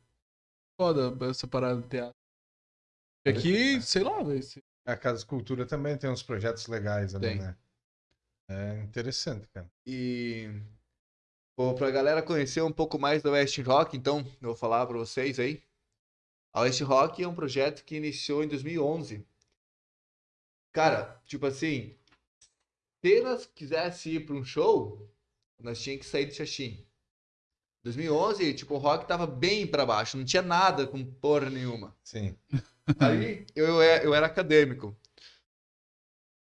[0.80, 2.14] Foda essa parada de teatro.
[3.26, 4.44] E aqui, sei lá, velho.
[4.44, 7.40] se- A Casa de Cultura também tem uns projetos legais ali, Tem.
[7.40, 7.58] né?
[8.50, 9.68] É interessante, cara.
[9.88, 10.62] E
[11.58, 14.98] bom, pra galera conhecer um pouco mais da West Rock, então, eu vou falar pra
[14.98, 15.64] vocês aí.
[16.56, 19.28] A West Rock é um projeto que iniciou em 2011.
[20.72, 21.98] Cara, tipo assim,
[23.04, 25.06] se nós quisesse ir pra um show,
[25.60, 26.88] nós tínhamos que sair de Xaxim.
[27.84, 31.94] 2011, tipo, o rock tava bem pra baixo, não tinha nada com porra nenhuma.
[32.02, 32.38] Sim.
[33.02, 34.98] Aí eu, eu, era acadêmico.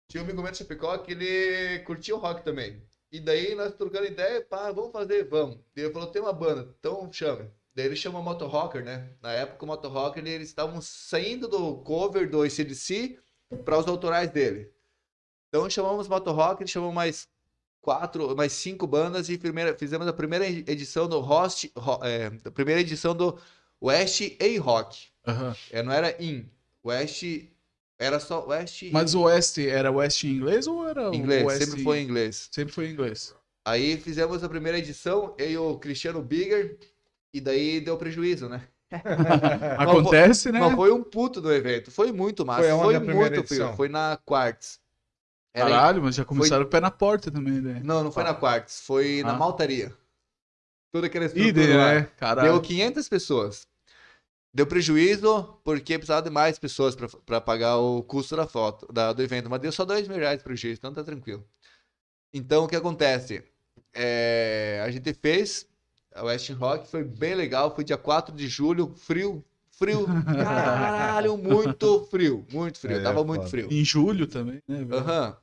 [0.09, 2.81] Tinha um amigo meu de Chapecó que ele curtia o rock também.
[3.11, 5.59] E daí nós trocando ideia, pá, vamos fazer, vamos.
[5.75, 7.53] E ele falou, tem uma banda, então chama.
[7.75, 9.11] Daí ele chama o Moto Rocker, né?
[9.21, 13.19] Na época o Moto Rocker, eles estavam saindo do cover do ACDC
[13.65, 14.71] para os autorais dele.
[15.49, 17.29] Então chamamos Moto Rocker, chamamos mais
[17.81, 21.73] quatro, mais cinco bandas e primeira, fizemos a primeira edição do Host,
[22.03, 23.39] é, a primeira edição do
[23.83, 25.09] West A Rock.
[25.27, 25.57] Aham.
[25.71, 26.49] É, não era in.
[26.85, 27.25] West
[27.99, 31.65] era só West Mas o Oeste era Oeste em inglês ou era inglês, Oeste...
[31.67, 32.49] sempre foi em inglês.
[32.51, 33.35] Sempre foi em inglês.
[33.65, 36.79] Aí fizemos a primeira edição, eu e o Cristiano Bigger,
[37.35, 38.63] e daí deu prejuízo, né?
[39.79, 40.61] Acontece, né?
[40.61, 41.91] Mas foi um puto do evento.
[41.91, 42.63] Foi muito massa.
[42.77, 43.73] Foi Foi, muito frio.
[43.75, 44.81] Foi na Quartz.
[45.53, 47.81] Era Caralho, mas já começaram o pé na porta também, né?
[47.85, 48.81] Não, não foi na Quartz.
[48.87, 49.37] Foi na Ah.
[49.39, 49.93] maltaria.
[50.93, 51.95] Toda aquela estrutura lá.
[51.95, 52.03] né?
[52.17, 52.53] Caralho.
[52.53, 53.67] Deu 500 pessoas.
[54.55, 59.13] Deu prejuízo porque precisava de mais pessoas pra- pra pagar o custo da foto, da-
[59.13, 59.51] do evento.
[59.51, 61.45] Mas deu só 2 mil reais de prejuízo, então tá tranquilo.
[62.33, 63.43] Então, o que acontece?
[63.93, 65.67] É, a gente fez
[66.23, 67.75] West Rock, foi bem legal.
[67.75, 72.97] Foi dia 4 de julho, frio, frio, caralho, muito frio, muito frio.
[72.97, 73.51] É, Tava muito foda.
[73.51, 73.69] frio.
[73.71, 74.87] Em julho também, né?
[74.91, 75.37] Aham.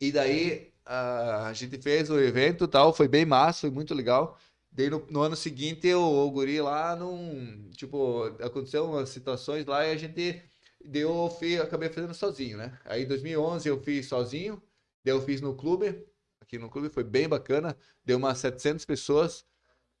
[0.00, 4.38] E daí a, a gente fez o evento tal, foi bem massa, foi muito legal.
[4.72, 7.68] Daí no, no ano seguinte eu, o guri lá não.
[7.72, 10.42] Tipo, aconteceu umas situações lá e a gente.
[10.82, 12.78] Daí eu fui, acabei fazendo sozinho, né?
[12.84, 14.62] Aí em 2011 eu fiz sozinho,
[15.04, 16.06] daí eu fiz no clube.
[16.40, 19.44] Aqui no clube foi bem bacana, deu umas 700 pessoas.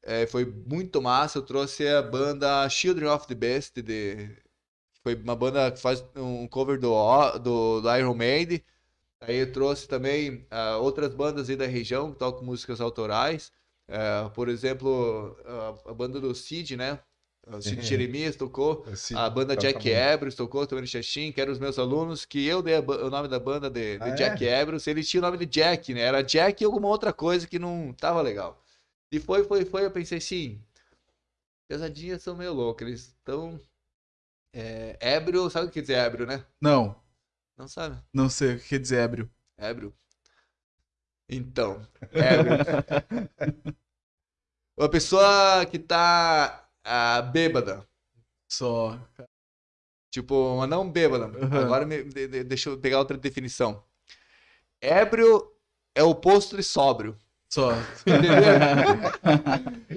[0.02, 1.38] É, foi muito massa.
[1.38, 4.36] Eu trouxe a banda Children of the Best, de,
[5.02, 6.92] foi uma banda que faz um cover do,
[7.38, 8.62] do, do Iron Maiden.
[9.20, 13.52] Aí eu trouxe também ah, outras bandas aí da região que tocam músicas autorais.
[13.88, 15.36] Eh, por exemplo,
[15.86, 16.98] a, a banda do Cid, né?
[17.46, 17.88] O Cid Sim.
[17.88, 18.86] Jeremias tocou.
[18.92, 19.88] Esse- A banda Jack muito.
[19.88, 23.28] Ebros tocou também no Xaxim, que eram os meus alunos, que eu dei o nome
[23.28, 24.14] da banda de, de Ah, é?
[24.14, 24.86] Jack Ebros.
[24.86, 26.00] Eles tinham o nome de Jack, né?
[26.02, 28.62] Era Jack e alguma outra coisa que não tava legal.
[29.12, 29.84] E foi, foi, foi.
[29.84, 30.62] Eu pensei assim:
[31.68, 32.86] pesadinhas são meio loucos.
[32.86, 33.60] Eles estão.
[34.52, 36.44] É, ébrio, sabe o que quer dizer ébrio, né?
[36.60, 37.00] Não,
[37.56, 38.00] Não sabe?
[38.12, 39.30] não sei o que quer dizer ébrio.
[39.58, 39.94] Ébrio.
[41.28, 42.58] Então, ébrio.
[44.76, 47.86] Uma pessoa que tá ah, bêbada.
[48.48, 48.98] Só.
[50.10, 51.26] Tipo, uma não bêbada.
[51.26, 51.58] Uhum.
[51.58, 53.82] Agora me- de- de- deixa eu pegar outra definição.
[54.80, 55.52] Ébrio
[55.94, 57.16] é o oposto de sóbrio.
[57.50, 57.72] Só.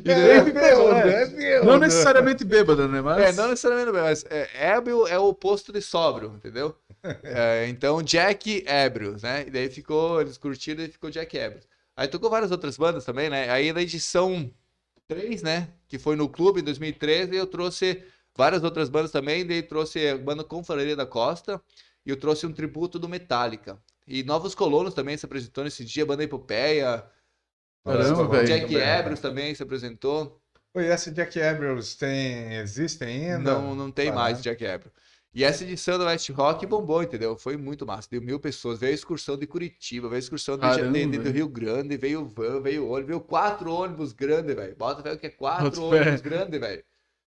[0.05, 0.59] É bêbado,
[1.07, 1.65] é bêbado.
[1.65, 2.99] Não necessariamente bêbada, né?
[2.99, 3.23] Mas.
[3.23, 6.75] É, não necessariamente, mas é, ébrio é o oposto de sóbrio, entendeu?
[7.21, 9.43] É, então, Jack Ébrio, né?
[9.45, 11.61] E daí ficou, eles curtiram e ficou Jack Ébrio.
[11.97, 13.49] Aí tocou várias outras bandas também, né?
[13.49, 14.49] Aí na edição
[15.09, 15.67] 3, né?
[15.89, 18.01] Que foi no clube em 2013, eu trouxe
[18.35, 19.45] várias outras bandas também.
[19.45, 21.61] Daí trouxe a banda Confraria da Costa
[22.05, 23.77] e eu trouxe um tributo do Metallica.
[24.07, 27.03] E Novos Colonos também se apresentou nesse dia, banda Epopeia.
[27.83, 28.47] Caramba, o velho.
[28.47, 30.39] Jack Ébrio também se apresentou.
[30.75, 32.55] Oi, essa Jack Abrams tem.
[32.55, 33.53] Existe ainda?
[33.53, 34.21] Não, não tem Parado.
[34.23, 34.91] mais Jack Ebro.
[35.35, 37.35] E essa edição do West Rock bombou, entendeu?
[37.35, 38.07] Foi muito massa.
[38.09, 38.79] Deu mil pessoas.
[38.79, 41.31] Veio a excursão de Curitiba, veio a excursão de, Caramba, de- de- do.
[41.31, 44.75] Rio Grande, veio van, veio ônibus, veio quatro ônibus grandes, velho.
[44.75, 46.83] Bota velho que é quatro Bota ônibus grandes, velho.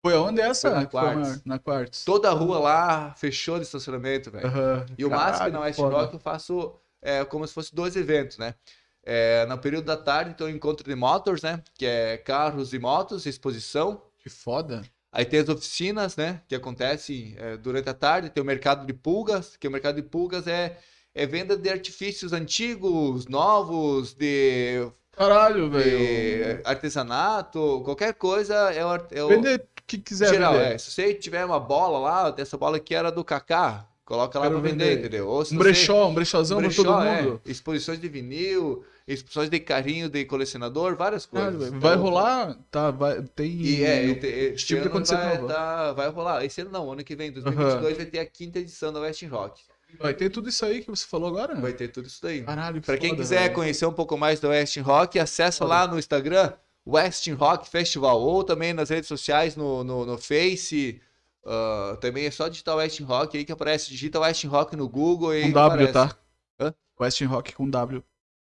[0.06, 0.70] Foi aonde é essa?
[0.72, 1.42] Foi na Quartz.
[1.46, 2.04] Na Quartz.
[2.04, 4.48] Toda a rua lá fechou de estacionamento, velho.
[4.48, 4.86] Aham.
[4.98, 5.96] E o máximo na West foda.
[5.96, 8.56] Rock eu faço é, como se fosse dois eventos, né?
[9.06, 11.62] É, no período da tarde, então, encontro de motors, né?
[11.78, 14.02] Que é carros e motos, exposição.
[14.20, 14.82] Que foda.
[15.12, 18.94] Aí tem as oficinas, né, que acontecem é, durante a tarde, tem o mercado de
[18.94, 20.80] pulgas, que o mercado de pulgas é,
[21.14, 26.62] é venda de artifícios antigos, novos, de, Caralho, velho.
[26.64, 30.54] artesanato, qualquer coisa é o, é o Vender o que quiser geral.
[30.54, 30.74] vender.
[30.74, 30.78] É.
[30.80, 34.60] Se você tiver uma bola lá, essa bola aqui era do Kaká, coloca lá Quero
[34.62, 35.00] pra vender, vender.
[35.00, 35.30] entendeu?
[35.52, 37.42] Um brechó, um brechózão pra todo brechó, é, mundo.
[37.46, 41.70] exposições de vinil, exposições de carrinho de colecionador, várias coisas.
[41.70, 42.58] vai Então, rolar?
[42.72, 43.52] Tá, vai, tem.
[43.52, 44.12] E é, e
[44.54, 46.46] esse tipo de acontecer vai, tá- vai rolar.
[46.46, 49.62] Esse ano não, ano que vem, 2022, vai ter a quinta edição da West Rock.
[50.00, 51.54] Vai ter tudo isso aí que você falou agora?
[51.56, 52.42] Vai ter tudo isso daí.
[52.44, 53.54] Caralho, Pra quem quiser velho.
[53.54, 56.52] conhecer um pouco mais do West Rock, acessa lá no Instagram,
[56.88, 61.00] West Rock Festival, ou também nas redes sociais, no, no, no Face.
[61.46, 63.90] ah, também é só digitar West Rock aí que aparece.
[63.92, 65.94] Digita West Rock no Google e Com W, aparece.
[65.94, 66.18] tá?
[66.60, 66.74] Hã?
[67.00, 68.04] West Rock com W.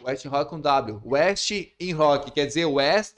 [0.03, 1.01] West Rock com W.
[1.05, 3.17] West em Rock, quer dizer West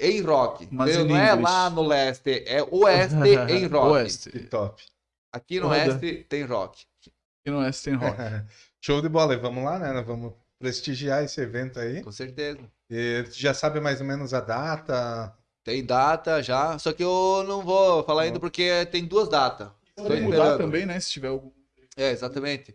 [0.00, 0.68] em Rock.
[0.70, 3.14] Mas in Não é lá no leste, é Oeste
[3.50, 3.92] em Rock.
[3.92, 4.30] Oeste.
[4.30, 4.82] Que top.
[5.32, 5.76] Aqui no Foda.
[5.76, 6.84] Oeste tem Rock.
[7.46, 8.16] E no Oeste tem rock.
[8.80, 9.34] Show de bola.
[9.34, 10.02] E vamos lá, né?
[10.02, 12.02] Vamos prestigiar esse evento aí.
[12.02, 12.60] Com certeza.
[12.88, 15.36] E tu já sabe mais ou menos a data.
[15.62, 19.68] Tem data já, só que eu não vou falar ainda porque tem duas datas.
[19.96, 21.00] Pode mudar também, né?
[21.00, 21.50] Se tiver algum.
[21.96, 22.74] É, exatamente.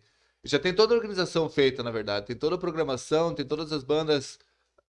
[0.49, 2.26] Já tem toda a organização feita, na verdade.
[2.26, 4.39] Tem toda a programação, tem todas as bandas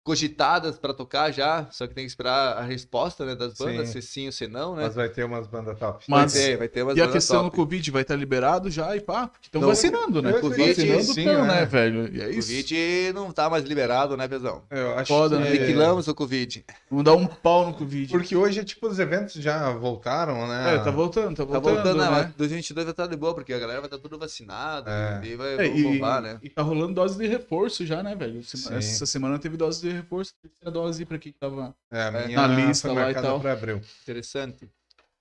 [0.09, 4.01] cogitadas para tocar já, só que tem que esperar a resposta, né, das bandas, Sim.
[4.01, 4.85] se sim ou se não, né?
[4.85, 6.03] Mas vai ter umas bandas top.
[6.09, 7.51] Mas- vai ter, vai ter umas E a questão top.
[7.51, 10.33] do Covid vai estar liberado já e pá, porque estão Não, vacinando, né?
[10.41, 11.61] Covid, vacinando sim, tão, né?
[11.61, 12.09] né, velho?
[12.15, 12.49] E é O isso.
[12.49, 14.63] Covid não tá mais liberado, né, Pezão?
[14.71, 15.43] Eu acho Foda, que...
[15.43, 15.49] né?
[15.51, 16.65] Aniquilamos o Covid.
[16.91, 18.11] Vamos dar um pau no Covid.
[18.11, 20.77] Porque hoje, tipo, os eventos já voltaram, né?
[20.77, 22.05] É, tá voltando, tá Tá voltando, voltando, né?
[22.05, 22.11] né?
[22.11, 25.27] Mas 2022 vai estar de boa, porque a galera vai estar tudo vacinada É.
[25.27, 26.39] e vai É, e, bombar, né?
[26.43, 28.41] e tá rolando dose de reforço já, né, velho?
[28.41, 31.75] Essa semana teve dose de reforço, terceira dose pra quem tava.
[31.91, 33.41] É, a É, minha na lista lá e tal.
[33.41, 33.81] pra abril.
[34.03, 34.71] Interessante.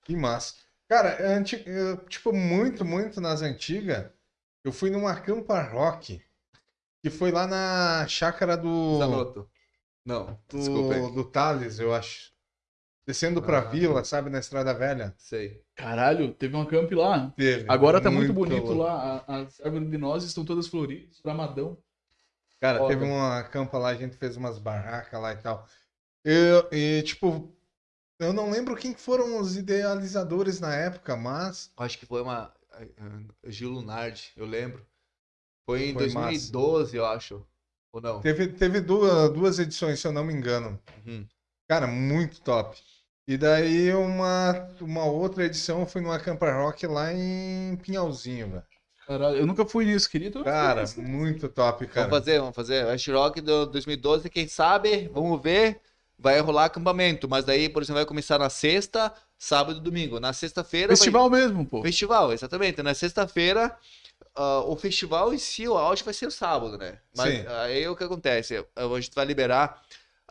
[0.04, 0.54] Que massa.
[0.88, 4.06] Cara, anti- eu, tipo, muito, muito nas antigas,
[4.64, 6.22] eu fui numa campa rock,
[7.02, 9.50] que foi lá na chácara do, Zanotto.
[10.04, 11.12] Não, desculpa do, aí.
[11.14, 12.32] do Thales, eu acho.
[13.06, 13.62] Descendo pra Ah.
[13.62, 15.14] vila, sabe, na Estrada Velha.
[15.16, 15.62] Sei.
[15.74, 17.30] Caralho, teve um camp lá.
[17.36, 17.64] Teve.
[17.68, 18.74] Agora tá muito, bonito louco.
[18.82, 19.24] lá.
[19.26, 21.78] As árvores de nozes estão todas floridas, framadão.
[22.60, 22.94] Cara, Foda.
[22.94, 25.66] teve uma campa lá, a gente fez umas barracas lá e tal.
[26.24, 27.52] Eu, e, tipo,
[28.18, 32.52] eu não lembro quem foram os idealizadores na época, mas Acho que foi uma.
[33.46, 34.84] Gil Lunardi, eu lembro.
[35.64, 37.46] Foi em Foi 2012, eu acho.
[37.92, 38.20] Ou não?
[38.20, 40.80] teve, teve duas, duas edições, se eu não me engano.
[41.06, 41.26] Uhum.
[41.68, 42.76] Cara, muito top.
[43.26, 48.77] E daí uma, uma outra edição foi numa campa rock lá em Pinhalzinho, velho.
[49.08, 50.44] Caralho, eu nunca fui nisso, querido.
[50.44, 52.06] Cara, muito top, cara.
[52.08, 52.84] Vamos fazer, vamos fazer.
[52.84, 55.80] West Rock do 2012, quem sabe, vamos ver.
[56.18, 60.20] Vai rolar acampamento, mas daí, por exemplo, vai começar na sexta, sábado e domingo.
[60.20, 60.88] Na sexta-feira.
[60.88, 61.80] vai- Festival mesmo, pô.
[61.82, 62.82] Festival, exatamente.
[62.82, 63.74] Na sexta-feira,
[64.36, 66.98] ah, o festival em si, acho que vai ser o sábado, né?
[67.16, 67.46] Mas Sim.
[67.46, 68.62] aí o que acontece?
[68.76, 69.80] A gente vai liberar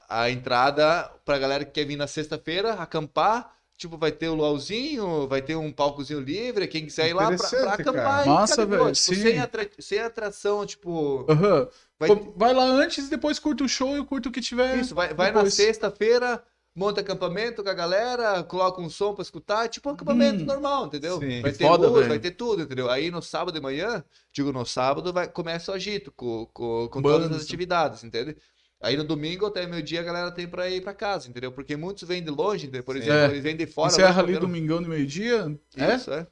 [0.08, 3.56] a entrada pra galera que quer vir na sexta-feira, acampar.
[3.78, 7.38] Tipo, vai ter o luauzinho, vai ter um palcozinho livre, quem quiser ir lá pra,
[7.48, 7.94] pra acampar.
[8.04, 8.26] cara.
[8.26, 9.16] e Massa, velho, Tipo, sim.
[9.16, 11.26] sem, atra- sem atração, tipo.
[11.30, 11.68] Aham.
[11.99, 14.80] Vai, Vai lá antes, depois curta o show e curta o que tiver.
[14.80, 16.44] isso, vai, vai na sexta-feira,
[16.76, 20.45] monta acampamento com a galera, coloca um som pra escutar, tipo um acampamento Hum.
[20.45, 21.20] normal, entendeu?
[21.20, 21.41] Sim.
[21.41, 22.90] Vai Que ter foda, luz, vai ter tudo, entendeu?
[22.90, 27.02] Aí no sábado de manhã, digo no sábado, vai, começa o agito com, com, com
[27.02, 28.36] todas as atividades, entende?
[28.82, 31.52] Aí no domingo até meio-dia a galera tem pra ir pra casa, entendeu?
[31.52, 32.84] Porque muitos vêm de longe, entendeu?
[32.84, 33.02] por Sim.
[33.02, 33.26] exemplo, É.
[33.30, 33.91] eles vêm de fora.
[33.91, 35.60] Encerra ali domingão de meio-dia.
[35.76, 35.95] É?
[35.95, 36.28] Isso, é.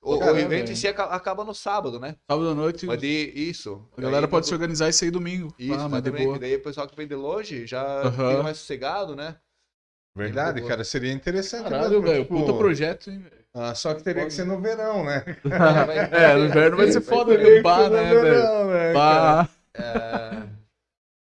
[0.00, 2.14] O, o Caramba, evento em si aca- acaba no sábado, né?
[2.30, 2.86] Sábado à noite.
[2.86, 3.84] Mas de, isso.
[3.96, 5.52] A galera Aí, pode no- se organizar e sair domingo.
[5.58, 6.38] Isso, ah, mas de boa.
[6.38, 8.30] Daí o pessoal que vem de longe já Aham.
[8.30, 9.36] fica mais sossegado, né?
[10.16, 12.22] Verdade, cara, seria interessante Caralho, velho.
[12.24, 13.44] tipo, Puta projeto, hein, velho.
[13.54, 15.24] ah, só que teria que ser no verão, né?
[16.12, 18.20] É, no inverno vai ser foda acampar, né, velho?
[18.22, 18.92] verão, né?
[18.92, 19.48] Pá.
[19.74, 20.57] É...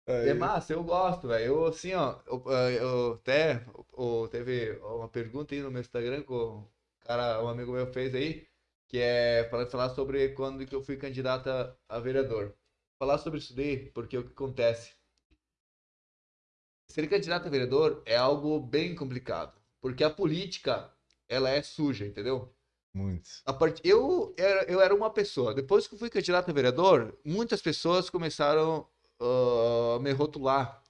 [0.05, 0.29] Aí.
[0.29, 1.45] É massa, eu gosto, velho.
[1.45, 3.65] Eu, assim, ó, eu, eu até
[3.97, 6.67] eu- teve uma pergunta aí no meu Instagram que o
[7.01, 8.45] cara, um amigo meu fez aí,
[8.87, 12.53] que é falar, falar sobre quando que eu fui candidata a vereador.
[12.99, 14.93] Falar sobre isso daí, porque o que acontece?
[16.87, 20.91] Ser candidato a vereador é algo bem complicado, porque a política,
[21.27, 22.53] ela é suja, entendeu?
[22.93, 23.27] Muito.
[23.45, 23.81] A part...
[23.83, 25.53] eu, era, eu era uma pessoa.
[25.53, 28.87] Depois que eu fui candidato a vereador, muitas pessoas começaram
[29.19, 30.81] a me rotular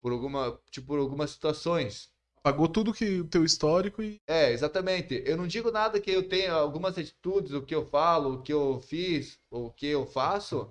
[0.00, 2.10] por alguma, tipo, por algumas situações.
[2.42, 4.18] Pagou tudo que o teu histórico e.
[4.26, 5.22] É, exatamente.
[5.26, 8.52] Eu não digo nada que eu tenha algumas atitudes, o que eu falo, o que
[8.52, 10.70] eu fiz, o que eu faço.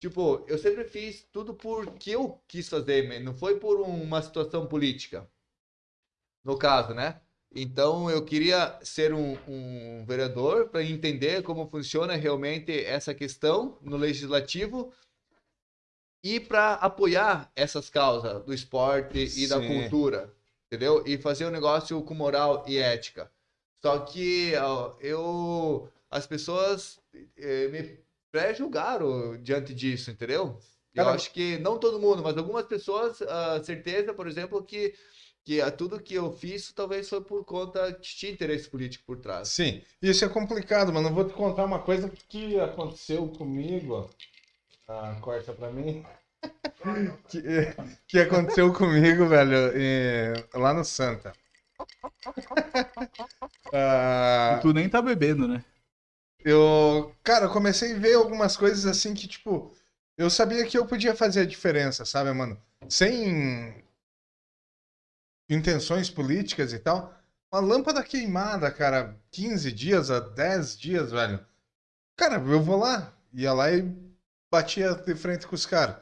[0.00, 5.30] Tipo, eu sempre fiz tudo porque eu quis fazer, não foi por uma situação política.
[6.42, 7.20] No caso, né?
[7.54, 13.96] Então eu queria ser um, um vereador para entender como funciona realmente essa questão no
[13.96, 14.92] legislativo
[16.22, 19.66] e para apoiar essas causas do esporte e da Sim.
[19.66, 20.32] cultura,
[20.66, 21.02] entendeu?
[21.06, 23.30] E fazer um negócio com moral e ética.
[23.80, 27.00] Só que ó, eu, as pessoas
[27.36, 27.98] eh, me
[28.30, 30.58] pré-julgaram diante disso, entendeu?
[30.94, 34.94] Eu acho que não todo mundo, mas algumas pessoas, a certeza, por exemplo, que
[35.44, 39.48] que a- tudo que eu fiz talvez foi por conta tinha interesse político por trás.
[39.48, 41.08] Sim, isso é complicado, mano.
[41.08, 44.08] Eu vou te contar uma coisa que aconteceu comigo.
[44.88, 46.04] Ah, corta pra mim.
[47.28, 47.42] que,
[48.08, 51.32] que aconteceu comigo, velho, em- lá no Santa.
[53.72, 55.64] Ah, Tu nem tá bebendo, né?
[56.44, 59.74] eu, cara, eu comecei a ver algumas coisas assim que, tipo,
[60.16, 62.60] eu sabia que eu podia fazer a diferença, sabe, mano?
[62.88, 63.82] Sem
[65.48, 67.14] intenções políticas e tal.
[67.52, 71.44] Uma lâmpada queimada, cara, 15 dias a 10 dias, velho.
[72.16, 73.12] Cara, eu vou lá.
[73.34, 73.82] Ia lá e
[74.52, 75.96] batia de frente com os caras.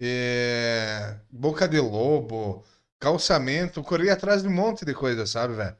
[0.00, 2.64] É, Boca de lobo,
[2.98, 5.76] calçamento, corria atrás de um monte de coisa, sabe, velho?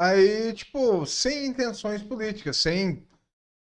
[0.00, 3.06] Aí, tipo, sem intenções políticas, sem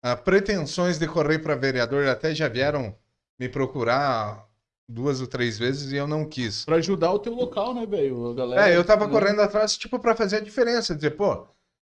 [0.02, 2.96] ah, pretensões de correr para vereador, até já vieram
[3.38, 4.48] me procurar
[4.88, 6.64] duas ou três vezes e eu não quis.
[6.64, 8.34] Pra ajudar o teu local, né, velho?
[8.34, 8.68] Galera.
[8.68, 9.12] É, eu tava né?
[9.12, 10.94] correndo atrás, tipo, pra fazer a diferença.
[10.94, 11.46] Dizer, pô,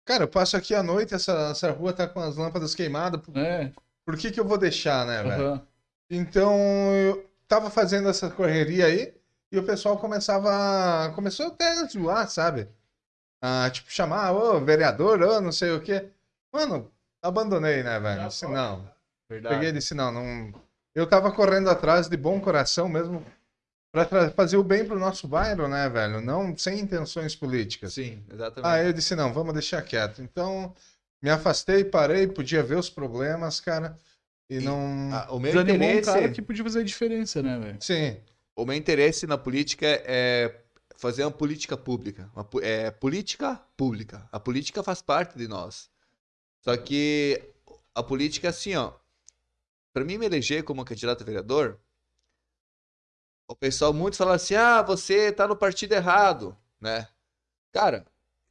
[0.05, 3.73] cara, eu passo aqui à noite, essa, essa rua tá com as lâmpadas queimadas, É,
[4.06, 5.42] por que que eu vou deixar, né, velho?
[5.48, 5.66] aham.
[6.08, 6.54] Então,
[6.94, 9.12] eu tava fazendo essa correria aí
[9.52, 12.68] e o pessoal começava, começou até a zoar, sabe?
[13.42, 16.08] Ah, tipo, chamar, ô, vereador, ô, não sei o quê.
[16.52, 16.90] Mano,
[17.22, 18.28] abandonei, né, velho?
[18.28, 18.88] Disse, não.
[19.28, 19.56] Verdade.
[19.56, 20.52] Peguei e disse, não, não...
[20.94, 23.24] Eu tava correndo atrás de bom coração mesmo
[23.92, 26.20] pra fazer o bem pro nosso bairro, né, velho?
[26.20, 27.94] Não sem intenções políticas.
[27.94, 28.86] Sim, Ah, exatamente.
[28.86, 30.22] eu disse, não, vamos deixar quieto.
[30.22, 30.74] Então,
[31.22, 33.98] me afastei, parei, podia ver os problems, cara.
[34.48, 35.10] E, E- não.
[35.12, 37.78] Ah, o meu Desanimou um interesse, cara que podia fazer a diferença, né, velho?
[37.80, 38.20] Sim.
[38.56, 40.62] o meu interesse na política é
[40.97, 44.26] fazer uma política pública, uma, é política pública.
[44.32, 45.90] A política faz parte de nós.
[46.62, 47.43] Só que
[47.94, 48.93] a política assim, ó,
[49.93, 51.80] para mim me eleger como candidato a vereador,
[53.48, 57.09] o pessoal muitos falam assim: "Ah, você tá no partido errado", né?
[57.72, 58.06] Cara,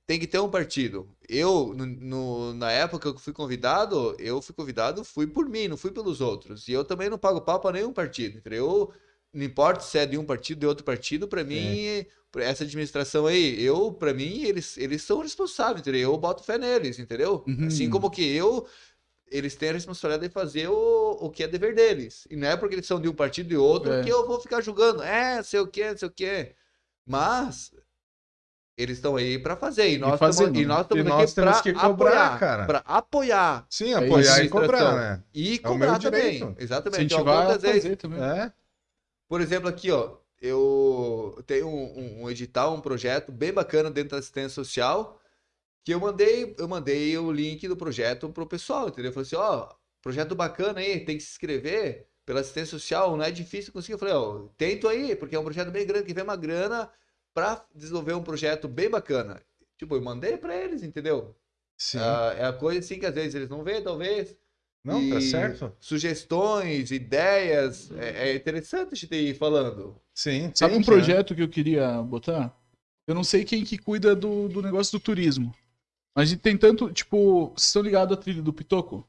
[0.08, 1.10] tem que ter um partido.
[1.28, 5.78] Eu, no, no- na época que fui convidado, eu fui convidado, fui por mim, não
[5.78, 6.68] fui pelos outros.
[6.68, 8.42] E eu também não pago pau pra nenhum partido.
[8.54, 8.92] Eu,
[9.34, 13.26] não importa se é de um partido de outro partido, pra mim, pra essa administração
[13.26, 16.12] aí, eu, pra mim, eles, eles são responsáveis, entendeu?
[16.12, 17.44] Eu boto fé neles, entendeu?
[17.48, 17.68] Uhum.
[17.68, 18.68] Assim como que eu,
[19.32, 22.28] eles têm a responsabilidade de fazer o, o que é dever deles.
[22.30, 24.04] E não é porque eles são de um partido e outro É.
[24.04, 25.02] que eu vou ficar julgando.
[25.04, 26.56] É, sei o que, sei o que.
[27.06, 27.72] Mas
[28.78, 29.90] eles estão aí pra fazer.
[29.94, 31.88] E nós estamos e nós estamos E aqui nós temos que cobrar,
[32.26, 32.66] apoiar, cara.
[32.66, 35.24] Pra apoiar Sim, É apoiar e cobrar, né?
[35.34, 36.22] e É cobrar também.
[36.22, 36.56] direito.
[36.60, 37.06] Exatamente.
[37.06, 38.22] Incentivar quantas vezes- também.
[38.22, 38.52] É.
[39.28, 44.12] por exemplo, aqui, ó, eu tenho um, um- um edital, um projeto bem bacana dentro
[44.12, 45.20] da assistência social,
[45.84, 49.10] que eu mandei, eu mandei o link do projeto pro pessoal, entendeu?
[49.10, 49.70] Eu falei assim, ó,
[50.02, 53.94] projeto bacana aí, tem que se inscrever pela assistência social, não é difícil conseguir.
[53.94, 56.90] Eu falei, ó, tento aí, porque é um projeto bem grande, que vem uma grana
[57.36, 59.42] pra desenvolver um projeto bem bacana.
[59.78, 61.36] Tipo, eu mandei pra eles, entendeu?
[61.78, 62.00] Sim.
[62.00, 64.36] Ah, é a coisa assim que às vezes eles não veem, talvez.
[64.84, 65.76] não, tá e- certo?
[65.80, 70.00] Sugestões, ideias, é, é interessante a gente ir falando.
[70.14, 70.50] Sim.
[70.56, 72.58] Sabe tem um projeto que eu queria botar?
[73.06, 75.54] Eu não sei quem que cuida do, do negócio do turismo.
[76.16, 79.06] Mas a gente tem tanto, tipo, vocês estão ligados à trilha do Pitoco?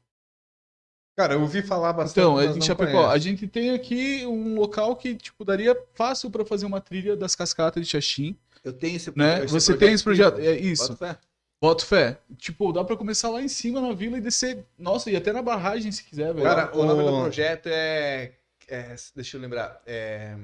[1.17, 2.19] Cara, eu ouvi falar bastante.
[2.23, 3.09] Então, mas a gente não Chapecó, conheço.
[3.11, 7.35] a gente tem aqui um local que, tipo, daria fácil pra fazer uma trilha das
[7.35, 9.43] cascatas de Xaxim, Eu tenho esse, né?
[9.43, 10.89] esse Você tem esse projeto, é isso.
[10.89, 11.17] Bota fé.
[11.59, 12.19] Boto fé.
[12.37, 15.41] Tipo, dá pra começar lá em cima na vila e descer, nossa, e até na
[15.41, 16.45] barragem se quiser, velho.
[16.45, 18.33] Cara, o, nome o- do projeto é,
[18.67, 19.81] é- Deixa eu lembrar.
[19.87, 20.37] É.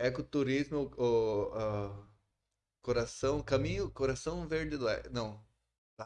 [0.00, 0.90] Ecoturismo.
[0.98, 1.90] O,
[2.82, 3.40] coração.
[3.40, 3.88] Caminho.
[3.90, 5.10] Coração Verde do Oeste.
[5.12, 5.38] Não.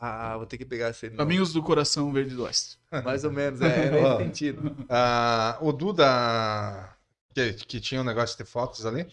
[0.00, 1.18] Ah, vou ter que pegar esse nome.
[1.18, 2.78] Caminhos do Coração Verde do Oeste.
[3.04, 4.76] Mais ou menos, é, é nesse sentido.
[4.88, 6.96] Ah, o Duda,
[7.34, 9.06] que, que tinha um negócio de fotos ali,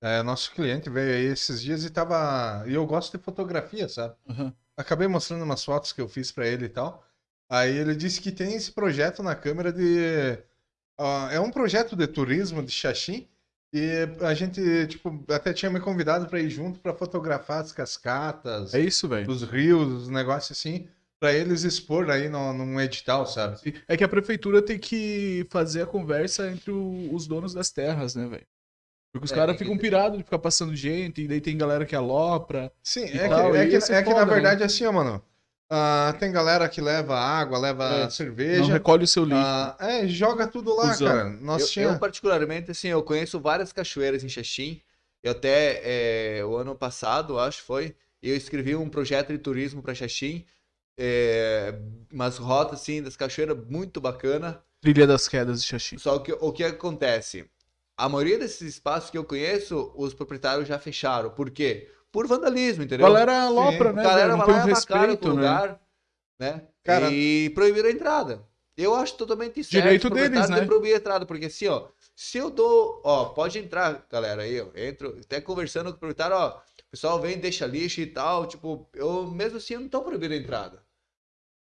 [0.00, 2.62] é, nosso cliente veio aí esses dias e tava.
[2.66, 4.14] E eu gosto de fotografia, sabe?
[4.28, 4.52] Aham.
[4.76, 7.06] Acabei mostrando umas fotos que eu fiz pra ele e tal.
[7.48, 10.38] Aí ele disse que tem esse projeto na câmera de.
[10.98, 13.28] ah, é um projeto de turismo de Xaxim.
[13.74, 18.72] E a gente, tipo, até tinha me convidado pra ir junto pra fotografar as cascatas,
[18.72, 19.28] É isso, velho.
[19.28, 20.88] os rios, os negócios assim,
[21.18, 23.58] pra eles expor aí no, num edital, sabe?
[23.88, 28.14] É que a prefeitura tem que fazer a conversa entre o- os donos das terras,
[28.14, 28.46] né, velho?
[29.12, 31.86] Porque os É, caras que ficam pirados de ficar passando gente, e daí tem galera
[31.86, 32.72] que alopra.
[32.84, 34.32] Sim, é que, tal, é e que, esse é é que na né?
[34.32, 35.24] verdade é assim, ó, mano.
[35.70, 38.72] Ah, tem galera que leva água, leva É, Não cerveja.
[38.72, 39.36] recolhe o seu lixo.
[39.36, 41.06] ah, é, joga tudo lá, Cusão.
[41.08, 41.24] cara.
[41.30, 41.84] Nós Eu, tinha...
[41.86, 44.80] eu, particularmente, assim, eu conheço várias cachoeiras em Xaxim.
[45.22, 49.82] Eu até, é, o ano passado, acho que foi, eu escrevi um projeto de turismo
[49.82, 50.44] para Xaxim.
[50.98, 51.74] É,
[52.12, 54.62] umas rotas, assim, das cachoeiras muito bacana.
[54.80, 55.98] Trilha das Quedas de Xaxim.
[55.98, 57.48] Só que o que acontece?
[57.96, 61.30] A maioria desses espaços que eu conheço, os proprietários já fecharam.
[61.30, 61.90] Por quê?
[62.14, 63.04] Por vandalismo, entendeu?
[63.08, 63.96] Galera alopra, Sim.
[63.96, 64.02] né?
[64.04, 65.34] Galera vai lá um e respeito, né?
[65.34, 65.80] lugar,
[66.38, 66.62] né?
[66.84, 68.40] Cara- E proibiram a entrada.
[68.76, 69.82] Eu acho totalmente certo.
[69.82, 70.60] Direito deles, né?
[70.60, 74.60] de proibir a entrada, porque assim, ó, se eu dou, ó, pode entrar, galera, aí,
[74.60, 78.46] ó, entro, até conversando com o proprietário, ó, o pessoal vem, deixa lixo e tal,
[78.46, 80.84] tipo, eu, mesmo assim, eu não tô proibindo a entrada.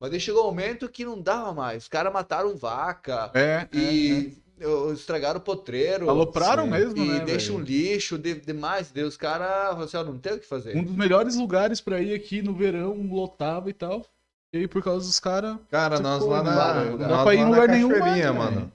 [0.01, 4.11] Mas daí chegou um momento que não dava mais, os caras mataram vaca É, e
[4.11, 4.50] eu-
[4.93, 6.09] estragaram o potreiro.
[6.11, 6.71] Alopraram Sim.
[6.71, 7.21] mesmo, E né?
[7.21, 7.67] deixam velho?
[7.67, 8.91] lixo de- demais.
[8.91, 10.77] Daí os caras falaram assim, ó, não tem o que fazer.
[10.77, 14.05] Um dos melhores lugares pra ir aqui no verão, lotava e tal.
[14.53, 15.57] E aí, por causa dos caras.
[15.71, 18.33] Cara, Tipo, nós lá na, não dá nós pra ir em na lugar nenhum Cachoeirinha,
[18.33, 18.57] mais, mano.
[18.61, 18.73] velho.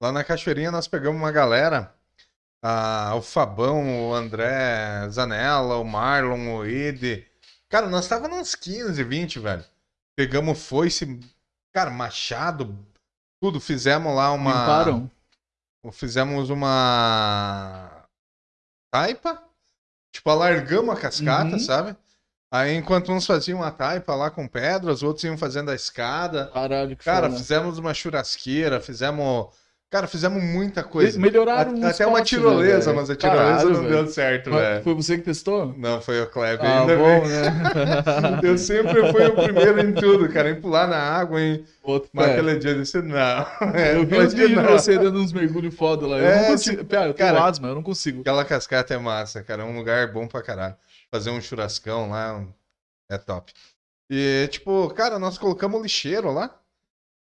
[0.00, 1.94] Lá na Cachoeirinha nós pegamos uma galera,
[2.60, 7.24] ah, o Fabão, o André Zanella, o Marlon, o Ide.
[7.68, 9.64] Cara, nós tava nos 15, 20, velho.
[10.16, 11.18] Pegamos foice,
[11.72, 12.76] cara, machado,
[13.40, 13.60] tudo.
[13.60, 14.50] Fizemos lá uma...
[14.50, 15.10] Limparam.
[15.90, 18.04] Fizemos uma
[18.92, 19.42] taipa,
[20.14, 21.58] tipo, alargamos a cascata, Uhum.
[21.58, 21.96] sabe?
[22.52, 26.50] Aí enquanto uns faziam a taipa lá com pedras, outros iam fazendo a escada.
[26.52, 27.38] Caralho, que Cara, foda.
[27.38, 29.46] fizemos uma churrasqueira, fizemos.
[29.92, 31.20] Cara, fizemos muita coisa.
[31.20, 32.96] Melhoraram A- Até uma né, tirolesa, velho?
[32.96, 33.94] mas a tirolesa Caralho, não velho.
[33.94, 34.82] deu certo, velho.
[34.82, 35.74] Foi você que testou?
[35.76, 36.64] Não, foi o Kleber.
[36.64, 37.28] Ah, ainda bom, bem.
[37.28, 38.40] né?
[38.42, 40.48] Eu sempre fui o primeiro em tudo, cara.
[40.48, 41.62] Em pular na água, em...
[41.82, 42.32] Outro, Mas é.
[42.32, 43.16] aquele dia eu disse, não.
[43.74, 46.16] É, Eu vi não os vídeos de você dando uns mergulhos foda lá.
[46.18, 46.76] Eu É, não consigo.
[46.78, 48.20] tipo, Pera, eu tenho cara, asma, eu não consigo.
[48.22, 49.62] Aquela cascata é massa, cara.
[49.62, 50.74] É um lugar bom pra caralho.
[51.10, 52.42] Fazer um churrascão lá
[53.10, 53.52] é top.
[54.10, 56.50] E, tipo, cara, nós colocamos lixeiro lá.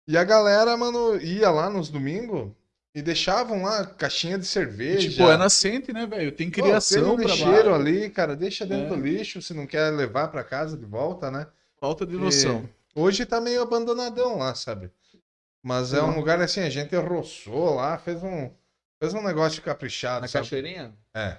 [0.07, 2.51] E a galera, mano, ia lá nos domingos
[2.93, 5.09] e deixavam lá caixinha de cerveja.
[5.09, 6.31] Tipo, é nascente, né, velho?
[6.31, 8.35] Tem Pô, criação tem um pra lixeiro ali, cara.
[8.35, 8.97] Deixa dentro É.
[8.97, 11.47] do lixo se não quer levar pra casa de volta, né?
[11.79, 12.69] Falta de noção.
[12.95, 14.91] E hoje tá meio abandonadão lá, sabe?
[15.61, 18.51] Mas é um lugar assim, a gente roçou lá, fez um,
[19.01, 20.43] fez um negócio caprichado, Na sabe?
[20.43, 20.93] cachoeirinha?
[21.15, 21.37] É.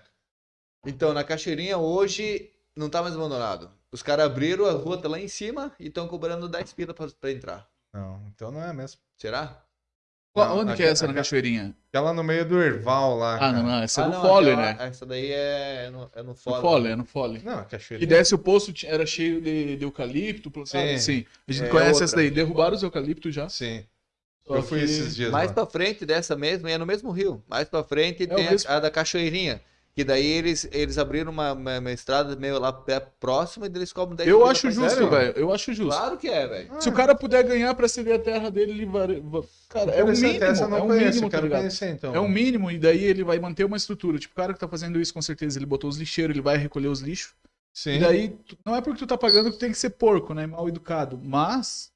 [0.86, 3.70] Então, na cachoeirinha hoje não tá mais abandonado.
[3.92, 7.06] Os caras abriram a rua, tá lá em cima e estão cobrando 10 pila pra,
[7.20, 7.68] pra entrar.
[7.94, 8.98] Não, então não é mesmo.
[9.16, 9.62] Será?
[10.34, 11.72] Qual- Não, Onde que é essa na ca- cachoeirinha?
[11.90, 13.36] Aquela no meio do Erval lá.
[13.36, 13.52] Ah, cara.
[13.52, 13.82] não, não.
[13.84, 14.76] Essa é Ah, no não, Fole, aquela- né?
[14.88, 16.60] Essa daí é no, é no No Fole.
[16.60, 17.40] Fole, é no Fole.
[17.44, 18.08] Não, a E cachoeirinha.
[18.08, 20.88] desce o poço, era cheio de, de eucalipto, plantado.
[20.88, 20.98] Sim.
[20.98, 21.26] Sim.
[21.46, 22.04] A gente É conhece outra.
[22.04, 22.30] essa daí.
[22.30, 23.48] Derrubaram os eucaliptos já.
[23.48, 23.84] Sim.
[24.44, 25.54] Só Eu fui esses dias Mais lá.
[25.54, 27.42] pra frente dessa mesma, e é no mesmo rio.
[27.48, 29.62] Mais pra frente É tem a- a, da Cachoeirinha.
[29.94, 33.92] Que daí eles, eles abriram uma, uma, uma estrada meio lá pé próximo e eles
[33.92, 35.32] cobram 10 Eu acho justo, velho.
[35.36, 35.96] Eu acho justo.
[35.96, 36.82] Claro que é, velho.
[36.82, 39.22] Se o cara puder ganhar pra ceder a terra dele, ele vai.
[39.68, 40.44] Cara, é um mínimo.
[40.44, 41.60] Essa eu não é um conheço, mínimo, tá quero ligado?
[41.60, 42.12] conhecer então.
[42.12, 44.18] É um mínimo, e daí ele vai manter uma estrutura.
[44.18, 46.56] Tipo, o cara que tá fazendo isso, com certeza, ele botou os lixeiros, ele vai
[46.56, 47.32] recolher os lixos.
[47.72, 47.92] Sim.
[47.92, 50.44] E daí, não é porque tu tá pagando que tu tem que ser porco, né?
[50.44, 51.20] Mal educado.
[51.22, 51.92] Mas,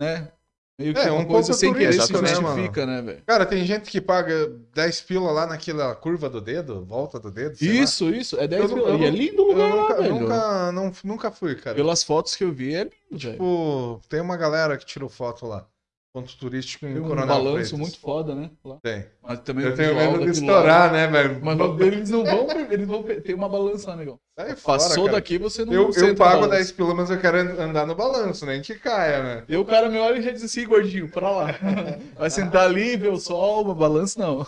[0.00, 0.30] né?
[0.78, 3.22] Meio que É, uma um coisa sem querer se né, justifica, né, velho?
[3.26, 7.56] Cara, tem gente que paga 10 pila lá naquela curva do dedo, volta do dedo.
[7.56, 7.74] sei lá.
[7.84, 8.40] Isso, isso.
[8.40, 10.14] É 10 Eu não- eu E é lindo o Eu lugar lá, nunca, velho.
[10.14, 11.76] nunca, não, nunca fui, cara.
[11.76, 13.32] Pelas fotos que eu vi, é lindo, velho.
[13.34, 15.66] Tipo, tem uma galera que tirou foto lá.
[16.14, 17.72] Ponto turístico em Tem um Coronel balanço Freitas.
[17.72, 18.50] muito foda, né?
[18.62, 18.78] Lá.
[18.82, 19.06] Tem.
[19.22, 21.40] Mas também Eu tenho medo de estourar, lá- né, velho?
[21.42, 22.46] Mas não- eles não vão.
[22.70, 24.20] Eles vão ter uma balança lá, negão.
[24.38, 25.16] Sai fora, Passou cara.
[25.16, 26.48] daqui, você não Eu, eu pago balança.
[26.50, 29.44] 10 pila, mas eu quero andar no balanço, nem que caia, né?
[29.48, 31.46] E o cara me olha e já diz assim, gordinho, pra lá.
[32.18, 34.46] Vai sentar ali, ver o sol, uma balança, não.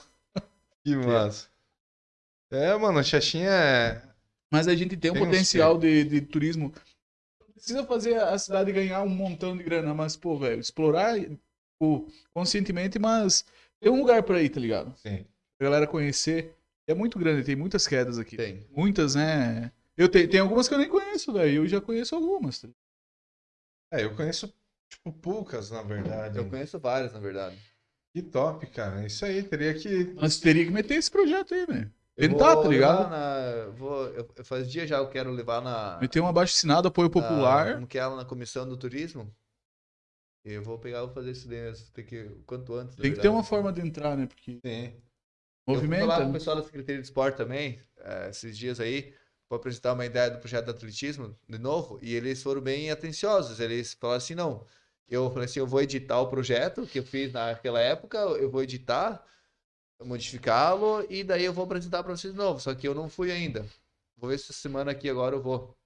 [0.85, 1.47] Que massa.
[2.53, 4.03] É, mano, a Xaxinha é.
[4.53, 6.73] Mas a gente tem um Tem potencial de, de turismo.
[7.41, 11.17] Não Precisa fazer a cidade ganhar um montão de grana, mas, pô, velho, explorar
[12.33, 13.45] conscientemente, mas
[13.81, 14.95] tem um lugar pra ir, tá ligado?
[14.99, 15.25] Sim.
[15.59, 16.55] Pra galera conhecer.
[16.87, 18.37] É muito grande, tem muitas quedas aqui.
[18.37, 18.67] Tem.
[18.71, 19.71] Muitas, né?
[19.97, 21.63] Eu tenho, tem algumas que eu nem conheço, velho.
[21.63, 22.61] Eu já conheço algumas.
[22.61, 22.69] tá?
[23.93, 24.53] É, eu conheço,
[24.89, 26.37] tipo, poucas, na verdade.
[26.39, 27.57] Eu conheço várias, na verdade.
[28.15, 29.07] Que top, cara.
[29.07, 30.13] Isso aí, teria que.
[30.21, 31.93] Mas teria que meter esse projeto aí, velho.
[32.17, 33.11] Eu Tentar, vou tá ligado?
[33.11, 35.99] Na, vou, eu, eu faz dia já eu quero levar na.
[36.01, 37.75] Meter um abaixo assinado, apoio na- popular.
[37.75, 39.35] como que é ela na comissão do turismo.
[40.45, 41.83] Eu vou pegar e vou fazer isso dentro.
[41.93, 42.31] Tem que.
[42.47, 42.97] Quanto antes.
[42.97, 44.27] Tem que ter uma forma de entrar, né?
[44.27, 44.95] Porque Sim.
[45.67, 46.33] Eu fui falar com o movimenta.
[46.33, 49.15] pessoal da Secretaria de Esporte também, eh, esses dias aí,
[49.49, 53.61] para apresentar uma ideia do projeto de atletismo, de novo, e eles foram bem atenciosos.
[53.61, 54.67] Eles falaram assim: não,
[55.09, 58.63] eu falei assim, eu vou editar o projeto que eu fiz naquela época, eu vou
[58.63, 59.25] editar,
[60.03, 62.61] modificá-lo, e daí eu vou apresentar para vocês de novo.
[62.61, 63.65] Só que eu não fui ainda.
[64.17, 65.77] Vou ver se essa semana aqui agora eu vou.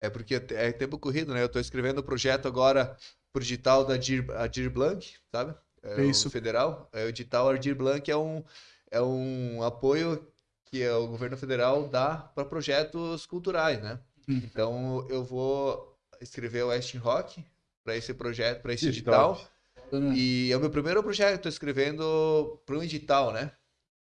[0.00, 1.42] É porque é tempo corrido, né?
[1.42, 2.96] Eu estou escrevendo o projeto agora
[3.32, 5.54] pro digital da Dir, Adir Blanc, sabe?
[5.82, 6.28] É, Isso.
[6.28, 6.88] O federal.
[6.92, 8.44] É, o digital Adir Blanc é um,
[8.90, 10.26] é um apoio
[10.64, 13.98] que é o governo federal dá para projetos culturais, né?
[14.28, 14.42] Hum.
[14.44, 17.44] Então eu vou escrever o Westin Rock
[17.82, 19.42] para esse projeto, para esse top.
[19.90, 20.14] né?
[20.14, 23.52] E é o meu primeiro projeto, estou escrevendo para um edital, né?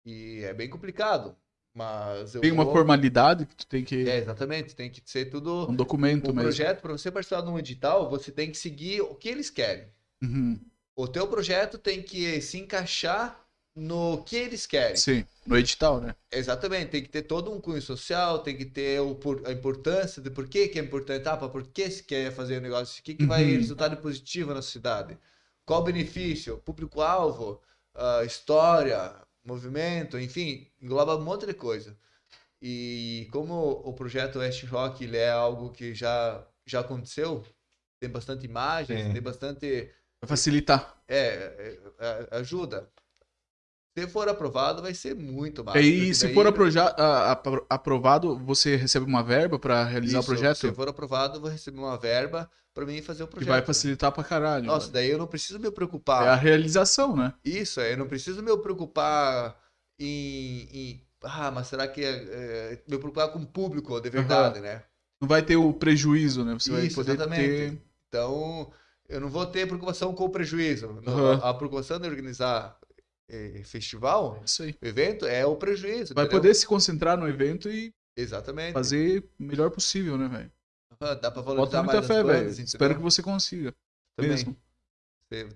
[0.05, 1.35] E é bem complicado,
[1.75, 4.09] mas Tem uma vou- formalidade que tu tem que.
[4.09, 6.43] É, exatamente, tem que ser tudo Um documento o mesmo.
[6.43, 9.87] projeto para você participar de um edital, você tem que seguir o que eles querem.
[10.23, 10.59] Uhum.
[10.95, 13.41] O teu projeto tem que se encaixar
[13.75, 14.97] no que eles querem.
[14.97, 16.15] Sim, no edital, né?
[16.31, 20.21] Exatamente, tem que ter todo um cunho social, tem que ter o por- a importância
[20.21, 23.03] de por que, que é importante, ah, por que se quer fazer o negócio, o
[23.03, 23.57] que, que vai Uhum.
[23.57, 25.17] resultar de positivo na cidade,
[25.65, 27.63] qual o benefício, público-alvo,
[27.95, 31.97] ah, história, movimento, enfim, engloba um monte de coisa.
[32.61, 37.45] E como o projeto West Rock ele é algo que já, já aconteceu,
[38.01, 39.13] tem bastante imagens, Sim.
[39.13, 39.91] tem bastante
[40.21, 41.03] Vai facilitar.
[41.09, 42.89] é, é, é, ajuda.
[43.97, 45.79] Se for aprovado, vai ser muito massa.
[45.79, 46.47] e porque aí, se daí- for
[47.69, 50.57] aprovado, você recebe uma verba pra realizar Isso, o projeto?
[50.57, 53.51] Se for aprovado, vou receber uma verba para mim fazer o Que projeto.
[53.51, 54.65] vai facilitar pra caralho.
[54.65, 54.93] Nossa, velho.
[54.95, 56.39] daí eu não preciso me É a preocupar.
[56.39, 57.35] realização, né?
[57.45, 59.57] Isso, eu não preciso me preocupar
[59.99, 60.69] em.
[60.73, 62.03] em- ah, mas será que.
[62.03, 64.83] É, é, me preocupar com o público de verdade, né?
[65.21, 66.55] Não vai ter o prejuízo, né?
[66.55, 67.43] Você vai Isso, poder exatamente.
[67.47, 67.79] ter.
[68.09, 68.73] Então,
[69.09, 70.99] eu não vou ter preocupação com o prejuízo.
[71.43, 72.77] A, a preocupação de organizar
[73.33, 74.77] eh, festival, Isso aí.
[74.83, 76.15] evento, é o prejuízo.
[76.15, 76.41] Vai entendeu?
[76.41, 78.75] poder se concentrar no evento e Exatamente.
[78.75, 80.53] fazer o melhor possível, né, velho?
[81.01, 82.39] Dá pra Bota valorizar muita mais fé, as velho.
[82.41, 83.75] bandas, Espero que você consiga.
[84.15, 84.31] Também.
[84.33, 84.57] Mesmo.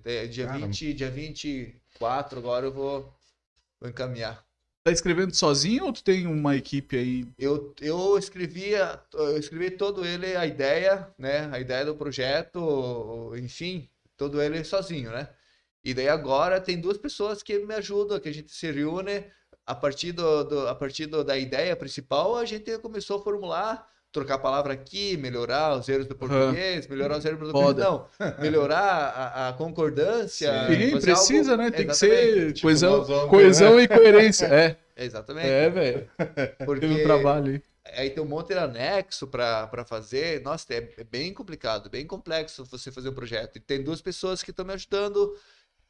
[0.05, 0.59] É, Dia, Cara.
[0.59, 3.15] 20, dia 24, agora eu vou,
[3.79, 4.45] vou encaminhar.
[4.83, 7.29] Tá escrevendo sozinho ou tu tem uma equipe aí?
[7.37, 11.51] Eu, eu escrevia, eu escrevi todo ele, a ideia, né?
[11.53, 15.29] A ideia do projeto, enfim, todo ele sozinho, né?
[15.87, 19.25] E daí agora tem duas pessoas que me ajudam, que a gente se reúne
[19.65, 23.87] a partir, do, do- a partir do- da ideia principal, a gente começou a formular,
[24.11, 28.09] trocar a palavra aqui, melhorar os erros do português, melhorar os erros do português, não,
[28.41, 30.51] melhorar a, a concordância.
[30.67, 31.71] Sim, precisa, algo- né?
[31.71, 34.47] Tem que Exatamente, ser Tipo, coesão, vamos, coesão e coerência.
[34.47, 35.47] É, Exatamente.
[35.47, 36.11] é, velho.
[36.65, 37.63] Porque Teve um trabalho aí.
[37.97, 40.43] aí tem um monte de anexo para fazer.
[40.43, 43.55] Nossa, é, é bem complicado, bem complexo você fazer um projeto.
[43.57, 45.33] E tem duas pessoas que estão me ajudando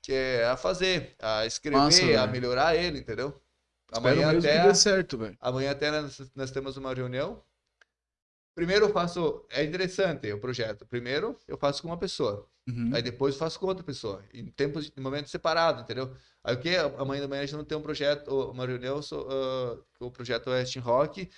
[0.06, 3.42] que é, a fazer, a escrever, Massa, a melhorar ele, entendeu?
[3.90, 5.36] Amanhã até, que dê certo, velho.
[5.40, 7.42] amanhã até nós, nós temos uma reunião.
[8.54, 10.86] Primeiro eu faço, é interessante o projeto.
[10.86, 12.48] Primeiro eu faço com uma pessoa.
[12.68, 12.92] Uhum.
[12.94, 16.14] Aí depois eu faço com outra pessoa, em tempos, em momentos separados, entendeu?
[16.44, 16.76] Aí o que?
[16.76, 20.50] Amanhã da manhã a gente não tem um projeto, uma reunião, so- ah, o projeto
[20.50, 21.28] West Rock,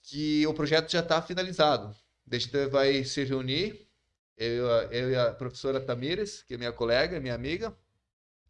[0.00, 1.92] que o projeto já está finalizado.
[2.30, 3.88] A gente vai se reunir,
[4.36, 7.76] eu, eu e a professora Tamires, que é minha colega, minha amiga,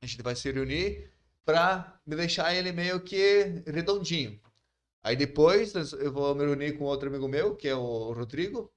[0.00, 1.10] a gente vai se reunir
[1.44, 4.40] para me deixar ele meio que redondinho.
[5.02, 8.72] Aí depois eu vou me reunir com outro amigo meu, que é o Rodrigo,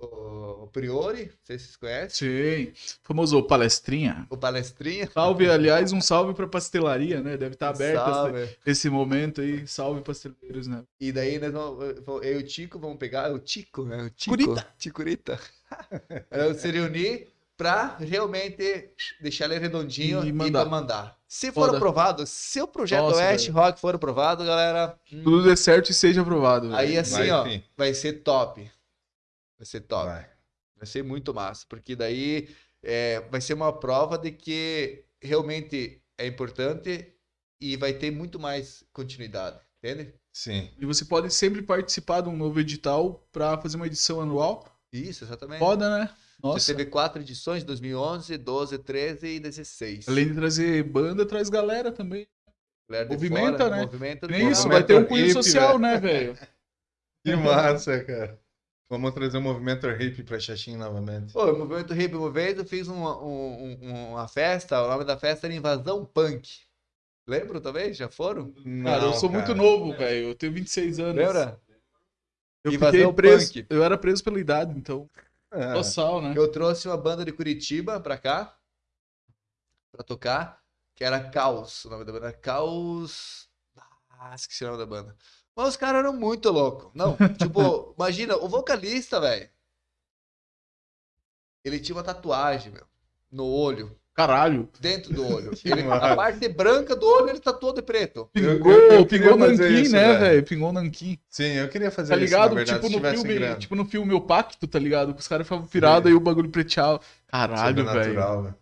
[0.00, 2.28] o, o Priori, não sei se vocês conhecem.
[2.28, 2.72] Sim.
[3.02, 4.26] Famoso palestrinha.
[4.30, 5.08] O palestrinha.
[5.12, 7.36] Salve, aliás, um salve pra pastelaria, né?
[7.36, 8.48] Deve estar aberto esse, Salve.
[8.66, 9.66] esse momento aí.
[9.66, 10.82] Salve, pasteleiros, né?
[11.00, 14.02] E daí nós vamos, eu e o Tico vamos pegar, o Tico, né?
[14.04, 14.36] O Tico.
[14.36, 14.66] Curita.
[14.78, 15.40] Ticurita.
[16.58, 18.88] Se reunir pra realmente
[19.20, 20.60] deixar ele redondinho E e, mandar.
[20.62, 21.18] pra mandar.
[21.26, 21.76] Se for Foda.
[21.76, 23.58] aprovado, se o projeto Nossa, West velho.
[23.58, 26.74] Rock for aprovado, galera, hum, Tudo dê certo e seja aprovado.
[26.74, 27.00] aí velho.
[27.00, 27.62] assim, Vai ó, sim.
[27.76, 28.70] vai ser top.
[29.58, 30.06] Vai ser top.
[30.06, 30.30] Vai.
[30.76, 32.48] Vai ser muito massa, porque daí
[32.82, 37.12] é, vai ser uma prova de que realmente é importante
[37.60, 40.14] e vai ter muito mais continuidade, entende?
[40.32, 40.70] Sim.
[40.78, 44.64] E você pode sempre participar de um novo edital pra fazer uma edição anual.
[44.92, 45.58] Isso, exatamente.
[45.58, 46.14] Foda, né?
[46.40, 46.72] Nossa.
[46.72, 50.08] teve quatro edições, 2011, 12, 13 e 16.
[50.08, 52.28] Além de trazer banda, traz galera também.
[52.88, 53.82] Galera de movimenta, fora, né?
[53.82, 56.38] Movimenta Nem isso, vai ter um cunho social, né, velho?
[57.26, 58.40] Que massa, cara.
[58.90, 61.32] Vamos trazer um movimento hippie pra Xaxim novamente.
[61.32, 65.04] Pô, o movimento hip uma vez eu fiz uma, um- um- uma festa, o nome
[65.04, 66.48] da festa era Invasão Punk.
[67.26, 67.98] Lembram talvez?
[67.98, 68.50] Já foram?
[68.52, 69.58] Cara, eu Não, sou muito cara.
[69.58, 70.28] novo, velho.
[70.28, 71.16] Eu tenho 26 anos.
[71.16, 71.60] Lembra?
[72.64, 73.52] Eu Invasão fiquei preso.
[73.52, 73.66] punk.
[73.68, 75.08] Eu era preso pela idade, então.
[75.52, 75.74] É.
[75.74, 76.32] Total, né?
[76.36, 78.56] Eu trouxe uma banda de Curitiba pra cá,
[79.92, 80.62] pra tocar,
[80.94, 81.84] que era Caos.
[81.84, 83.48] O nome da banda era Caos.
[84.08, 85.14] Ah, esqueci o nome da banda.
[85.58, 86.88] Mas os caras eram muito loucos.
[86.94, 89.48] Não, tipo, imagina, o vocalista, velho.
[91.64, 92.84] Ele tinha uma tatuagem, meu,
[93.30, 94.68] no olho, Caralho.
[94.78, 95.50] dentro do olho.
[95.66, 98.30] Ele- a parte branca do olho ele tatuou de preto.
[98.32, 100.42] Pingou, eu- eu queria pingou nanquim, isso, né, velho.
[100.44, 101.18] Pingou nanquim.
[101.28, 102.50] Sim, eu queria fazer Tá isso, ligado?
[102.50, 103.56] na verdade, tipo, se no tivesse filme, grana.
[103.58, 105.12] tipo no filme O Pacto, tá ligado?
[105.12, 107.00] Que os caras ficavam virados e o bagulho preteava.
[107.26, 108.54] Caralho, velho.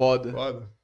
[0.00, 0.32] Foda.
[0.32, 0.77] Foda.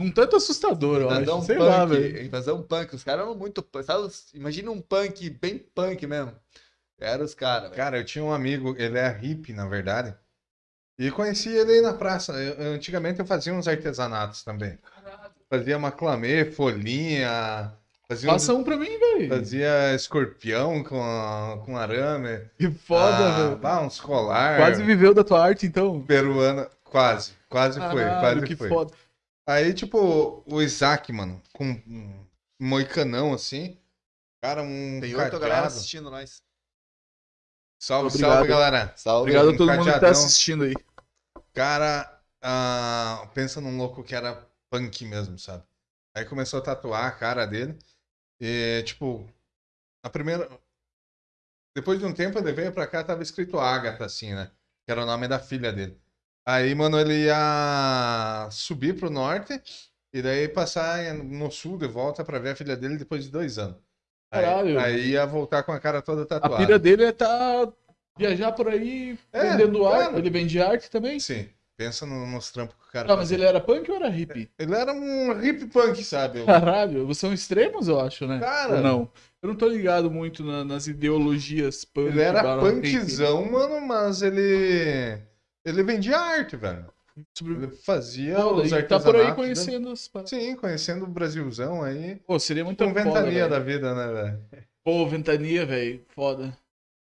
[0.00, 1.46] Um tanto assustador, eu Invasão acho.
[1.46, 2.22] Sei punk, lá, velho.
[2.24, 2.94] invasão punk.
[2.94, 3.62] Os caras eram muito.
[3.62, 6.32] punk, Sabe, imagina um punk, bem punk mesmo.
[6.98, 7.64] Eram os caras.
[7.64, 7.74] velho.
[7.76, 10.14] Cara, eu tinha um amigo, ele é hippie, na verdade.
[10.98, 12.32] E conheci ele aí na praça.
[12.32, 14.78] Eu- antigamente eu fazia uns artesanatos também.
[15.48, 17.72] Fazia maclamê, folhinha.
[18.08, 19.28] Fazia, Passa um pra mim, velho.
[19.28, 22.40] fazia escorpião com, com arame.
[22.58, 23.60] Que foda, ah, velho.
[23.62, 24.56] ah, uns colar.
[24.58, 26.02] Quase viveu da tua arte, então.
[26.02, 26.68] peruana.
[26.84, 27.32] Quase.
[27.48, 28.02] Quase foi.
[28.02, 28.68] Caralho, Quase que foi.
[28.68, 28.92] foda.
[29.50, 32.24] Aí, tipo, o Isaac, mano, com um
[32.60, 33.76] moicanão assim.
[34.40, 36.40] Cara, um Tem outra galera assistindo nós.
[37.82, 38.32] Salve, Obrigado.
[38.32, 38.92] salve, galera.
[38.96, 39.22] Salve.
[39.22, 40.10] Obrigado a um todo mundo que tá cadeadão.
[40.10, 40.74] assistindo aí.
[41.52, 45.64] Cara, ah, pensa num louco que era punk mesmo, sabe?
[46.14, 47.76] Aí começou a tatuar a cara dele.
[48.40, 49.28] E, tipo,
[50.00, 50.48] a primeira.
[51.74, 54.48] Depois de um tempo ele veio pra cá, tava escrito Agatha, assim, né?
[54.84, 56.00] Que era o nome da filha dele.
[56.46, 59.60] Aí, mano, ele ia subir pro norte
[60.12, 63.58] e daí passar no sul de volta pra ver a filha dele depois de dois
[63.58, 63.76] anos.
[64.32, 64.80] Aí, Caralho.
[64.80, 66.56] aí ia voltar com a cara toda A tatuada.
[66.56, 67.68] pira dele é tá
[68.18, 70.02] viajar por aí É, vendendo arte.
[70.04, 70.18] claro.
[70.18, 71.18] Ele vende arte também?
[71.20, 74.08] Sim, pensa no- nos trampos que o cara Não, mas ele era punk ou era
[74.08, 74.50] hippie?
[74.58, 76.44] Ele era um hip punk, sabe?
[76.44, 78.38] Caralho, vocês são extremos, eu acho, né?
[78.40, 78.76] Cara.
[78.76, 79.10] Ou não?
[79.42, 82.08] Eu não tô ligado muito na- nas ideologias punk.
[82.08, 82.92] Ele era hippie.
[82.98, 85.18] punkzão, mano, mas ele.
[85.64, 86.86] Ele vendia arte, velho.
[87.42, 89.34] Ele fazia Pô, os e tá por aí né?
[89.34, 90.30] conhecendo paradas.
[90.30, 92.16] Sim, conhecendo o Brasilzão aí.
[92.26, 93.50] Pô, seria muito Com foda, ventania velho.
[93.50, 94.66] da vida, né, velho?
[94.82, 96.02] Pô, Ventania, velho.
[96.14, 96.56] Foda.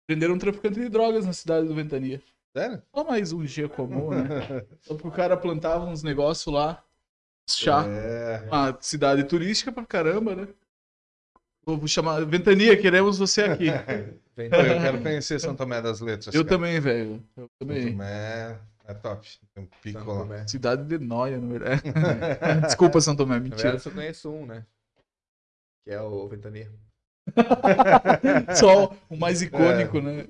[0.07, 2.23] Prenderam um traficante de drogas na cidade do Ventania.
[2.57, 2.83] Sério?
[2.95, 4.65] Só mais um dia comum, né?
[4.81, 6.83] Só porque o cara plantava uns negócios lá.
[7.49, 7.85] Chá.
[7.87, 8.49] É.
[8.49, 10.49] Uma cidade turística pra caramba, né?
[11.65, 12.24] Vou chamar.
[12.24, 13.66] Ventania, queremos você aqui.
[14.36, 16.34] Vem eu quero conhecer São Tomé das Letras.
[16.34, 16.56] Eu cara.
[16.56, 17.24] também, velho.
[17.36, 17.90] Eu São também.
[17.92, 19.28] Tomé é top.
[19.54, 20.46] Tem um pico lá.
[20.46, 21.82] Cidade de Noia, na verdade.
[22.66, 23.62] Desculpa, São Tomé, Na mentira.
[23.62, 24.66] verdade, eu só conheço um, né?
[25.84, 26.70] Que é o Ventania.
[28.54, 30.28] Só o mais icônico, né?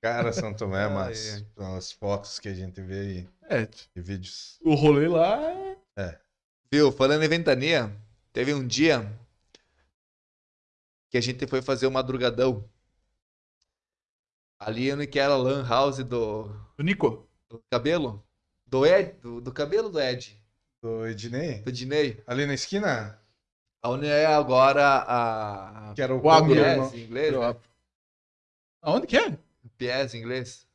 [0.00, 1.44] Cara, São Tomé, mas
[1.76, 4.58] as fotos que a gente vê aí É, e vídeos.
[4.64, 5.38] o rolê lá
[5.96, 6.18] é.
[6.72, 7.94] Viu, falando em Ventania,
[8.32, 9.06] teve um dia
[11.10, 12.68] que a gente foi fazer o madrugadão.
[14.66, 17.26] Ali no que era a lan house do, O Nico.
[17.48, 18.22] do cabelo.
[18.66, 20.38] Do Ed, do, do cabelo do Ed,
[20.82, 21.60] Do Ednei?
[21.62, 22.22] do Dinei.
[22.26, 23.18] Ali na esquina?
[23.84, 25.92] Onde é agora a...
[25.94, 27.56] Que era o O Agro, em inglês, né?
[28.80, 29.36] Aonde que é?
[29.76, 30.66] Pies em inglês.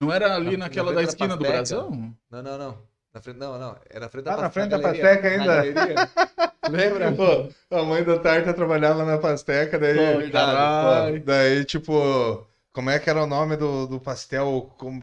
[0.00, 1.44] Não era ali Na- naquela na da frente da esquina do.
[1.44, 2.14] Brasão?
[2.30, 2.78] Não, não, não.
[3.14, 3.76] Na frente, não, não.
[3.90, 4.78] É na frente da Ah, na frente da.
[4.80, 5.62] Pasteca ainda?
[6.70, 7.12] Lembra?
[7.12, 9.94] Pô, a mãe da Tarta trabalhava na Pasteca, daí.
[9.96, 11.22] Pô, caralho.
[11.24, 14.74] Daí, tipo, como é que era o nome do, do pastel?
[14.78, 15.02] Com-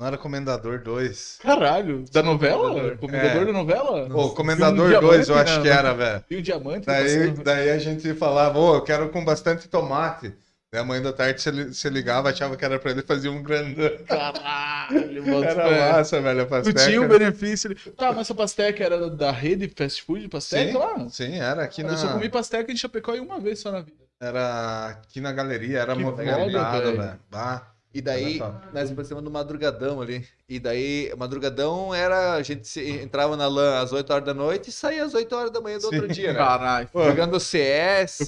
[0.00, 1.38] Não era Comendador 2.
[1.40, 2.96] Caralho, da novela?
[2.96, 3.42] Comendador.
[3.42, 3.44] É.
[3.46, 4.08] da novela?
[4.10, 5.62] Pô, Comendador Tinha um 2 eu acho né?
[5.62, 6.24] que era, velho.
[6.30, 6.86] E o diamante?
[6.86, 10.34] Daí, daí a gente falava, ô, eu quero com bastante tomate.
[10.72, 13.28] Daí a mãe da Tarde se, li- se ligava, achava que era pra ele fazer
[13.28, 13.88] um grandão.
[14.04, 15.44] Caralho, mano.
[15.44, 16.84] Era massa, velho, a Tu Pasteca.
[16.84, 17.74] tinha um benefício.
[17.92, 21.08] Tá, mas essa pasteca era da rede fast food pasteca Sim, lá?
[21.08, 21.92] sim, era aqui na...
[21.92, 24.04] Eu só comi pasteca em Chapecó em uma vez só na vida.
[24.20, 27.20] Era aqui na galeria, era Que movimentado, foda, velho.
[27.30, 27.72] Bah.
[27.92, 28.38] E daí,
[28.74, 30.26] nós passamos no madrugadão ali.
[30.48, 32.34] E daí, madrugadão era.
[32.34, 35.34] A gente se- entrava na LAN às 8 horas da noite e saía às 8
[35.34, 36.12] horas da manhã do outro Sim.
[36.12, 36.38] dia, né?
[36.38, 36.88] Caralho.
[36.94, 38.18] Jogando CS,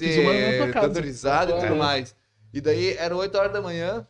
[0.73, 1.77] dando risada e tudo É.
[1.77, 2.15] mais.
[2.53, 4.07] E daí, era 8 horas da manhã,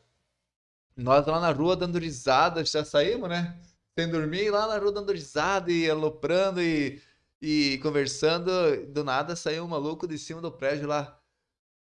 [0.96, 3.56] nós lá na rua dando risada, já saímos, né?
[3.98, 7.02] Sem dormir, lá na rua dando risada e aloprando e,
[7.42, 8.50] e conversando.
[8.86, 11.17] Do nada saiu um maluco de cima do prédio lá.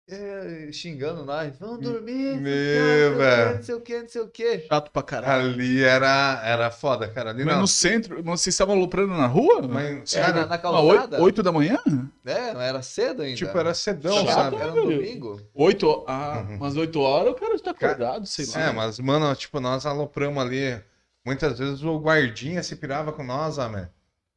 [0.10, 1.58] É, xingando nós.
[1.60, 3.56] Vamos dormir, Meu, velho.
[3.58, 4.60] não sei o que, não sei o que.
[4.68, 5.50] Chato pra caralho.
[5.54, 7.32] ali era, era foda, cara.
[7.32, 7.62] Ali Mas não.
[7.62, 9.62] no centro, vocês estavam aloprando na rua?
[9.68, 11.16] Mas, cara, na, na calçada.
[11.18, 11.78] oito, oito da manhã?
[12.26, 13.36] É, não era cedo ainda.
[13.36, 14.56] tipo, era cedão, Chato, sabe?
[14.58, 15.42] Era um domingo.
[15.54, 16.56] Oito, ah, Uhum.
[16.56, 18.62] umas oito horas o cara tá acordado, sei lá.
[18.62, 20.80] É, mas, mano, tipo, nós alopramos ali.
[21.26, 23.90] Muitas vezes o guardinha se pirava com nós, ah, man.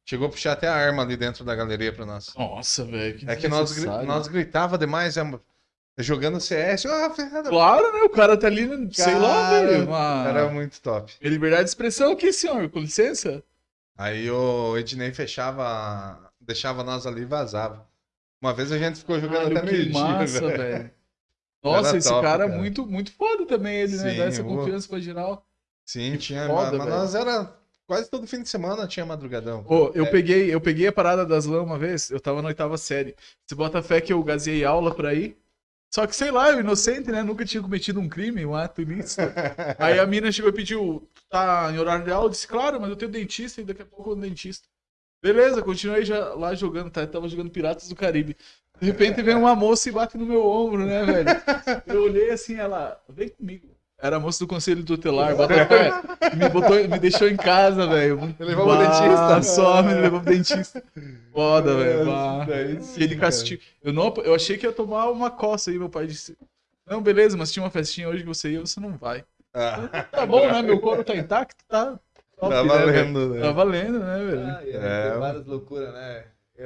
[0.03, 2.33] Chegou a puxar até a arma ali dentro da galeria pra nós.
[2.37, 3.17] Nossa, velho.
[3.19, 5.23] Que É que nós, nós gritava demais, é,
[6.01, 6.85] jogando CS.
[6.85, 7.49] Ah, Fernanda.
[7.49, 8.01] Claro, né?
[8.03, 9.85] O cara tá ali, né, sei lá, Cara, velho.
[9.87, 10.25] Uma...
[10.27, 11.13] Era muito top.
[11.21, 13.43] É liberdade de expressão aqui, senhor, com licença.
[13.97, 17.87] Aí o Ednei fechava, deixava nós ali e vazava.
[18.41, 20.57] Uma vez a gente ficou jogando Caralho, até que meio-dia, massa, velho.
[20.57, 20.91] velho.
[21.63, 22.59] Nossa, Era esse top, cara é cara.
[22.59, 24.11] muito, muito foda também, ele, né?
[24.11, 25.45] Sim, Dá essa confiança pra geral.
[25.85, 26.47] Sim, tinha.
[26.47, 26.89] foda, mas velho.
[26.97, 27.53] nós era.
[27.85, 29.65] Quase todo fim de semana tinha madrugadão.
[29.67, 30.09] Ô, eu, É.
[30.09, 33.15] peguei, eu peguei a parada das LAN uma vez, eu tava na oitava série.
[33.45, 35.35] Você bota fé que eu gazei aula por aí.
[35.93, 37.21] Só que, sei lá, eu inocente, né?
[37.21, 39.21] Nunca tinha cometido um crime, um ato ilícito.
[39.77, 42.27] Aí a mina chegou e pediu, tá em horário de aula?
[42.27, 44.65] Eu disse, claro, mas eu tenho dentista e daqui a pouco eu vou no dentista.
[45.21, 47.01] Beleza, continuei já lá jogando, tá?
[47.01, 48.37] Eu tava jogando Piratas do Caribe.
[48.79, 51.29] De repente vem uma moça e bate no meu ombro, né, velho?
[51.85, 53.70] Eu olhei assim, ela, vem comigo.
[54.01, 55.35] Era a moça do conselho tutelar.
[56.35, 58.35] Me, botou, me deixou em casa, velho.
[58.39, 59.43] levou pro Bah, dentista.
[59.43, 60.83] Só me levou pro dentista.
[61.31, 62.81] Foda, velho.
[62.97, 63.61] ele castigo.
[63.83, 66.35] Eu, não, eu achei que ia tomar uma coça aí, meu pai disse.
[66.87, 69.23] Não, beleza, mas tinha uma festinha hoje que você ia, você não vai.
[69.53, 70.61] Ah, Tá bom, né?
[70.63, 71.99] Meu couro tá intacto, tá.
[72.39, 72.85] top, tá né, velho?
[72.85, 73.41] valendo, né?
[73.41, 74.41] Tá valendo, né, velho?
[74.47, 75.09] Ah, e É.
[75.11, 76.23] tem várias loucuras, né?
[76.57, 76.65] Eu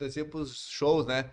[0.00, 1.26] nós ia pros shows, né?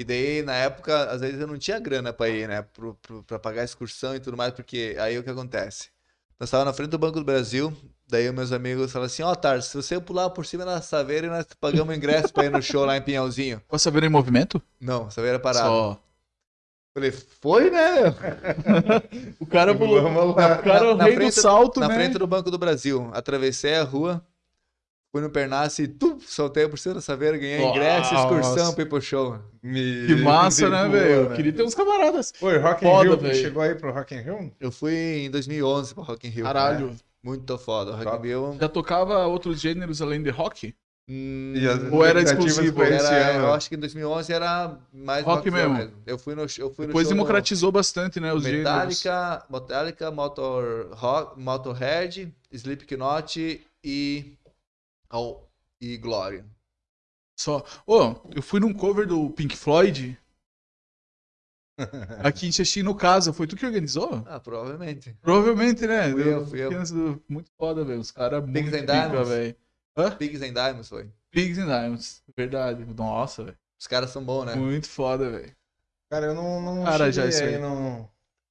[0.00, 2.62] E daí, na época, às vezes eu não tinha grana pra ir, né?
[2.62, 5.90] Pro, pro, pra pagar a excursão e tudo mais, porque aí o que acontece?
[6.38, 7.70] Nós tava na frente do Banco do Brasil,
[8.08, 11.28] daí os meus amigos falaram assim, ó, Tarso, se você pular por cima da Saveira,
[11.28, 13.60] nós pagamos ingresso pra ir no show lá em Pinhalzinho.
[13.68, 14.62] Posso saber em movimento?
[14.80, 15.66] Não, Saveira parada.
[15.66, 16.00] Só.
[16.94, 18.14] Falei, foi, né?
[19.38, 20.00] O cara pulou.
[20.02, 20.54] Vamos lá.
[20.58, 21.94] O cara é o Na rei frente- do salto, na né?
[21.94, 23.10] frente do Banco do Brasil.
[23.12, 24.24] Atravessei a rua,
[25.12, 29.38] fui no Pernace e tum, soltei por cima da Saveira, ganhei ingresso, excursão pro show.
[29.62, 31.12] Me- Que massa, né, boa, velho?
[31.12, 32.32] Eu Queria ter uns camaradas.
[32.40, 33.34] Oi, Rock in Foda, Rio, velho.
[33.34, 34.52] chegou aí pro Rock in Rio?
[34.60, 36.44] Eu fui em 2011 pro Rock in Rio.
[36.44, 36.94] Caralho.
[37.22, 37.94] Muito foda.
[37.96, 38.28] Rock in.
[38.28, 38.56] Rio...
[38.60, 40.74] Já tocava outros gêneros além de rock?
[41.12, 41.54] hum,
[41.90, 42.80] Ou era exclusivo?
[42.82, 45.92] era- eu acho que em 2011 era mais Rock rockzão mesmo.
[46.06, 48.32] Eu fui no, eu fui no Depois show do democratizou bastante, né?
[48.32, 48.64] Os gêneros.
[48.64, 54.32] Metallica, Metallica, Motor, rock, Motorhead, Slipknot e,
[55.10, 55.50] ao,
[55.80, 56.46] e Glória.
[57.36, 57.64] Só.
[57.86, 60.16] Ô, eu fui num cover do Pink Floyd.
[62.22, 63.32] Aqui em Xexim, no caso.
[63.32, 64.22] Foi tu que organizou?
[64.26, 65.16] Ah, provavelmente.
[65.20, 66.10] Provavelmente, né?
[66.12, 66.70] Fui eu, fui eu.
[66.70, 67.22] eu.
[67.28, 68.00] Muito foda, velho.
[68.00, 69.28] Os caras muito Pigs and pica, Diamonds.
[69.28, 69.56] velho.
[69.96, 70.10] Hã?
[70.16, 71.10] Pigs and Diamonds foi.
[71.30, 72.22] Pigs and Diamonds.
[72.36, 72.84] Verdade.
[72.94, 73.58] Nossa, velho.
[73.78, 74.54] Os caras são bons, né?
[74.54, 75.56] Muito foda, velho.
[76.10, 77.60] Cara, eu não, não Cara, já cheguei isso aí aí.
[77.60, 78.10] no,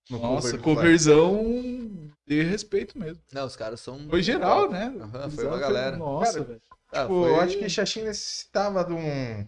[0.10, 3.22] no Nossa, cover do coverzão de respeito mesmo.
[3.34, 4.08] Não, os caras são.
[4.08, 4.94] Foi geral, né?
[5.02, 5.98] Aham, foi uma galera.
[5.98, 6.62] Nossa, Cara, velho.
[6.92, 9.44] Ah, Tipo, foi- eu acho que Xaxim necessitava de um,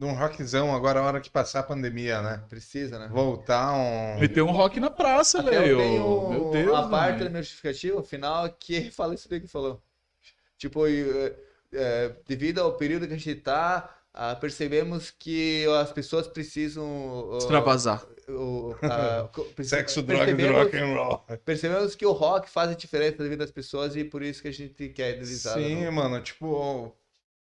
[0.00, 2.44] de um rockzão agora, a hora que passar a pandemia, né?
[2.48, 3.08] Precisa, né?
[3.08, 4.18] Voltar um.
[4.18, 5.78] Meteu um rock na praça, velho.
[5.78, 6.74] tenho Meu Deus.
[6.76, 9.80] a parte da minha justificativa final que fala isso daí que falou.
[10.56, 11.34] Tipo, e,
[11.72, 17.30] é, devido ao período que a gente tá, ah, percebemos que as pessoas precisam.
[17.34, 18.04] ah, Extravasar.
[18.28, 21.18] o- a- perce- Sexo, droga e percebemos- rock and roll.
[21.44, 24.48] Percebemos que o rock faz a diferença na vida das pessoas e por isso que
[24.48, 25.54] a gente quer deslizar.
[25.54, 26.92] Sim, no- mano, tipo, o,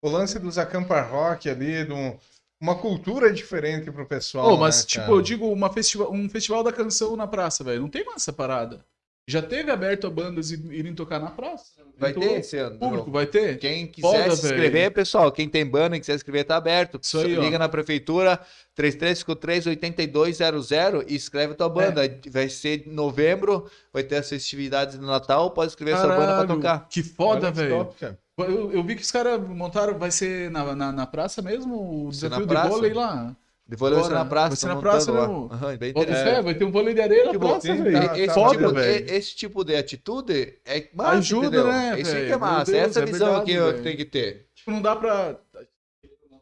[0.02, 2.18] o lance dos acampa rock ali, de um-
[2.62, 4.54] uma cultura diferente pro pessoal.
[4.54, 5.12] Ô, mas, né, tipo, cara?
[5.18, 7.82] eu digo uma festival, um festival da canção na praça, velho.
[7.82, 8.86] Não tem mais essa parada.
[9.26, 11.82] Já teve aberto a bandas ir- irem tocar na praça.
[11.98, 12.78] Vai Então, ter esse ano.
[12.78, 13.58] Público, vai ter?
[13.58, 14.92] Quem quiser Foda, se inscrever, velho.
[14.92, 17.00] pessoal, quem tem banda e quiser se inscrever, tá aberto.
[17.02, 17.44] Isso aí, Só ó.
[17.46, 18.38] Liga na prefeitura
[18.76, 22.06] 3353-8200 e escreve tua banda.
[22.06, 22.20] É.
[22.30, 26.26] Vai ser em novembro, vai ter as festividades do Natal, pode escrever sua banda pra
[26.28, 26.88] Caralho, tocar.
[26.90, 27.90] Que foda, velho.
[28.38, 32.10] Eu, eu vi que os caras montaram, vai ser na, na, na praça mesmo, o
[32.10, 33.36] desafio de vôlei lá.
[33.74, 34.24] Depois vai ser Bora.
[34.24, 35.12] na praça, Vai ser tá na praça.
[35.12, 36.24] Aham, bem interessante.
[36.36, 37.92] fé, vai ter um vôlei de areia na praça, velho.
[38.08, 41.68] tá- esse, foda, tipo, esse tipo de atitude é massa, Ajuda, entendeu?
[41.68, 42.72] né, Isso aí que é massa.
[42.72, 44.48] Meu Deus, Essa é a é visão verdade, que eu tenho que ter.
[44.54, 45.40] Tipo, não dá pra.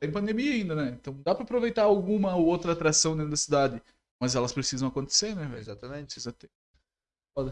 [0.02, 0.98] Tem pandemia ainda, né?
[1.00, 3.82] Então dá pra aproveitar alguma ou outra atração dentro da cidade.
[4.20, 5.58] Mas elas precisam acontecer, né, velho?
[5.60, 6.06] Exatamente.
[6.06, 6.50] Precisa ter.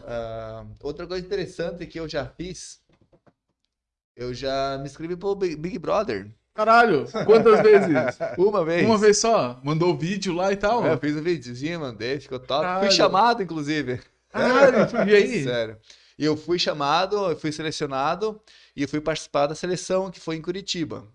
[0.06, 2.82] Ah, outra coisa interessante que eu já fiz,
[4.14, 6.30] eu já me inscrevi pro Big Brother.
[6.54, 7.88] Caralho, quantas vezes?
[8.36, 8.86] Uma vez.
[8.86, 9.58] Uma vez só?
[9.62, 10.84] Mandou vídeo lá e tal?
[10.84, 12.62] É, eu fiz um videozinho, mandei, ficou top.
[12.62, 12.86] Caralho.
[12.86, 13.98] Fui chamado, inclusive.
[14.28, 15.44] Caralho, e aí?
[15.44, 15.78] Sério.
[16.18, 18.38] E eu fui chamado, eu fui selecionado
[18.76, 21.08] e fui participar da seleção que foi em Curitiba.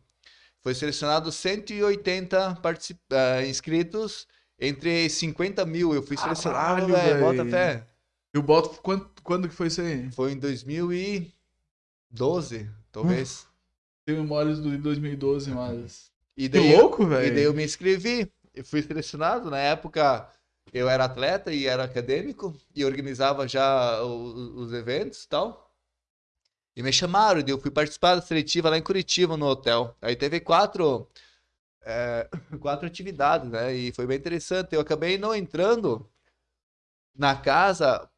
[0.61, 2.99] Foi selecionado 180 particip...
[3.11, 4.27] ah, inscritos
[4.59, 5.93] entre 50 mil.
[5.93, 7.19] Eu fui selecionado, Caralho, velho.
[7.19, 7.85] Bota fé.
[8.33, 8.81] Eu boto.
[8.81, 10.11] Quando, quando que foi isso aí?
[10.11, 13.45] Foi em 2012, talvez.
[14.05, 16.11] Tenho memórias do de 2012, mas.
[16.37, 17.39] E Que daí, eu- louco, e daí velho.
[17.39, 18.31] eu me inscrevi.
[18.53, 19.49] Eu fui selecionado.
[19.49, 20.29] Na época,
[20.73, 22.55] eu era atleta e era acadêmico.
[22.75, 25.71] E organizava já o- os eventos e tal.
[26.75, 27.41] E me chamaram.
[27.41, 29.95] daí Eu fui participar da seletiva lá em Curitiba, no hotel.
[30.01, 31.07] Aí teve quatro,
[31.83, 32.29] é,
[32.59, 33.73] quatro atividades, né?
[33.73, 34.73] E foi bem interessante.
[34.75, 36.07] Eu acabei não entrando
[37.15, 38.09] na casa.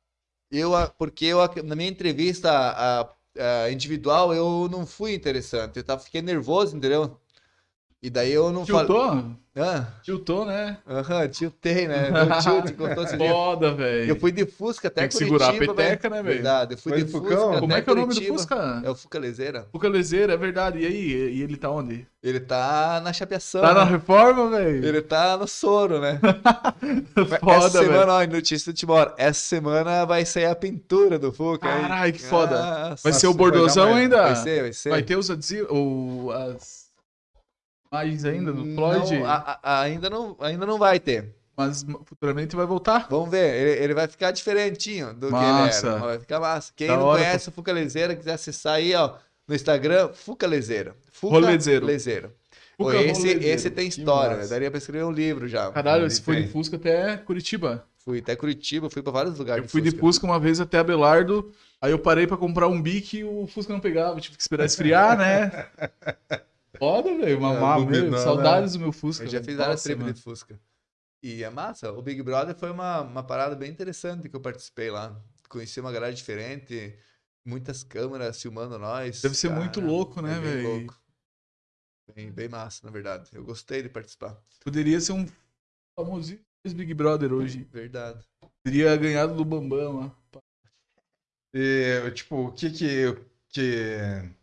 [0.51, 5.77] Eu, porque eu, na minha entrevista a- a individual, eu não fui interessante.
[5.77, 7.18] Eu tava, fiquei nervoso, entendeu?
[8.02, 8.86] E daí eu não falei.
[8.86, 9.32] Tiltou?
[9.60, 10.78] Ah, Tiltou, né?
[10.88, 12.11] aham, tiltei, né?
[12.11, 13.18] Deu tilt, esse.
[13.18, 14.10] Foda, velho.
[14.11, 16.15] Eu fui de Fusca até Tem que Curitiba, segurar a peteca, velho.
[16.15, 16.36] né, velho?
[16.44, 18.22] Verdade, eu fui Foi de Fusca Como é que é o nome do.
[18.22, 18.82] Fusca?
[18.86, 19.68] É o Fuca Lezeira.
[19.72, 20.78] Fuca Lezeira, é verdade.
[20.78, 21.34] E aí?
[21.38, 22.06] E ele tá onde?
[22.22, 23.91] Ele tá na chapeação, Tá na né?
[23.94, 24.86] reforma, velho?
[24.86, 26.19] Ele tá no soro, né?
[27.18, 27.86] Essa Foda, velho.
[27.94, 29.11] semana, ó, notícia de Timor.
[29.18, 31.68] Essa semana vai sair a pintura do Fuca.
[31.68, 31.82] hein?
[31.82, 32.90] Caralho, que foda.
[32.90, 34.22] Nossa, Vai ser o bordozão ainda?
[34.22, 34.90] Vai ser, vai ser.
[34.91, 35.68] Vai ter os adesivos,
[36.36, 36.86] as
[37.91, 41.34] imagens ainda do Floyd, Não, a- a- ainda, não, ainda não vai ter.
[41.55, 43.07] mas futuramente vai voltar.
[43.09, 45.81] Vamos ver, ele, ele vai ficar diferentinho do Massa.
[45.81, 46.05] que ele era.
[46.05, 46.72] Vai ficar massa.
[46.76, 49.14] Quem Da não hora, conhece o Fuca Lezeira, quiser acessar aí, ó,
[49.47, 50.95] no Instagram, Fuca Lezeira.
[51.11, 51.85] Fuca Rolezeiro.
[51.85, 52.31] Lezeiro.
[52.77, 53.43] Pô, Fuca esse, Rolezeiro.
[53.45, 54.45] esse tem história, né?
[54.47, 55.72] daria pra escrever um livro já.
[55.72, 56.47] Caralho, você foi de.
[56.49, 57.84] Fusca até Curitiba.
[57.97, 59.64] Fui até Curitiba, fui pra vários lugares.
[59.64, 61.51] Eu fui de Fusca uma vez até Abelardo,
[61.81, 64.64] aí eu parei pra comprar um bique e o Fusca não pegava, tive que esperar
[64.65, 65.65] esfriar, né?
[66.77, 69.25] Foda, velho, mamar, É, meu, bobinão, saudades do meu Fusca.
[69.25, 70.59] Eu já fiz várias tribos de Fusca.
[71.21, 71.91] E é massa.
[71.91, 75.19] O Big Brother foi uma, uma parada bem interessante que eu participei lá.
[75.49, 76.97] Conheci uma galera diferente,
[77.45, 79.21] muitas câmeras filmando nós.
[79.21, 80.67] Deve ser muito louco, né, velho?
[80.67, 81.01] louco.
[82.13, 83.29] Bem, bem massa, na verdade.
[83.33, 84.41] Eu gostei de participar.
[84.63, 85.25] Poderia ser um
[85.95, 87.67] famosíssimo Big Brother hoje.
[87.71, 88.25] Verdade.
[88.63, 90.17] Teria ganhado do Bambam lá.
[91.53, 93.13] E, tipo, o que que,
[93.49, 94.36] que que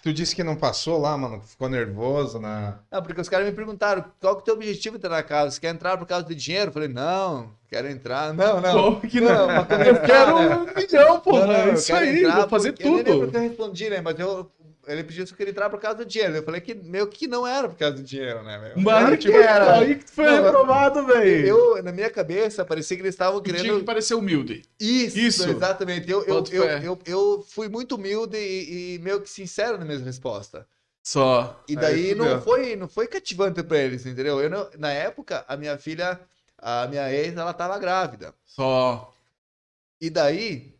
[0.00, 1.40] tu disse que não passou lá, mano?
[1.42, 2.78] Ficou nervoso na.
[2.90, 5.22] Não, porque os caras me perguntaram qual que é o teu objetivo de entrar na
[5.22, 5.50] casa?
[5.52, 6.68] Você quer entrar por causa de dinheiro?
[6.68, 8.32] Eu falei, não, quero entrar.
[8.34, 8.72] Não, não.
[8.94, 9.46] Como que não?
[9.46, 9.54] Não,
[9.84, 10.56] eu quero né?
[10.56, 11.38] um milhão, pô.
[11.38, 13.28] Não, não, é isso aí, vou fazer porque- Eu nem lembro tudo.
[13.28, 14.00] o que eu respondi, né?
[14.00, 14.50] Mas eu,
[14.86, 16.36] ele pediu se eu queria entrar por causa do dinheiro.
[16.36, 18.82] Eu falei que meio que não era por causa do dinheiro, né, meu?
[18.82, 19.78] Mas tipo, era.
[19.78, 21.46] Aí que tu foi Não, reprovado, velho.
[21.46, 23.78] Eu, na minha cabeça, parecia que eles estavam Tinha querendo.
[23.80, 24.62] que parecer humilde.
[24.78, 25.48] Isso, Isso.
[25.50, 26.10] exatamente.
[26.10, 29.98] Eu, eu, eu, eu, eu fui muito humilde e, e meio que sincero na minha
[29.98, 30.66] resposta.
[31.02, 31.62] Só.
[31.68, 34.40] E Aí daí não foi, não foi cativante pra eles, entendeu?
[34.40, 36.18] Eu não- na época, a minha filha,
[36.58, 38.34] a minha ex, ela tava grávida.
[38.44, 39.14] Só.
[40.00, 40.74] E daí,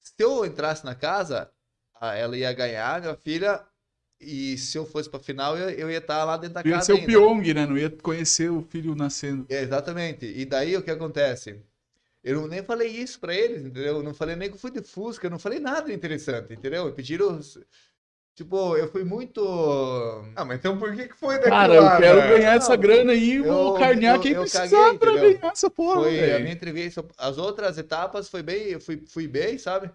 [0.00, 1.50] se eu entrasse na casa,
[2.00, 3.60] ela ia ganhar, minha filha,
[4.20, 6.86] e se eu fosse pra final, eu, eu ia estar lá dentro da Ia casa
[6.86, 7.04] ser o.
[7.06, 7.66] Pyong, né?
[7.66, 9.46] Não ia conhecer o filho nascendo.
[9.48, 10.26] É, exatamente.
[10.26, 11.60] E daí o que acontece?
[12.24, 13.98] Eu não- nem falei isso pra eles, entendeu?
[13.98, 16.90] Eu não falei nem que eu fui de Fusca, eu não falei nada interessante, entendeu?
[16.92, 17.38] Pediram.
[18.34, 19.40] Tipo, eu fui muito.
[20.34, 22.36] Ah, mas então por que que foi daquilo Cara, eu lá, quero velho?
[22.36, 25.38] ganhar essa grana aí e vou eu- carnear eu- quem eu precisar caguei, pra entendeu?
[25.38, 27.02] ganhar essa porra, Foi a minha entrevista.
[27.16, 29.90] As outras etapas foi bem, eu fui, fui bem, sabe?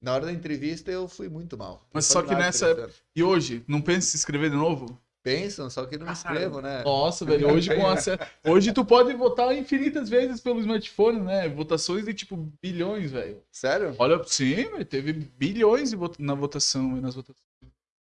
[0.00, 1.86] Na hora da entrevista eu fui muito mal.
[1.92, 2.90] Mas só que nessa.
[3.14, 4.98] E hoje, não pensa em se inscrever de novo?
[5.22, 6.82] Pensam, só que não me inscrevo, né?
[6.84, 8.22] Nossa, velho, hoje com acesso...
[8.46, 11.48] Hoje tu pode votar infinitas vezes pelo smartphone, né?
[11.48, 13.42] Votações de tipo bilhões, velho.
[13.50, 13.94] Sério?
[13.98, 17.48] Olha, sim, velho, teve bilhões na votação e nas votações.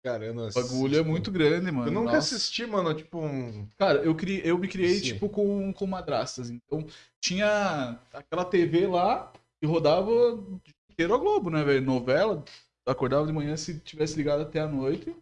[0.03, 1.89] Cara, eu não O bagulho é muito grande, mano.
[1.89, 2.35] Eu nunca Nossa.
[2.37, 3.67] assisti, mano, tipo um...
[3.77, 5.03] Cara, eu, criei, eu me criei, Sim.
[5.03, 6.49] tipo, com, com madrastas.
[6.49, 6.87] Então,
[7.21, 9.31] tinha aquela TV lá
[9.61, 10.11] e rodava
[10.93, 11.83] inteiro a Globo, né, velho?
[11.85, 12.45] Novela,
[12.87, 15.15] acordava de manhã se tivesse ligado até a noite.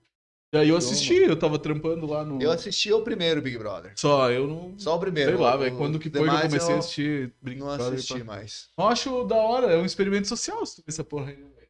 [0.52, 2.40] E aí eu assisti, eu tava trampando lá no.
[2.40, 3.92] Eu assisti o primeiro Big Brother.
[3.96, 4.74] Só, eu não.
[4.78, 5.32] Só o primeiro.
[5.32, 5.76] Sei lá, velho.
[5.76, 8.24] Quando que foi que eu comecei a assistir Big Não Brother, assisti pá.
[8.24, 8.68] mais.
[8.78, 11.44] Eu acho da hora, é um experimento social se tu vê essa porra aí, né,
[11.54, 11.68] velho.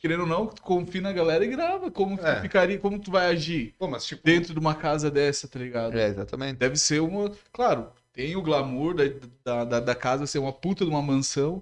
[0.00, 1.90] Querendo ou não, tu confia na galera e grava.
[1.90, 2.36] Como que É.
[2.36, 4.22] tu ficaria, como tu vai agir Pô, mas tipo...
[4.24, 5.96] dentro de uma casa dessa, tá ligado?
[5.98, 6.58] É, exatamente.
[6.58, 7.32] Deve ser uma.
[7.52, 9.04] Claro, tem o glamour da,
[9.44, 11.60] da, da, da casa ser uma puta de uma mansão.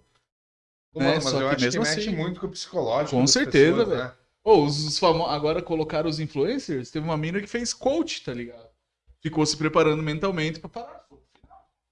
[0.93, 2.51] Pô, É, mano, mas só eu que acho que mesmo mexe assim- muito com o
[2.51, 4.05] psicológico Com certeza, pessoas, velho.
[4.05, 4.13] né?
[4.43, 5.33] Ou os, os famosos.
[5.35, 6.91] Agora colocaram os influencers.
[6.91, 8.69] Teve uma mina que fez coach, tá ligado?
[9.23, 11.07] Ficou se preparando mentalmente pra parar.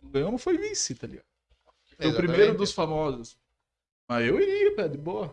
[0.02, 1.26] Não ganhou, mas foi vice, tá ligado?
[1.96, 3.36] Foi o primeiro dos famosos.
[4.08, 5.28] Mas eu iria, pé, de boa.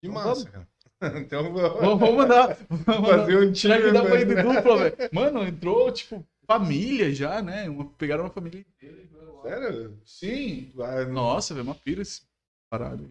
[0.00, 0.68] Que Então massa, cara.
[1.20, 2.56] Então Vamos, vamos mandar.
[2.68, 3.56] Vamos fazer um time.
[3.56, 4.42] Será que dá pra ir de né?
[4.42, 4.96] dupla, velho?
[5.12, 7.68] Mano, entrou, tipo, família já, né?
[7.68, 8.96] Uma- pegaram uma família inteira.
[9.42, 10.00] Sério?
[10.04, 10.72] Sim.
[10.74, 12.22] Não- Nossa, velho, uma pira esse
[12.70, 13.10] parado.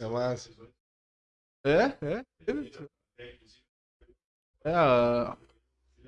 [0.00, 0.50] É massa.
[1.64, 2.24] É, é.
[4.64, 5.36] É, a...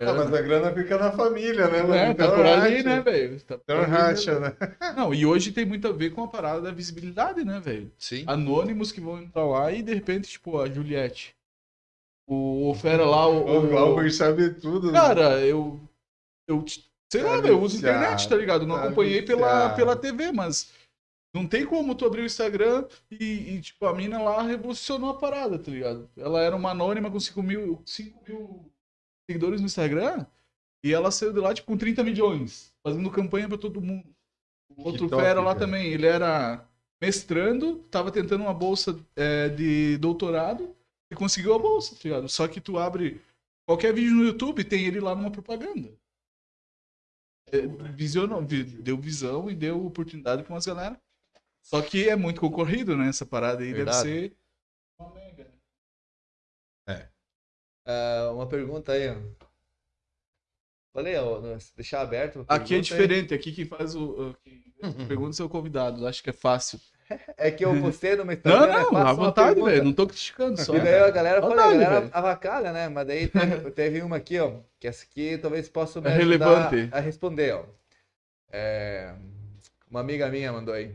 [0.00, 1.94] Ah, mas a grana fica na família, né, mano?
[1.94, 2.82] é, tá Então por ali, racha.
[2.88, 3.40] né, velho?
[3.42, 4.56] Tá Então ali, racha, né?
[4.96, 7.90] Não, e hoje tem muito a ver com a parada da visibilidade, né, velho?
[7.98, 8.22] Sim.
[8.28, 11.34] Anônimos que vão entrar lá e de repente, tipo, a Juliette.
[12.28, 13.44] O, o Fera lá, o.
[13.44, 14.92] O o- Glauber sabe tudo.
[14.92, 14.98] né?
[15.00, 15.80] Cara, eu.
[16.46, 16.64] Eu.
[17.10, 18.66] Sei lá, velho, eu uso internet, tá ligado?
[18.66, 20.70] Não tá acompanhei pela, pela TV, mas.
[21.42, 25.18] Não tem como tu abrir o Instagram e, e, tipo, a mina lá revolucionou a
[25.18, 26.08] parada, tá ligado?
[26.16, 28.72] Ela era uma anônima com 5 mil, 5 mil
[29.30, 30.26] seguidores no Instagram
[30.84, 34.06] e ela saiu de lá, tipo, com 30 milhões, fazendo campanha pra todo mundo.
[34.76, 35.58] O outro top, fera lá cara.
[35.60, 36.66] também, ele era
[37.02, 40.74] mestrando, tava tentando uma bolsa é, de doutorado
[41.10, 42.28] e conseguiu a bolsa, tá ligado?
[42.28, 43.20] Só que tu abre
[43.66, 45.90] qualquer vídeo no YouTube, tem ele lá numa propaganda.
[47.50, 51.00] É, visionou, vi- deu visão e deu oportunidade pra umas galera.
[51.68, 53.08] Só que é muito concorrido, né?
[53.10, 54.02] Essa parada aí Verdade.
[54.08, 54.36] deve ser
[54.98, 55.46] uma mega.
[56.88, 57.08] né?
[57.86, 59.16] Ah, uma pergunta aí, ó.
[60.94, 62.44] Falei, ó, no- deixar aberto.
[62.48, 62.80] Aqui é pergunta aí.
[62.80, 64.30] diferente, aqui quem faz o.
[64.30, 64.62] o- quem
[65.08, 66.80] pergunta são convidados, acho que é fácil.
[67.38, 68.66] É que eu postei no meu Não, Instagram.
[68.66, 69.82] né, não, faça à vontade, velho.
[69.84, 70.74] Não tô criticando só.
[70.76, 72.10] E daí a galera falou, a galera velho.
[72.14, 72.86] avacalha, né?
[72.90, 76.24] Mas daí teve, teve uma aqui, ó, que essa aqui talvez possa me É ajudar
[76.68, 76.94] relevante.
[76.94, 77.64] a responder, ó.
[78.52, 79.14] É,
[79.90, 80.94] Uma amiga minha mandou aí.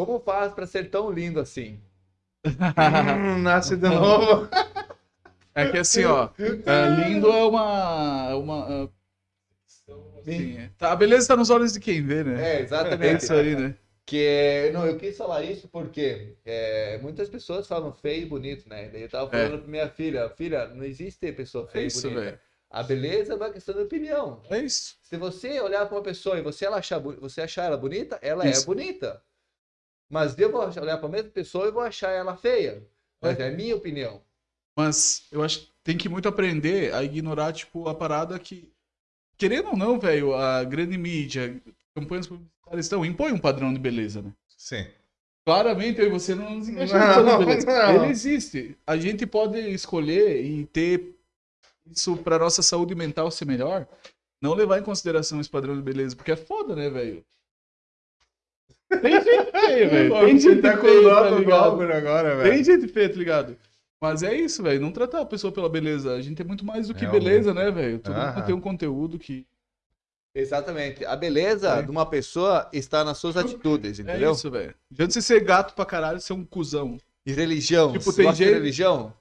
[0.00, 1.78] Como faz pra ser tão lindo assim?
[2.78, 4.48] Hum, nasce de novo.
[5.54, 6.30] É que assim, ó,
[6.66, 8.28] é, lindo é uma.
[8.30, 8.88] é uma
[10.26, 10.70] é, assim, é.
[10.78, 12.40] Tá, a beleza tá nos olhos de quem vê, né?
[12.40, 13.24] É, É exatamente.
[13.24, 13.74] isso aí, né?
[14.06, 18.88] Que, não, eu quis falar isso porque é, muitas pessoas falam feio e bonito, né?
[18.88, 22.00] Daí eu tava falando pra minha filha, filha, não existe pessoa É feia e isso,
[22.00, 22.20] bonita.
[22.20, 22.38] velho.
[22.70, 24.40] A beleza é uma questão de opinião.
[24.48, 24.96] É isso.
[25.02, 28.48] Se você olhar para uma pessoa e você, ela achar, você achar ela bonita, ela
[28.48, 28.62] Isso.
[28.62, 29.22] é bonita.
[30.10, 32.84] Mas eu vou olhar para a mesma pessoa e vou achar ela feia.
[33.22, 34.20] Mas é, a minha opinião.
[34.76, 38.68] Mas eu acho que tem que muito aprender a ignorar, tipo, a parada que.
[39.38, 41.60] Querendo ou não, velho, a grande mídia,
[41.94, 44.32] campanhas publicitárias estão, impõe um padrão de beleza, né?
[44.56, 44.86] Sim.
[45.46, 47.66] Claramente eu e você não nos encaixamos Não, beleza.
[47.66, 48.04] não.
[48.04, 48.76] Ele existe.
[48.86, 51.16] A gente pode escolher e ter
[51.86, 53.86] isso pra nossa saúde mental ser melhor,
[54.40, 57.24] não levar em consideração esse padrão de beleza, porque é foda, né, velho?
[59.00, 60.10] Tem gente feia, velho.
[60.14, 61.82] Tem gente tá dó tá do ligado?
[61.82, 62.50] Agora, velho.
[62.52, 63.56] Tem gente feia, tá ligado?
[64.00, 64.80] Mas é isso, velho.
[64.80, 66.12] Não tratar a pessoa pela beleza.
[66.14, 67.22] A gente é muito mais do que Realmente.
[67.24, 67.98] beleza, né, velho?
[67.98, 69.46] Todo mundo tem um conteúdo que.
[70.34, 71.04] Exatamente.
[71.04, 71.82] A beleza É.
[71.82, 74.32] de uma pessoa está nas suas atitudes, É entendeu?
[74.32, 74.68] isso, velho.
[74.90, 76.98] Não adianta você ser gato pra caralho ser um cuzão.
[77.26, 77.92] E religião.
[77.92, 79.12] Tipo, Você tem jeito- religião?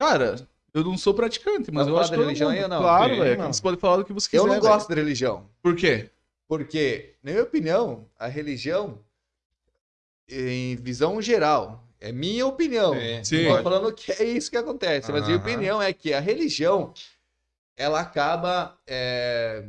[0.00, 0.36] Cara,
[0.72, 2.56] eu não sou praticante, mas Vai eu acho que todo religião mundo.
[2.58, 2.78] aí ou não?
[2.80, 3.38] Claro, velho.
[3.42, 3.52] não.
[3.52, 4.42] Você pode falar do que você quiser.
[4.42, 5.44] Eu não gosto de religião.
[5.62, 6.10] Por quê?
[6.48, 9.04] Porque, na minha opinião, a religião,
[10.28, 12.92] em visão geral, é minha opinião.
[12.94, 15.42] Não tô falando que é isso que acontece, mas minha Aham.
[15.42, 16.94] opinião é que a religião,
[17.76, 19.68] ela acaba é,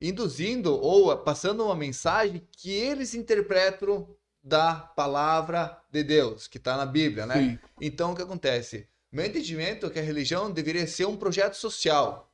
[0.00, 4.08] induzindo ou passando uma mensagem que eles interpretam
[4.42, 7.40] da palavra de Deus, que está na Bíblia, né?
[7.40, 7.58] Sim.
[7.80, 8.88] Então, o que acontece?
[9.10, 12.25] Meu entendimento é que a religião deveria ser um projeto social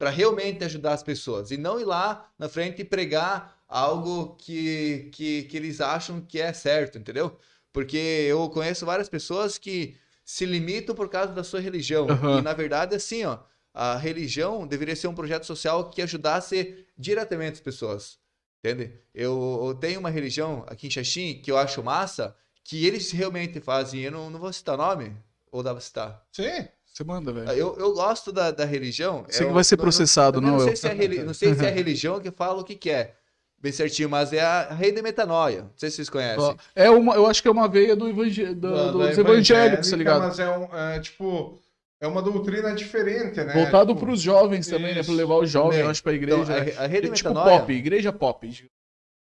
[0.00, 5.10] para realmente ajudar as pessoas e não ir lá na frente e pregar algo que,
[5.12, 7.38] que, que eles acham que é certo, entendeu?
[7.70, 12.08] Porque eu conheço várias pessoas que se limitam por causa da sua religião.
[12.08, 12.38] Aham.
[12.38, 13.40] E, na verdade, assim, ó,
[13.74, 18.18] a religião deveria ser um projeto social que ajudasse diretamente as pessoas.
[18.64, 18.94] Entende?
[19.14, 23.60] Eu, eu tenho uma religião aqui em Xaxim que eu acho massa, que eles realmente
[23.60, 24.00] fazem.
[24.00, 25.14] Eu não, não vou citar nome,
[25.52, 26.26] ou dá pra citar?
[26.32, 26.66] Sim.
[26.92, 27.50] Você manda, velho.
[27.52, 29.24] Eu, eu gosto da, da religião.
[29.28, 30.76] Você é que o- vai ser processado, não, não, não, sei eu.
[30.76, 33.14] se é reli- não sei se é a religião que fala o que, que é.
[33.62, 35.62] Bem certinho, mas é a rei da metanoia.
[35.62, 36.56] Não sei se vocês conhecem.
[36.74, 38.54] É uma, eu acho que é uma veia do evangé...
[38.54, 40.22] do- Da- dos da evangélicos, tá ligado?
[40.22, 41.60] Mas é, um, é, tipo,
[42.00, 43.52] é uma doutrina diferente, né?
[43.52, 44.92] Voltado Tipo, pros jovens também, né?
[44.94, 46.54] Pra isso, levar os jovens, eu acho, pra Então, igreja.
[46.56, 46.72] a, né?
[46.78, 47.58] a rei da É tipo metanoia.
[47.60, 48.70] pop, igreja pop.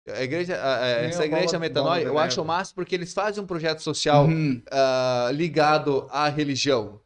[0.08, 2.48] A igreja, a- a- essa a igreja metanoia, eu de acho neve.
[2.48, 4.62] massa porque eles fazem um projeto social Uhum.
[4.72, 7.00] ah, ligado à religião.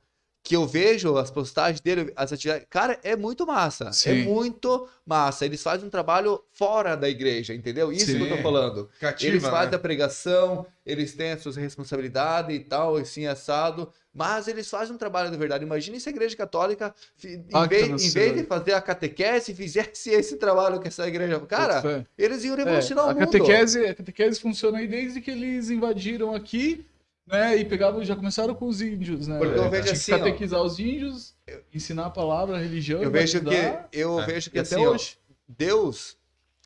[0.48, 2.68] Que eu vejo as postagens dele, as atividades.
[2.70, 3.86] Cara, é muito massa.
[3.86, 4.26] É Sim.
[4.26, 5.44] muito massa.
[5.44, 7.92] Eles fazem um trabalho fora da igreja, entendeu?
[7.92, 8.44] Isso que eu tô Sim.
[8.44, 8.88] falando.
[9.00, 9.76] Cativa, Eles fazem né?
[9.76, 13.90] a pregação, eles têm as suas responsabilidades e tal, assim, assado.
[14.14, 15.66] Mas eles fazem um trabalho de verdade.
[15.66, 16.94] Imagina se a igreja católica,
[17.24, 21.40] em, Ah, vez, em vez de fazer a catequese, fizesse esse trabalho que essa igreja.
[21.40, 22.06] Cara, fé.
[22.18, 23.20] eles iam É, revolucionar a o mundo.
[23.32, 26.86] catequese, a catequese funciona aí desde que eles invadiram aqui,
[27.26, 27.58] né?
[27.58, 29.38] E pegavam, já começaram com os índios, né?
[29.40, 30.18] Porque eu vejo assim, ó.
[30.20, 31.36] catequizar os índios,
[31.74, 33.02] ensinar a palavra, a religião.
[33.02, 33.56] Eu vejo que,
[33.92, 34.26] eu É.
[34.26, 35.18] vejo que e até assim, ó, hoje.
[35.48, 36.18] Deus,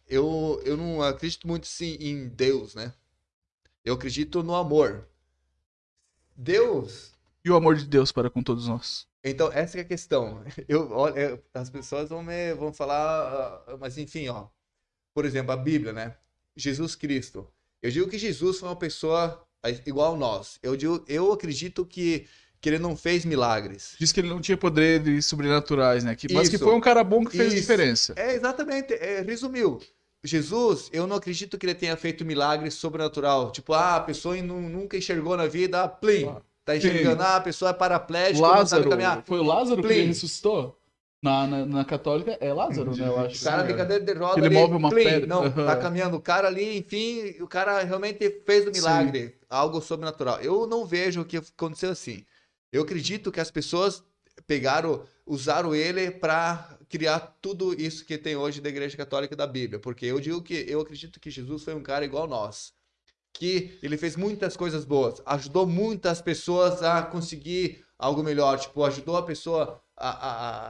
[0.08, 2.94] eu, eu não acredito muito sim em Deus, né?
[3.86, 5.08] Eu acredito no amor.
[6.36, 7.14] Deus,
[7.44, 9.08] E o amor de Deus para com todos nós.
[9.24, 10.44] então essa é a questão.
[10.68, 14.48] Eu, olha, as pessoas vão me vão falar, ah, mas enfim, ó.
[15.14, 16.16] Por exemplo, a Bíblia, né?
[16.56, 17.48] Jesus Cristo.
[17.82, 19.46] Eu digo que Jesus foi uma pessoa
[19.86, 20.58] igual a nós.
[20.64, 22.26] Eu digo, eu acredito que
[22.62, 23.96] que ele não fez milagres.
[23.98, 26.14] Diz que ele não tinha poderes sobrenaturais, né?
[26.14, 26.66] Que, mas que Isso.
[26.66, 27.62] foi um cara bom que fez Isso.
[27.62, 28.14] diferença.
[28.18, 29.80] É, exatamente, é, resumiu.
[30.24, 33.52] Jesus, eu não acredito que ele tenha feito milagre sobrenatural.
[33.54, 37.38] Tipo, ah, a pessoa nu- nunca enxergou na vida, ah, plim, Ah, tá enxergando, ah,
[37.38, 39.24] a pessoa é paraplégica, não sabe Lázaro, caminhar.
[39.26, 39.98] foi o Lázaro que Plim.
[39.98, 40.78] ele ressuscitou?
[41.22, 43.08] Na, na, na católica é Lázaro, né?
[43.08, 43.36] Eu O acho.
[43.40, 45.28] cara Sim, de cadeira de roda Ele ali, move uma plim, pedra.
[45.28, 45.66] não, Aham.
[45.66, 48.72] tá caminhando o cara ali, enfim, o cara realmente fez o Sim.
[48.72, 50.40] milagre, algo sobrenatural.
[50.42, 52.26] Eu não vejo o que aconteceu assim.
[52.72, 54.04] Eu acredito que as pessoas
[54.48, 59.46] pegaram, usaram ele para criar tudo isso que tem hoje da Igreja Católica e da
[59.48, 62.74] Bíblia, porque eu digo que eu acredito que Jesus foi um cara igual nós,
[63.34, 69.18] que ele fez muitas coisas boas, ajudou muitas pessoas a conseguir algo melhor, tipo, ajudou
[69.18, 70.10] a pessoa a,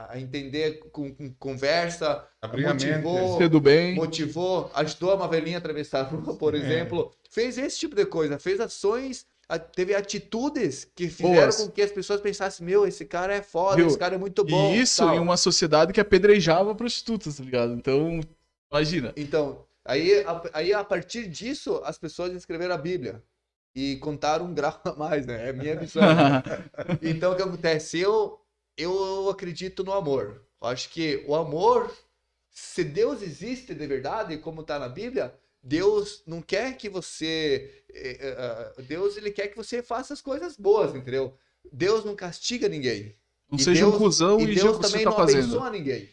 [0.08, 3.94] a, a entender com, com conversa, a motivou, Ser do bem.
[3.94, 6.58] motivou, ajudou uma velhinha a atravessar a rua, por É.
[6.58, 7.12] exemplo.
[7.30, 11.56] Fez esse tipo de coisa, fez ações, a- teve atitudes que fizeram Boas.
[11.62, 14.72] com que as pessoas pensassem: meu, esse cara é foda, esse cara é muito bom.
[14.74, 15.14] E isso tal.
[15.14, 17.72] em uma sociedade que apedrejava prostitutas, tá ligado?
[17.74, 18.20] Então,
[18.72, 19.12] imagina.
[19.16, 23.22] Então, aí a, aí a partir disso, as pessoas escreveram a Bíblia.
[23.72, 25.46] E contaram um grau a mais, né?
[25.46, 26.02] É a minha visão.
[27.00, 28.00] Então, o que acontece?
[28.00, 28.39] Eu,
[28.82, 30.42] eu acredito no amor.
[30.60, 31.90] Eu acho que o amor,
[32.50, 37.84] se Deus existe de verdade, como está na Bíblia, Deus não quer que você.
[37.92, 41.34] eh, eh, eh, Deus, ele quer que você faça as coisas boas, entendeu?
[41.72, 43.14] Deus não castiga ninguém.
[43.50, 45.44] Não E seja um Deus- cuzão E e, Deus que você também tá não fazendo.
[45.44, 46.08] abençoa ninguém.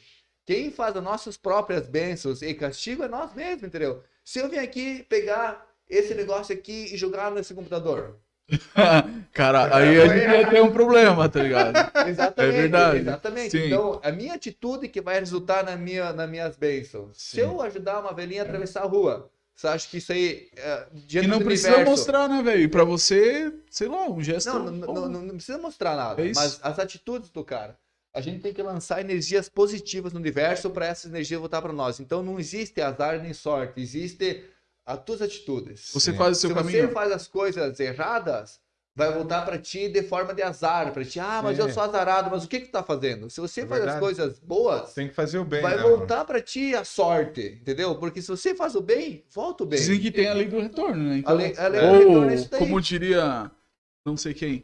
[0.46, 4.04] Quem faz as nossas próprias bênçãos e castigo é nós mesmos, entendeu?
[4.24, 8.18] Se eu vim aqui pegar esse negócio aqui e jogar nesse computador.
[9.34, 11.76] Cara, aí a gente ia ter um problema, tá ligado?
[12.08, 12.56] Exatamente.
[12.56, 13.00] É verdade.
[13.00, 13.52] Exatamente.
[13.52, 13.66] Sim.
[13.68, 17.18] Então, a minha atitude que vai resultar na minha, nas minhas bênçãos.
[17.18, 20.88] Se eu ajudar uma velhinha a atravessar a rua, você acha que isso aí, é,
[21.10, 21.92] E não precisa universo...
[21.92, 22.62] mostrar, né, velho?
[22.62, 24.48] E pra você, sei lá, um gesto.
[24.48, 27.78] Não, não, não, não- não precisa mostrar nada, É mas as atitudes do cara.
[28.14, 32.00] A gente tem que lançar energias positivas no universo para essa energia voltar para nós.
[32.00, 34.44] Então não existe azar nem sorte, existe
[34.88, 35.90] as tuas atitudes.
[35.94, 36.18] Você Sim.
[36.18, 36.88] faz o seu Se caminho.
[36.88, 38.62] você faz as coisas erradas,
[38.96, 41.64] vai voltar pra ti de forma de azar, pra ti, ah, mas Sim.
[41.64, 43.30] eu sou azarado, mas o que que tu tá fazendo?
[43.30, 46.24] Se você É faz as coisas boas, Tem que fazer o bem, vai né, voltar
[46.24, 47.96] pra ti a sorte, entendeu?
[48.00, 49.78] Porque se você faz o bem, volta o bem.
[49.78, 51.16] Dizem que tem a lei do retorno, né?
[51.16, 51.88] A Então, lei, a lei É.
[51.88, 52.60] do retorno é ou, isso daí.
[52.62, 53.52] como diria,
[54.06, 54.64] não sei quem,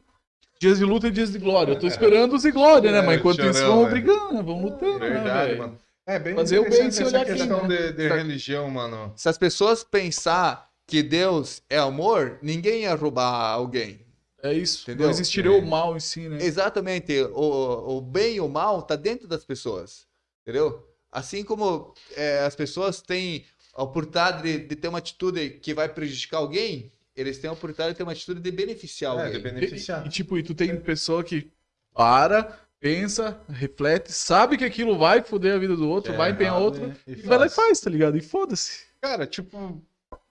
[0.58, 1.74] dias de luta e dias de glória.
[1.74, 3.00] Eu tô esperando os de glória, né?
[3.00, 3.90] É, Mas enquanto isso, vão né?
[3.90, 4.42] brigando, né?
[4.42, 5.58] Vão lutando, né, Verdade, velho?
[5.58, 5.80] mano.
[6.06, 7.78] É bem Fazer o bem essa olhar quem, questão né?
[7.78, 8.16] de, de Tá.
[8.16, 9.14] religião, mano.
[9.16, 14.06] Se as pessoas pensar que Deus é amor, ninguém ia roubar alguém.
[14.42, 14.84] É isso.
[14.84, 15.06] Entendeu?
[15.06, 15.58] Não existiria É.
[15.58, 16.44] o mal em si, né?
[16.44, 17.14] Exatamente.
[17.34, 20.06] O, o bem e o mal tá dentro das pessoas.
[20.42, 20.86] Entendeu?
[21.10, 25.88] Assim como é, as pessoas têm a oportunidade de, de ter uma atitude que vai
[25.88, 29.38] prejudicar alguém, eles têm a oportunidade de ter uma atitude de beneficiar É, alguém.
[29.38, 30.04] de beneficiar.
[30.04, 31.50] E, e, tipo, e tu tem pessoa que
[31.94, 36.56] para, pensa, reflete, sabe que aquilo vai foder a vida do outro, É vai empenhar
[36.56, 36.98] errado, outro, né?
[37.08, 38.18] e, vai lá e faz, tá ligado?
[38.18, 38.86] E foda-se.
[39.02, 39.82] Cara, tipo,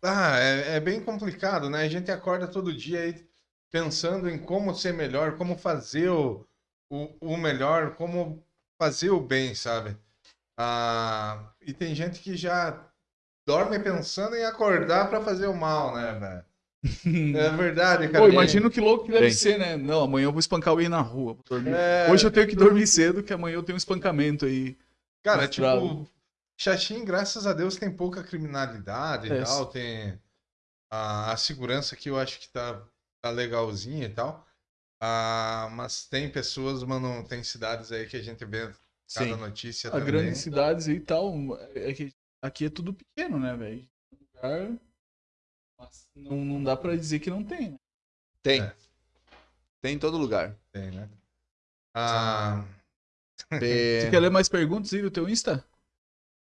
[0.02, 1.80] ah, é, é bem complicado, né?
[1.80, 3.26] A gente acorda todo dia aí
[3.70, 6.46] pensando em como ser melhor, como fazer o,
[6.90, 8.44] o, o melhor, como
[8.78, 9.96] fazer o bem, sabe?
[10.58, 12.86] Ah, e tem gente que já
[13.46, 16.44] dorme pensando em acordar pra fazer o mal, né, velho?
[17.06, 18.24] É verdade, cara.
[18.24, 19.34] Pô, imagina que louco que deve Tem.
[19.34, 19.76] ser, né?
[19.76, 21.36] Não, amanhã eu vou espancar alguém na rua.
[21.76, 24.76] É, Hoje eu tenho que dormir cedo, que amanhã eu tenho um espancamento aí.
[25.22, 25.80] Cara, Mostrado.
[25.88, 26.10] tipo,
[26.60, 29.42] Xaxim, graças a Deus, tem pouca criminalidade e É.
[29.44, 30.18] tal, tem
[30.90, 32.82] a, a segurança que eu acho que tá,
[33.22, 34.46] tá legalzinha e tal.
[35.00, 38.66] Ah, mas tem pessoas, mano, tem cidades aí que a gente vê
[39.14, 39.36] cada Sim.
[39.36, 40.06] notícia A também.
[40.06, 41.34] grandes cidades e tal.
[41.74, 43.88] É que aqui é tudo pequeno, né, velho?
[44.34, 44.72] Lugar.
[45.82, 47.78] Mas Não, não dá pra dizer que não tem, né?
[48.42, 48.62] Tem.
[48.62, 48.72] É.
[49.80, 50.56] Tem em todo lugar.
[50.72, 51.09] Tem, né?
[51.94, 52.64] Ah,
[53.50, 53.60] Tem-
[54.00, 55.64] Você quer ler mais perguntas aí do teu Insta?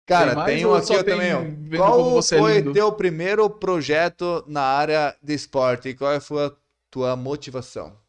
[0.05, 1.33] Cara, Tem mais tem um aqui eu tem também.
[1.33, 1.77] ó.
[1.77, 2.71] Qual é foi lindo?
[2.73, 6.55] teu primeiro projeto na área de esporte e qual foi a
[6.89, 7.99] tua motivação?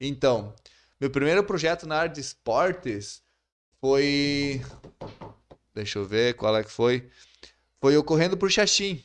[0.00, 0.54] Então,
[1.00, 3.20] meu primeiro projeto na área de esportes
[3.80, 4.60] foi.
[5.74, 7.10] Deixa eu ver qual é que foi.
[7.80, 9.02] Foi o Correndo por Xaxim.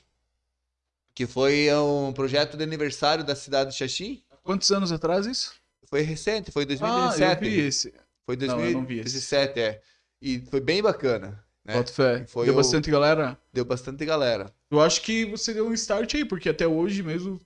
[1.16, 4.22] Que foi um projeto de aniversário da cidade de Xaxim.
[4.44, 5.54] Quantos anos atrás isso?
[5.90, 7.46] Foi recente, foi em Ah, 2017.
[7.46, 7.94] eu vi esse.
[8.26, 9.14] Foi Não, eu não vi esse.
[9.14, 9.82] 2017, é.
[10.22, 11.42] E foi bem bacana.
[11.64, 11.74] Né?
[11.74, 12.26] Boto fé.
[12.28, 13.38] Foi Deu o- bastante galera.
[13.54, 14.54] Deu bastante galera.
[14.70, 17.40] Eu acho que você deu um start aí, porque até hoje mesmo,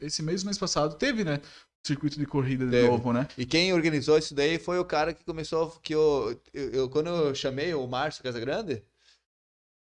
[0.00, 1.40] esse mês, mês passado, teve, né?
[1.86, 3.26] Circuito de corrida de novo, né?
[3.36, 7.08] E quem organizou isso daí foi o cara que começou, que eu, eu, eu- quando
[7.08, 8.82] eu chamei o Márcio Casagrande,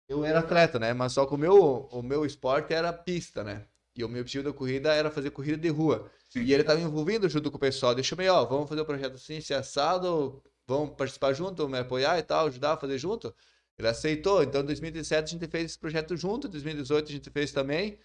[0.08, 0.92] eu era atleta, né?
[0.92, 3.64] Mas só que o meu, o meu esporte era pista, né?
[3.94, 6.10] E o meu objetivo da corrida era fazer corrida de rua.
[6.30, 6.42] Sim.
[6.42, 7.94] E ele estava envolvido junto com o pessoal.
[7.96, 12.18] Eu chamei, ó, vamos fazer o projeto assim, se assado, vamos participar junto, me apoiar
[12.18, 13.34] e tal, ajudar a fazer junto.
[13.78, 14.42] Ele aceitou.
[14.42, 17.98] Então, em 2017 a gente fez esse projeto junto, em 2018 a gente fez também.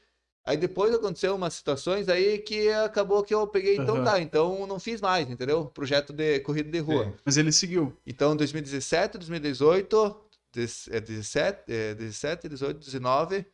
[0.45, 4.03] Aí depois aconteceu umas situações aí que acabou que eu peguei, então Aham.
[4.03, 5.67] tá, então não fiz mais, entendeu?
[5.67, 7.05] Projeto de corrida de rua.
[7.05, 7.13] Sim.
[7.25, 7.97] Mas ele seguiu.
[8.05, 10.22] Então 2017, 2018, dez- é,
[10.61, 13.45] 17, é, 17, 18, 19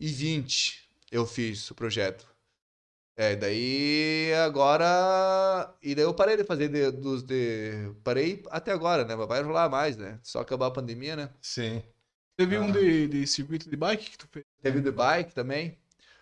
[0.00, 2.26] e 20 eu fiz o projeto.
[3.16, 5.74] É, daí agora.
[5.82, 7.90] E daí eu parei de fazer de- dos de.
[8.04, 9.16] Parei até agora, né?
[9.16, 10.20] Mas vai rolar mais, né?
[10.22, 11.30] Só acabar a pandemia, né?
[11.40, 11.82] sim.
[12.36, 12.60] Teve Ah.
[12.60, 14.44] um de, de circuito de bike que tu fez.
[14.62, 15.78] Teve The Bike também.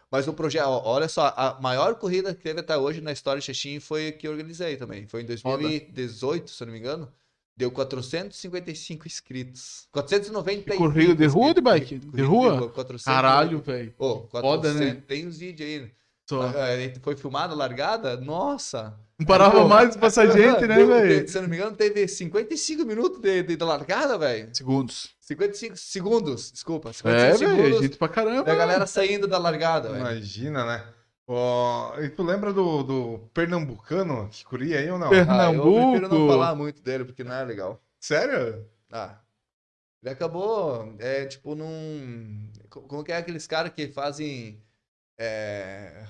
[0.08, 3.46] Mas o projeto, olha só, a maior corrida que teve até hoje na história de
[3.46, 5.08] Xexim foi que eu organizei também.
[5.08, 7.12] Foi em 2018, se eu não me engano.
[7.56, 9.86] Deu 455 inscritos.
[9.92, 11.98] 490 E corrida de rua ou de bike?
[11.98, 12.68] De rua?
[12.70, 13.94] 400, Caralho, velho.
[13.98, 15.02] Ô, 400, Foda, né?
[15.06, 15.90] Tem uns vídeos aí.
[16.28, 16.42] Só.
[16.48, 18.16] Ah, Foi filmada a largada?
[18.16, 18.98] Nossa!
[19.18, 21.28] Não parava mais de passar gente, né, velho?
[21.28, 24.48] Se eu não me engano, teve 55 minutos de, de, de largada, velho.
[24.52, 25.10] Segundos.
[25.20, 26.92] 55 segundos, desculpa.
[26.92, 27.56] 55 É, velho.
[27.62, 28.42] segundos Gente pra caramba.
[28.44, 30.00] da galera saindo da largada, velho.
[30.00, 30.84] Imagina, né?
[31.26, 35.08] Ó, e tu lembra do, do pernambucano que corria aí ou não?
[35.08, 35.70] Per- Ah, eu Pernambuco.
[35.70, 37.82] prefiro não falar muito dele, porque não é legal.
[38.00, 38.70] Sério?
[38.90, 39.20] Ah.
[40.02, 42.50] Ele acabou, é, tipo, num...
[42.70, 44.62] co- Como que é aqueles caras que fazem...
[45.18, 46.06] É...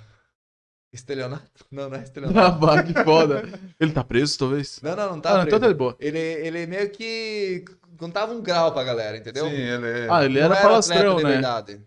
[0.93, 1.67] Estelionato?
[1.71, 2.47] Não, não é estelionato.
[2.47, 3.43] Ah, bah, que foda.
[3.79, 4.81] Ele tá preso, talvez?
[4.81, 5.69] Não, não, não Ah, tá não, então tá preso.
[5.69, 5.99] de boa.
[5.99, 7.65] Ele, ele meio que
[7.99, 9.47] contava um grau pra galera, entendeu?
[9.47, 10.09] Sim, ele é.
[10.09, 11.25] Ah, ele Não era atleta palastrão, de né?
[11.25, 11.81] verdade.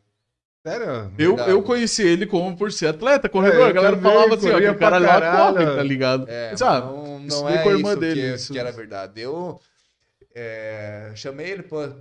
[0.67, 1.13] Sério?
[1.17, 1.49] Eu, Verdade.
[1.51, 3.67] eu conheci ele como por ser atleta, corredor.
[3.67, 6.25] É, a galera também, falava assim, ó, que o cara lá corre, tá ligado?
[6.29, 8.53] É, Mas, ah, não, não é com a irmã isso dele, que, isso.
[8.53, 9.21] que era verdade.
[9.21, 9.61] Eu
[10.35, 11.95] é, chamei ele pra,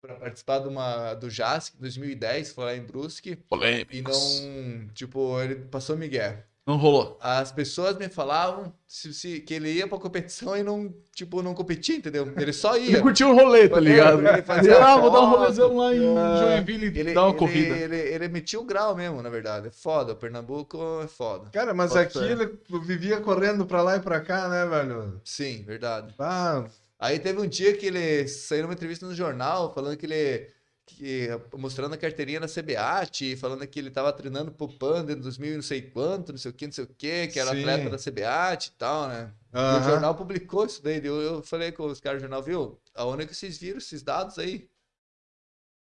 [0.00, 3.32] pra participar de uma, do JASC 2010, foi lá em Brusque.
[3.32, 4.40] E Polêmicos.
[4.42, 6.38] não, tipo, ele passou Miguel.
[6.68, 7.16] Não rolou.
[7.20, 11.54] as pessoas me falavam se, se- que ele ia pra competição e não, tipo, não
[11.54, 12.30] competia, entendeu?
[12.36, 13.00] Ele só Ele ia.
[13.00, 14.26] curtiu o rolê, tá É, ligado?
[14.28, 16.36] ele fazia Ele, ah, vou dar um rolezão lá em Ah.
[16.56, 17.74] Joinville e Ele, dar uma ele, corrida.
[17.76, 19.68] Ele, ele metia o grau mesmo, na verdade.
[19.68, 20.14] É foda.
[20.14, 21.48] Pernambuco é foda.
[21.50, 25.20] Cara, mas Bota aqui ele vivia correndo pra lá e pra cá, né, velho?
[25.24, 26.14] Sim, verdade.
[26.18, 26.64] Ah,
[27.00, 30.48] Aí teve um dia que ele saiu numa entrevista no jornal falando que ele.
[30.88, 35.52] Que, mostrando a carteirinha na CBAT, falando que ele tava treinando pro Panda em 2000
[35.52, 37.58] e não sei quanto, não sei o que, não sei o que, que era Sim.
[37.60, 39.30] atleta da CBAT e tal, né?
[39.52, 41.04] E o jornal publicou isso daí.
[41.04, 42.80] Eu, eu falei com os caras do jornal, viu?
[42.94, 44.68] Aonde é que vocês viram esses dados aí?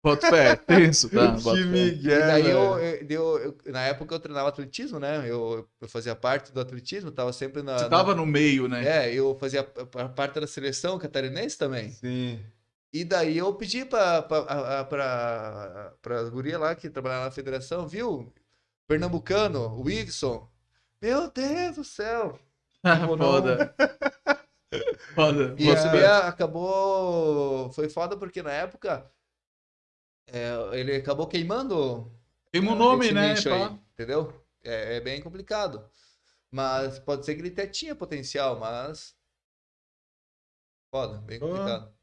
[0.02, 1.28] Bota fé, tenso, tá?
[1.32, 5.24] Bota que migué, e daí eu, eu- eu- eu- na época eu treinava atletismo, né?
[5.30, 7.78] Eu, eu fazia parte do atletismo, tava sempre na.
[7.78, 8.86] Você na- tava no meio, né?
[9.06, 11.90] É, eu fazia parte da seleção catarinense também.
[11.90, 12.38] Sim.
[12.94, 15.96] E daí eu pedi pra, pra,
[16.30, 18.32] guria lá que trabalhava na federação, viu?
[18.86, 20.48] Pernambucano, o Wilson.
[21.02, 22.38] Meu Deus do céu!
[23.18, 23.74] foda.
[25.14, 25.54] Foda.
[25.58, 25.98] E Bota a fé.
[25.98, 27.72] CBA acabou.
[27.72, 29.08] Foi foda porque na época
[30.26, 32.12] é, ele acabou queimando
[32.50, 33.32] Tem um nome, esse né?
[33.32, 34.32] aí, entendeu?
[34.62, 35.88] É, é bem complicado.
[36.50, 39.16] Mas pode ser que ele até tinha potencial, mas.
[40.92, 41.94] Foda, bem complicado.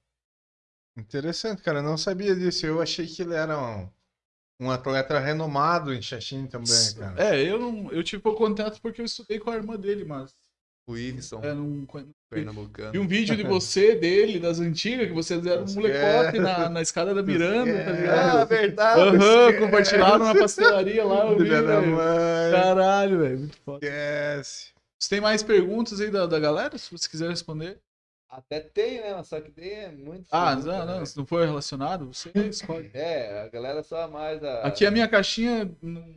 [0.97, 1.79] Interessante, cara.
[1.79, 2.65] Eu não sabia disso.
[2.65, 3.89] Eu achei que ele era um,
[4.59, 7.35] um atleta renomado em Xaxim também, cara.
[7.35, 7.91] É, eu não.
[7.91, 10.33] Eu tive pouco contato porque eu estudei com a irmã dele, mas.
[10.87, 11.87] O Iveson, É, não,
[12.29, 12.91] pernambucano.
[12.91, 16.81] vi um vídeo de você, dele, das antigas, que vocês eram um molecote na, na
[16.81, 18.47] escada da Miranda, tá Ah, ligado?
[18.49, 19.01] verdade.
[19.01, 21.95] Aham, compartilharam na pastelaria lá, velho.
[21.95, 22.51] mãe.
[22.51, 23.85] Caralho, velho, muito foda.
[23.85, 24.71] Esquece.
[24.99, 27.79] Você tem mais perguntas aí da, da galera, se você quiser responder?
[28.31, 29.13] Até tem, né?
[29.13, 30.25] Mas só que tem é muito.
[30.31, 31.05] Ah, não, não, né?
[31.05, 32.89] se não for relacionado, você escolhe.
[32.93, 34.61] É, a galera só mais a.
[34.63, 36.15] Aqui a minha caixinha, não-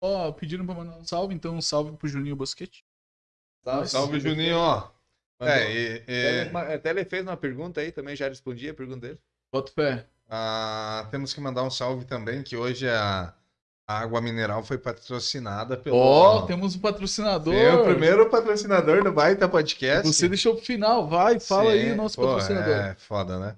[0.00, 2.82] ó, pediram pra mandar um salve, então um salve pro Juninho Bosquete.
[3.62, 4.90] Salve, Salve, Juninho, ó.
[5.38, 8.74] É, e, Até e- ele- Até ele fez uma pergunta aí também, já respondi a
[8.74, 9.18] pergunta dele.
[9.52, 10.06] Bota fé.
[10.30, 13.34] ah, temos que mandar um salve também, que hoje a,
[13.90, 15.96] a água mineral foi patrocinada pelo...
[15.96, 17.52] Ó, temos um patrocinador.
[17.52, 20.06] Sim, o primeiro patrocinador do Baita Podcast.
[20.06, 22.72] Você deixou pro final, vai, fala aí Sim, o nosso pô, patrocinador.
[22.72, 23.56] É foda, né?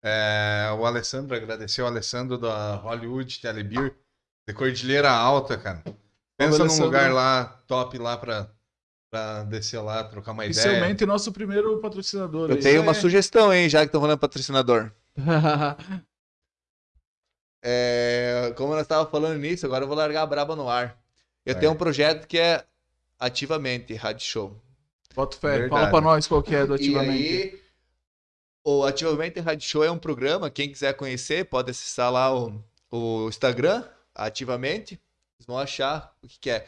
[0.00, 3.92] É, o Alessandro, agradeceu o Alessandro da Hollywood Telebeer,
[4.46, 5.82] de Cordilheira Alta, cara.
[6.38, 8.48] Pensa num lugar lá, top lá pra,
[9.10, 10.68] pra descer lá, trocar uma ideia.
[10.68, 12.48] Oficialmente nosso primeiro patrocinador.
[12.48, 12.62] Eu aí.
[12.62, 12.94] tenho uma é.
[12.94, 14.92] sugestão, hein, já que estão falando patrocinador.
[17.66, 21.00] É, como nós estávamos falando nisso, agora eu vou largar a braba no ar.
[21.46, 21.60] Eu Vai.
[21.60, 22.62] tenho um projeto que é
[23.18, 24.60] Ativamente Rádio Show.
[25.14, 25.70] Bota fé, Verdade.
[25.70, 27.10] fala pra nós qual que é do E Ativamente.
[27.10, 27.60] aí,
[28.62, 33.28] o Ativamente Rádio Show é um programa, quem quiser conhecer pode acessar lá o, o
[33.28, 33.82] Instagram,
[34.14, 35.00] Ativamente,
[35.36, 36.66] vocês vão achar o que, que é.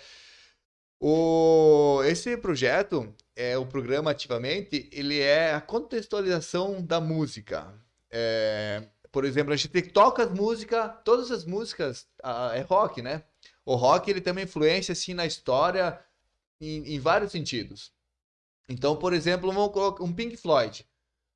[0.99, 7.73] O, esse projeto, é o programa Ativamente, ele é a contextualização da música.
[8.11, 8.83] É,
[9.17, 13.23] por exemplo, a gente toca as músicas, todas as músicas, ah, é rock, né?
[13.65, 15.99] O rock ele tem uma influência assim na história
[16.61, 17.91] em, em vários sentidos.
[18.69, 20.85] Então, por exemplo, vamos colocar um Pink Floyd.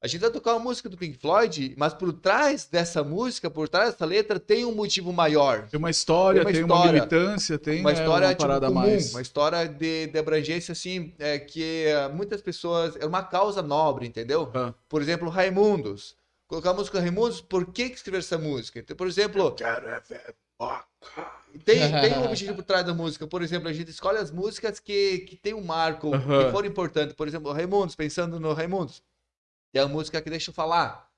[0.02, 3.66] A gente vai tocar uma música do Pink Floyd, mas por trás dessa música, por
[3.66, 5.66] trás dessa letra, tem um motivo maior.
[5.68, 7.00] Tem uma história, Tem tem uma uma, história.
[7.00, 9.10] militância, tem Uma história uma tipo, parada comum, mais.
[9.10, 12.94] uma história de, de abrangência assim, é, que é, muitas pessoas.
[12.96, 14.50] É uma causa nobre, entendeu?
[14.54, 14.74] Ah.
[14.86, 16.19] Por exemplo, Raimundos.
[16.50, 18.80] Colocar a música Raimundos, por que, que escrever essa música?
[18.80, 20.34] Então, por exemplo, Quero é ver
[21.64, 23.24] tem, tem um objetivo por trás da música.
[23.24, 26.46] Por exemplo, a gente escolhe as músicas que, que tem um marco, Aham.
[26.46, 27.14] que foram importantes.
[27.14, 29.00] Por exemplo, Raimundos, pensando no Raimundos.
[29.72, 31.08] Tem a música que deixa eu falar.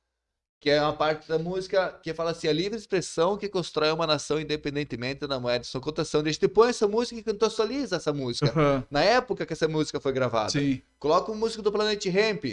[0.61, 4.07] Que é uma parte da música que fala assim: a livre expressão que constrói uma
[4.07, 6.21] nação independentemente da moeda de sua cotação.
[6.21, 8.51] A gente põe essa música e contextualiza essa música.
[8.51, 10.51] Aham, Na época que essa música foi gravada.
[10.51, 10.83] Sim.
[10.99, 12.45] Coloca uma música do Planet Ramp.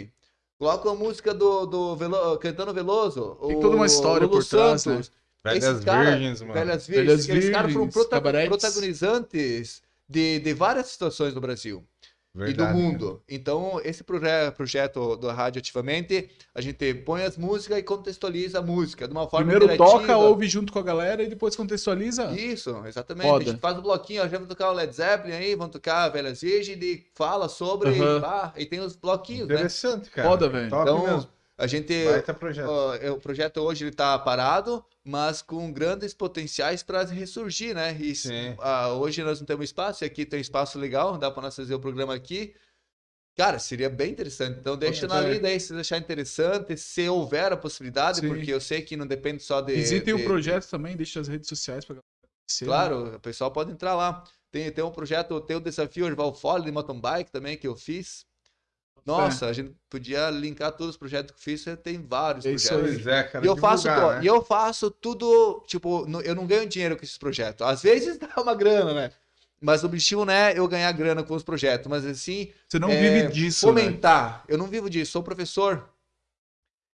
[0.60, 2.36] Coloca uma música do, do Velo...
[2.36, 3.38] Cantando Veloso.
[3.46, 4.92] Tem o toda uma história Lulu por trás, né?
[4.96, 5.10] Santos.
[5.42, 6.52] Velhas Esses cara- Virgens, mano.
[6.52, 7.06] Velhas Virgens.
[7.06, 8.48] Velhas Aqueles caras foram Virgens, prota- cabaretes.
[8.50, 11.82] protagonizantes de, de várias situações do Brasil
[12.34, 13.20] e do Verdade, mundo.
[13.28, 18.62] Então, esse proje- projeto do Rádio Ativamente, a gente põe as músicas e contextualiza a
[18.62, 19.98] música de uma forma Primeiro interativa.
[20.00, 22.30] toca, ouve junto com a galera e depois contextualiza.
[22.32, 23.26] Isso, exatamente.
[23.26, 23.44] Foda.
[23.44, 26.08] A gente faz o bloquinho, ó, já vamos tocar o Led Zeppelin aí, vamos tocar
[26.10, 28.20] Velhas Virgens e fala sobre, Aham.
[28.20, 29.54] pá, e tem os bloquinhos, né?
[29.54, 30.28] Interessante, cara.
[30.28, 30.66] Foda, velho.
[30.66, 31.28] Então, mesmo.
[31.58, 31.92] A gente.
[32.66, 37.96] Ó, é, o projeto hoje ele tá parado, mas com grandes potenciais para ressurgir, né?
[38.00, 38.12] E,
[38.60, 41.56] ah, hoje nós não temos espaço, e aqui tem um espaço legal, dá para nós
[41.56, 42.54] fazer o programa aqui.
[43.36, 44.60] Cara, seria bem interessante.
[44.60, 45.32] Então deixa na é.
[45.32, 48.28] lida aí se achar interessante, se houver a possibilidade, Sim.
[48.28, 49.74] porque eu sei que não depende só de.
[49.74, 52.02] Visitem de- o projeto também, deixa as redes sociais conhecer.
[52.02, 52.66] né?
[52.66, 54.22] Claro, o pessoal pode entrar lá.
[54.52, 57.76] Tem, tem um projeto, tem o desafio Orval Folly de mountain bike também que eu
[57.76, 58.26] fiz.
[59.10, 62.68] Nossa, a gente podia linkar todos os projetos que eu fiz, tem vários É isso
[62.68, 63.06] projetos.
[63.06, 63.44] É, cara.
[63.44, 64.24] E eu, faço, divulgar, to- né?
[64.24, 67.66] e eu faço tudo, tipo, eu não ganho dinheiro com esses projetos.
[67.66, 69.12] Às vezes dá uma grana, né?
[69.60, 72.88] Mas o objetivo não é eu ganhar grana com os projetos, mas assim, Você não
[72.88, 73.82] é, vive disso, né?
[73.82, 74.44] fomentar.
[74.48, 75.86] Eu não vivo disso, sou professor.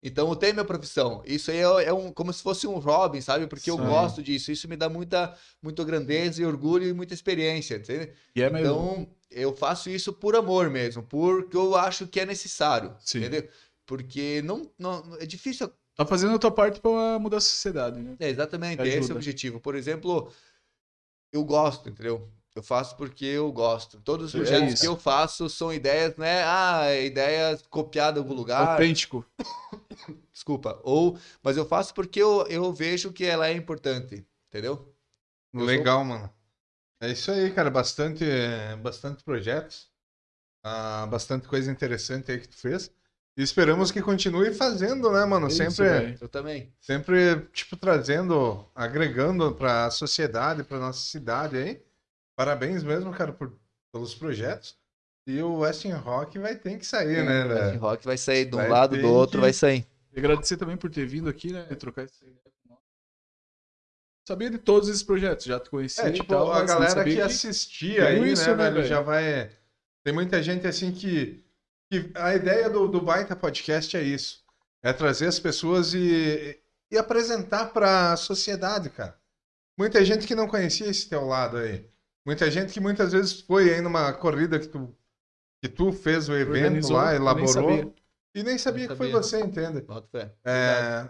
[0.05, 1.23] Então eu tenho minha profissão.
[1.25, 3.47] Isso aí é, é um, como se fosse um hobby, sabe?
[3.47, 3.85] Porque eu Sim.
[3.85, 4.53] gosto disso.
[4.53, 8.13] Isso me dá muita, muita grandeza e orgulho e muita experiência, entende?
[8.37, 8.67] E é mesmo.
[8.67, 13.19] Então eu faço isso por amor mesmo, porque eu acho que é necessário, Sim.
[13.19, 13.49] entendeu?
[13.87, 18.17] Porque não, não é difícil Tá fazendo a tua parte pra mudar a sociedade, né?
[18.19, 19.61] é, exatamente, esse é o objetivo.
[19.61, 20.31] Por exemplo,
[21.33, 22.29] eu gosto, entendeu?
[22.55, 24.01] Eu faço porque eu gosto.
[24.01, 26.45] Todos os É projetos que eu faço são ideias, né?
[26.45, 28.69] Ah, ideias copiadas em algum lugar.
[28.73, 29.27] Autêntico.
[30.33, 30.79] Desculpa.
[30.85, 34.95] Ou, mas eu faço porque eu, eu vejo que ela é importante, entendeu?
[35.53, 36.33] Eu sou- Legal, mano.
[37.01, 37.71] É isso aí, cara.
[37.71, 38.25] Bastante,
[38.81, 39.91] bastante projetos.
[40.65, 42.91] Ah, bastante coisa interessante aí que tu fez.
[43.37, 45.47] E esperamos que continue fazendo, né, mano?
[45.47, 46.19] É isso, sempre, velho.
[46.21, 46.73] Eu também.
[46.81, 51.83] sempre, tipo, trazendo, agregando pra sociedade, pra nossa cidade aí.
[52.37, 53.57] Parabéns mesmo, cara, por,
[53.93, 54.77] pelos projetos.
[55.27, 57.81] E o Western Rock vai ter que sair, né, O velho?
[57.81, 59.87] rock vai sair de um Vai lado, do outro que- vai sair.
[60.13, 61.65] E agradecer também por ter vindo aqui, né?
[61.77, 62.79] Trocar essa ideia com nós.
[64.29, 67.17] Sabia de todos esses projetos, já te conhecia É, e tipo, tal, a galera sabia
[67.17, 68.87] que assistia aí, isso, né, né, velho, velho?
[68.87, 69.51] já vai...
[70.05, 71.43] Tem muita gente, assim, que...
[71.91, 74.45] que a ideia do, do Baita Podcast é isso.
[74.83, 79.19] É trazer as pessoas e, e apresentar pra sociedade, cara.
[79.79, 81.89] Muita gente que não conhecia esse teu lado aí.
[82.27, 84.95] Muita gente que muitas vezes foi aí numa corrida que tu,
[85.63, 87.95] que tu fez o evento Organizou, lá, nem elaborou, sabia.
[88.35, 89.23] e nem sabia que foi sabia.
[89.23, 89.83] você, entende?
[89.83, 90.33] Bota fé.
[90.45, 91.09] É,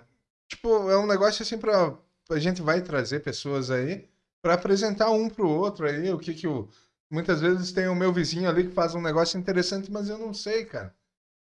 [0.48, 1.96] tipo, é um negócio assim pra.
[2.30, 4.08] A gente vai trazer pessoas aí
[4.42, 6.68] pra apresentar um pro outro aí, o que que o.
[7.10, 10.34] Muitas vezes tem o meu vizinho ali que faz um negócio interessante, mas eu não
[10.34, 10.92] sei, cara.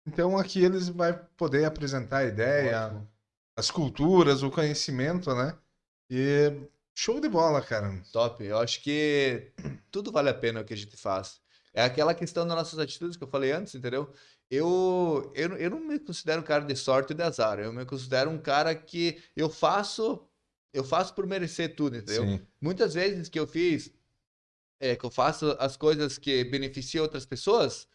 [0.07, 3.07] Então aqui eles vai poder apresentar a ideia, Ótimo.
[3.55, 5.55] as culturas, o conhecimento, né?
[6.09, 6.51] E
[6.99, 7.97] show de bola, cara.
[8.11, 8.43] Top.
[8.43, 9.53] Eu acho que
[9.89, 11.39] tudo vale a pena o que a gente faz.
[11.73, 14.11] É aquela questão das nossas atitudes que eu falei antes, entendeu?
[14.51, 17.57] Eu, eu, eu não me considero um cara de sorte e de azar.
[17.57, 20.27] Eu me considero um cara que eu faço,
[20.73, 22.23] eu faço por merecer tudo, entendeu?
[22.25, 22.41] Sim.
[22.59, 23.93] Muitas vezes que eu fiz,
[24.79, 27.87] é, que eu faço as coisas que beneficiam outras pessoas,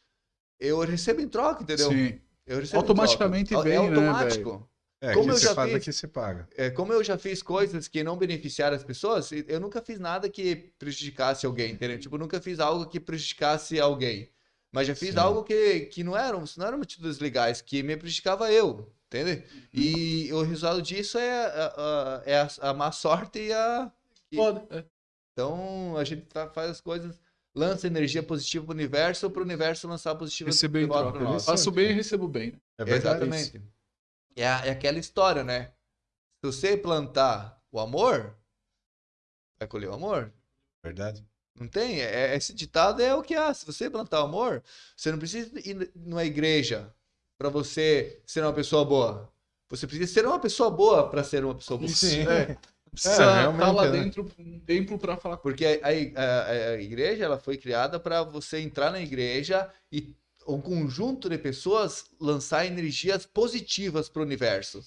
[0.58, 1.90] eu recebo em troca, entendeu?
[1.90, 2.20] Sim.
[2.46, 3.68] Eu recebo em Automaticamente troca.
[3.68, 4.70] vem, é né, automático.
[5.04, 6.48] É, Como eu já faz, fiz- aqui você paga.
[6.56, 10.28] É, como eu já fiz coisas que não beneficiaram as pessoas, eu nunca fiz nada
[10.30, 11.98] que prejudicasse alguém, entendeu?
[11.98, 14.30] Tipo, nunca fiz algo que prejudicasse alguém.
[14.72, 15.18] Mas já fiz Sim.
[15.20, 19.44] algo que, que não eram, não eram atitudes legais, que me prejudicava eu, entende?
[19.72, 23.92] E o resultado disso é, a, a- é a, a má sorte e a.
[24.32, 24.66] e- Foda.
[24.70, 24.84] é.
[25.32, 27.20] Então, a gente tá- faz as coisas,
[27.54, 31.38] lança energia positiva pro universo, pro universo lançar positiva Receber em troca.
[31.40, 32.52] Faço bem e recebo bem.
[32.52, 32.58] né?
[32.78, 33.24] É verdade.
[33.24, 33.62] Exatamente.
[34.36, 35.72] É, é aquela história, né?
[36.40, 38.36] Se você plantar o amor,
[39.58, 40.32] vai colher o amor.
[40.82, 41.24] Verdade.
[41.58, 42.00] Não tem?
[42.00, 43.52] É- esse ditado é o que há.
[43.54, 44.62] Se você plantar o amor,
[44.96, 46.92] você não precisa ir numa igreja
[47.38, 49.32] para você ser uma pessoa boa.
[49.70, 51.88] Você precisa ser uma pessoa boa para ser uma pessoa boa.
[51.90, 52.22] Sim.
[52.28, 52.56] É.
[52.90, 53.90] Precisa É, estar realmente, lá né?
[53.90, 57.98] dentro um templo pra falar com Porque a, a- a- a igreja ela foi criada
[57.98, 60.14] para você entrar na igreja e
[60.46, 64.82] um conjunto de pessoas lançar energias positivas para o universo.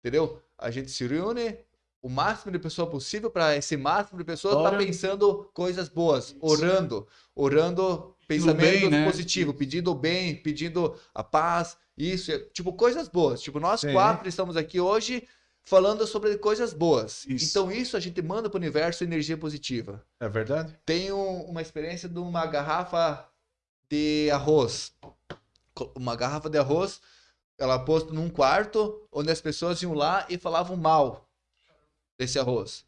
[0.00, 0.40] Entendeu?
[0.56, 1.56] A gente se reúne
[2.00, 4.78] o máximo de pessoas possível para esse máximo de pessoas estar Ora.
[4.78, 9.04] pensando coisas boas, orando, orando pensamentos bem, né?
[9.04, 13.40] positivos, pedindo o bem, pedindo a paz, isso, tipo coisas boas.
[13.40, 13.92] Tipo, nós Sim.
[13.92, 15.26] quatro estamos aqui hoje
[15.64, 17.26] falando sobre coisas boas.
[17.26, 17.46] Isso.
[17.50, 20.78] Então isso a gente manda para o universo energia positiva É verdade?
[20.86, 23.28] tenho uma experiência de uma garrafa
[23.90, 24.92] de arroz.
[25.94, 27.00] Uma garrafa de arroz,
[27.56, 31.28] ela posta num quarto onde as pessoas iam lá e falavam mal
[32.18, 32.84] desse arroz.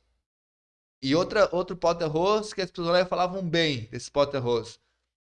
[1.03, 4.39] E outra, outro pote de arroz que as pessoas lá falavam bem desse pote de
[4.39, 4.79] arroz.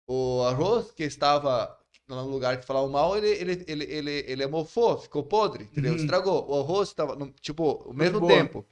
[0.07, 1.77] O arroz que estava
[2.07, 5.93] no lugar que falavam mal, ele, ele, ele, ele, ele mofou, ficou podre, entendeu?
[5.93, 5.97] Uhum.
[5.99, 6.49] Estragou.
[6.49, 8.33] O arroz estava, tipo, ao mesmo boa.
[8.33, 8.65] tempo.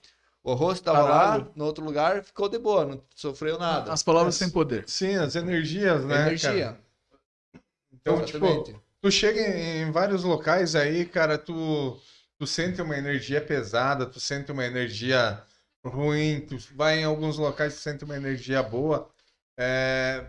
[0.44, 3.92] O arroz estava lá, no outro lugar, ficou de boa, não sofreu nada.
[3.92, 4.84] As palavras têm poder.
[4.88, 6.28] Sim, as energias, né?
[6.28, 6.66] Energia.
[6.66, 6.89] cara?
[7.92, 8.76] Então, tipo, Exatamente.
[9.02, 12.00] tu chega em, vários locais aí, cara, tu,
[12.38, 15.42] tu sente uma energia pesada, tu sente uma energia
[15.86, 19.10] ruim, tu vai em alguns locais tu sente uma energia boa.
[19.58, 20.26] É,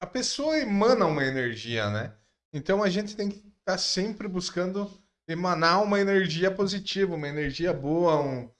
[0.00, 2.14] a pessoa emana uma energia, né?
[2.52, 4.90] Então a gente tem que estar sempre buscando
[5.26, 8.50] emanar uma energia positiva, uma energia boa, um,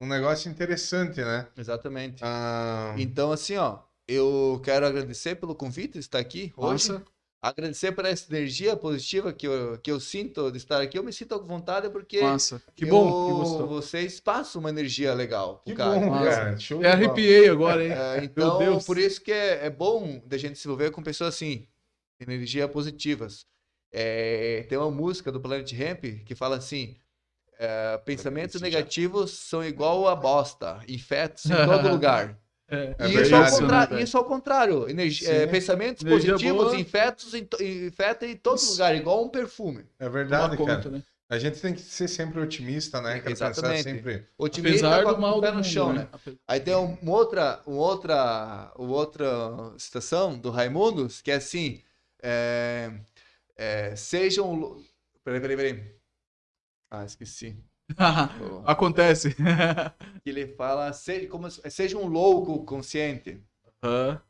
[0.00, 1.46] um negócio interessante, né?
[1.56, 2.22] Exatamente.
[2.24, 7.00] Ah, Então, assim, ó, eu quero agradecer pelo convite de estar aqui hoje.
[7.40, 10.98] Agradecer por essa energia positiva que eu, que eu sinto de estar aqui.
[10.98, 12.60] Eu me sinto com vontade porque nossa.
[12.74, 15.58] Que bom que eu- vocês passam uma energia legal.
[15.64, 16.00] pro Que cara.
[16.00, 16.58] bom, cara.
[16.58, 17.92] Show Eu arrepiei agora, hein?
[17.92, 18.84] É, então, Deus.
[18.84, 21.64] por isso que é, é bom da gente se envolver com pessoas assim,
[22.20, 23.46] energia positivas.
[23.92, 26.96] É, tem uma música do Planet Ramp que fala assim:
[27.56, 32.36] é, pensamentos negativos são igual a bosta, infetos em todo lugar.
[32.70, 34.04] É, É e verdade, isso, ao contrário, velho?
[34.04, 34.88] isso ao contrário.
[34.90, 35.50] Energi- é, Sim.
[35.50, 36.76] pensamentos Energia positivos, boa.
[36.76, 38.72] infetos infeta em todo Isso.
[38.72, 39.86] lugar, igual um perfume.
[39.98, 40.90] É verdade, conta, cara.
[40.90, 41.02] né?
[41.30, 43.20] A gente tem que ser sempre otimista, né?
[43.20, 43.22] Cara?
[43.30, 43.82] Pensar Exatamente.
[43.82, 44.26] sempre.
[44.38, 46.08] Otimista Apesar com do mal o pé no mundo, chão, né?
[46.26, 46.34] né?
[46.46, 49.26] Aí tem um- uma outra, uma outra, uma outra
[49.78, 51.82] citação do Raimundos, que é assim,
[52.22, 52.90] é,
[53.56, 54.82] é, sejam...
[55.24, 55.94] Peraí, peraí, peraí.
[56.90, 57.56] Ah, esqueci.
[58.66, 59.34] Acontece.
[60.22, 63.42] Que ele fala, seja, como, se- seja um louco consciente.
[63.82, 64.20] Aham.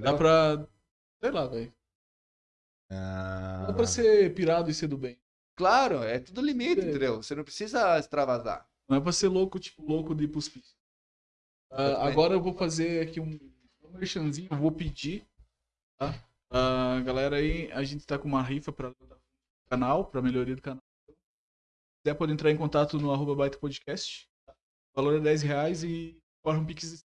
[0.00, 0.66] Dá pra.
[1.22, 1.72] Sei lá, velho.
[2.90, 5.18] Ah, Dá pra ser pirado e ser do bem.
[5.56, 6.84] Claro, é tudo limite, É.
[6.88, 7.16] entendeu?
[7.22, 8.68] Você não precisa extravasar.
[8.88, 10.76] Não é pra ser louco, tipo, louco de ir pros pis.
[11.72, 12.08] Exatamente.
[12.12, 13.38] agora eu vou fazer aqui um,
[13.82, 15.26] um merchanzinho, eu vou pedir,
[15.98, 16.14] tá?
[16.50, 18.94] Ah, galera aí, a gente tá com uma rifa pra
[19.68, 20.82] canal, pra melhoria do canal.
[22.06, 24.28] Se quiser, pode entrar em contato no arroba baita podcast.
[24.48, 27.04] O valor é 10 reais e corre um pix.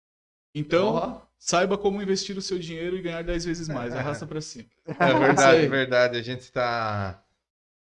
[0.53, 3.95] Então, saiba como investir o seu dinheiro e ganhar 10 vezes mais.
[3.95, 4.69] Arrasta pra cima.
[4.99, 6.17] É verdade, é verdade.
[6.19, 7.23] A gente tá,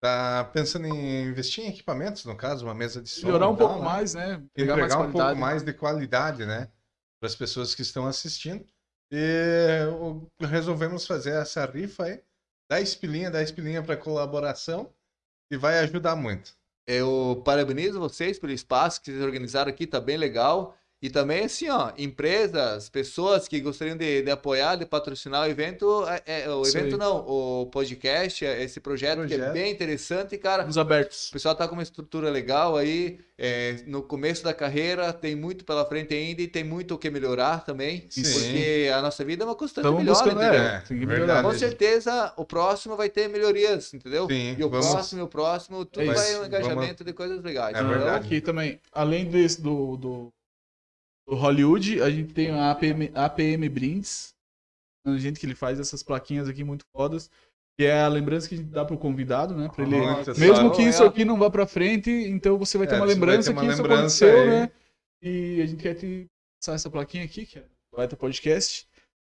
[0.02, 3.28] tá pensando em investir em equipamentos, no caso, uma mesa de som.
[3.28, 3.86] Melhorar um tal, pouco né?
[3.86, 4.44] mais, né?
[4.58, 6.72] Entregar um pouco mais de qualidade, né?
[7.20, 8.66] Para as pessoas que estão assistindo.
[9.12, 9.82] E
[10.40, 12.20] resolvemos fazer essa rifa aí.
[12.68, 14.92] 10 pilinha, 10 pilinha para colaboração.
[15.52, 16.58] E vai ajudar muito.
[16.88, 20.78] Eu parabenizo vocês pelo espaço que vocês organizaram aqui, tá bem legal.
[21.02, 26.04] E também, assim, ó, empresas, pessoas que gostariam de, de apoiar, de patrocinar o evento,
[26.26, 29.54] é, é, o Isso evento não, o podcast, é esse projeto, que é Projeto.
[29.54, 30.62] bem interessante, cara.
[30.64, 31.30] Estamos abertos.
[31.30, 35.64] O pessoal tá com uma estrutura legal aí, é, no começo da carreira, tem muito
[35.66, 38.24] pela frente ainda e tem muito o que melhorar também, Sim.
[38.24, 40.62] porque a nossa vida é uma constante Estamos melhora, buscando, entendeu?
[40.64, 41.44] é, tem que melhorar.
[41.44, 44.28] Com certeza, o próximo vai ter melhorias, entendeu?
[44.28, 47.44] Sim, e o vamos- próximo, e o próximo, tudo É vai um engajamento de coisas
[47.44, 47.76] legais.
[47.76, 48.26] É Então, verdade.
[48.26, 50.34] Aqui também, além desse do, do
[51.28, 54.34] Hollywood, a gente tem a APM, APM Brindes.
[55.06, 57.30] A gente que ele faz essas plaquinhas aqui muito fodas.
[57.78, 59.70] Que é a lembrança que a gente dá pro convidado, né?
[59.74, 60.88] Pra ele, Muito mesmo que é.
[60.90, 63.62] isso aqui não vá pra frente, então você vai ter É, uma lembrança ter uma
[63.66, 64.50] que isso lembrança aconteceu, aí.
[64.50, 64.72] né?
[65.22, 66.26] E a gente quer te
[66.62, 68.88] passar essa plaquinha aqui, que é o Baita Podcast.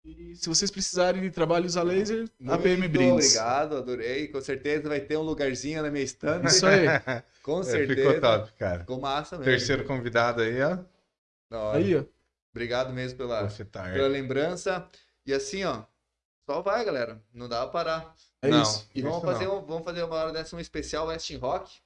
[0.05, 3.35] E se vocês precisarem de trabalhos a laser, APM Muito Brindes.
[3.35, 4.27] obrigado, adorei.
[4.27, 6.45] Com certeza vai ter um lugarzinho na minha estante.
[6.47, 6.85] Isso aí.
[7.41, 8.07] Com É, certeza.
[8.09, 8.79] ficou top, cara.
[8.81, 9.51] Ficou massa mesmo.
[9.51, 10.77] Terceiro convidado aí, ó.
[11.49, 11.77] Da hora.
[11.77, 12.03] Aí, ó.
[12.51, 13.93] Obrigado mesmo pela, fitar.
[13.93, 14.89] pela lembrança.
[15.25, 15.83] E assim, ó,
[16.49, 17.23] só vai, galera.
[17.33, 18.15] Não dá pra parar.
[18.41, 18.61] É Não.
[18.61, 18.89] isso.
[18.95, 21.79] E vamos Isso fazer, um, vamos fazer uma hora dessa um especial Westin Rock.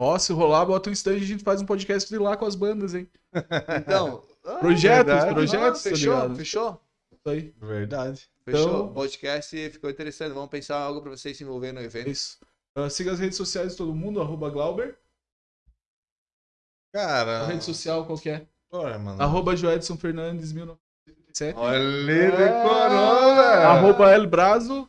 [0.00, 2.44] Ó, se rolar, bota um stand e a gente faz um podcast de lá com
[2.44, 3.08] as bandas, hein?
[3.80, 4.24] Então.
[4.44, 5.34] ah, Projetos, verdade.
[5.34, 6.36] projetos, ah, tá fechou, ligado?
[6.36, 6.80] fechou.
[7.12, 7.54] Isso aí.
[7.60, 8.28] Verdade.
[8.44, 8.60] Fechou.
[8.62, 10.32] Então- O podcast ficou interessante.
[10.34, 12.10] Vamos pensar algo pra vocês se envolverem no É evento.
[12.10, 12.38] isso.
[12.74, 14.98] Ah, siga as redes sociais de todo mundo, arroba Glauber.
[16.92, 17.42] Cara.
[17.42, 18.48] A rede social qualquer.
[18.98, 19.22] Mano.
[19.22, 21.56] Arroba Joedson Fernandes 1987.
[21.58, 23.66] Olha, ele decorou, velho.
[23.68, 24.88] Arroba El Brazo.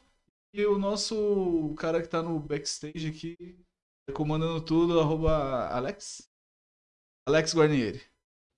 [0.53, 3.59] E o nosso cara que tá no backstage aqui,
[4.13, 6.29] comandando tudo, arroba Alex.
[7.27, 8.01] Alex Guarnieri.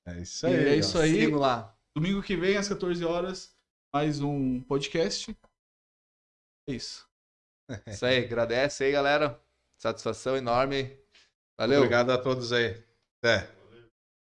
[0.07, 0.67] É isso E aí.
[0.67, 0.79] é ó.
[0.79, 1.21] isso aí.
[1.21, 1.75] Sigam lá.
[1.95, 3.55] Domingo que vem, às 14 horas,
[3.93, 5.35] mais um podcast.
[6.69, 7.07] É isso.
[7.87, 8.23] Isso aí.
[8.23, 9.41] Agradece aí, galera.
[9.81, 10.97] Satisfação enorme.
[11.59, 11.79] Valeu.
[11.79, 12.81] Obrigado a todos aí.
[13.21, 13.56] Até.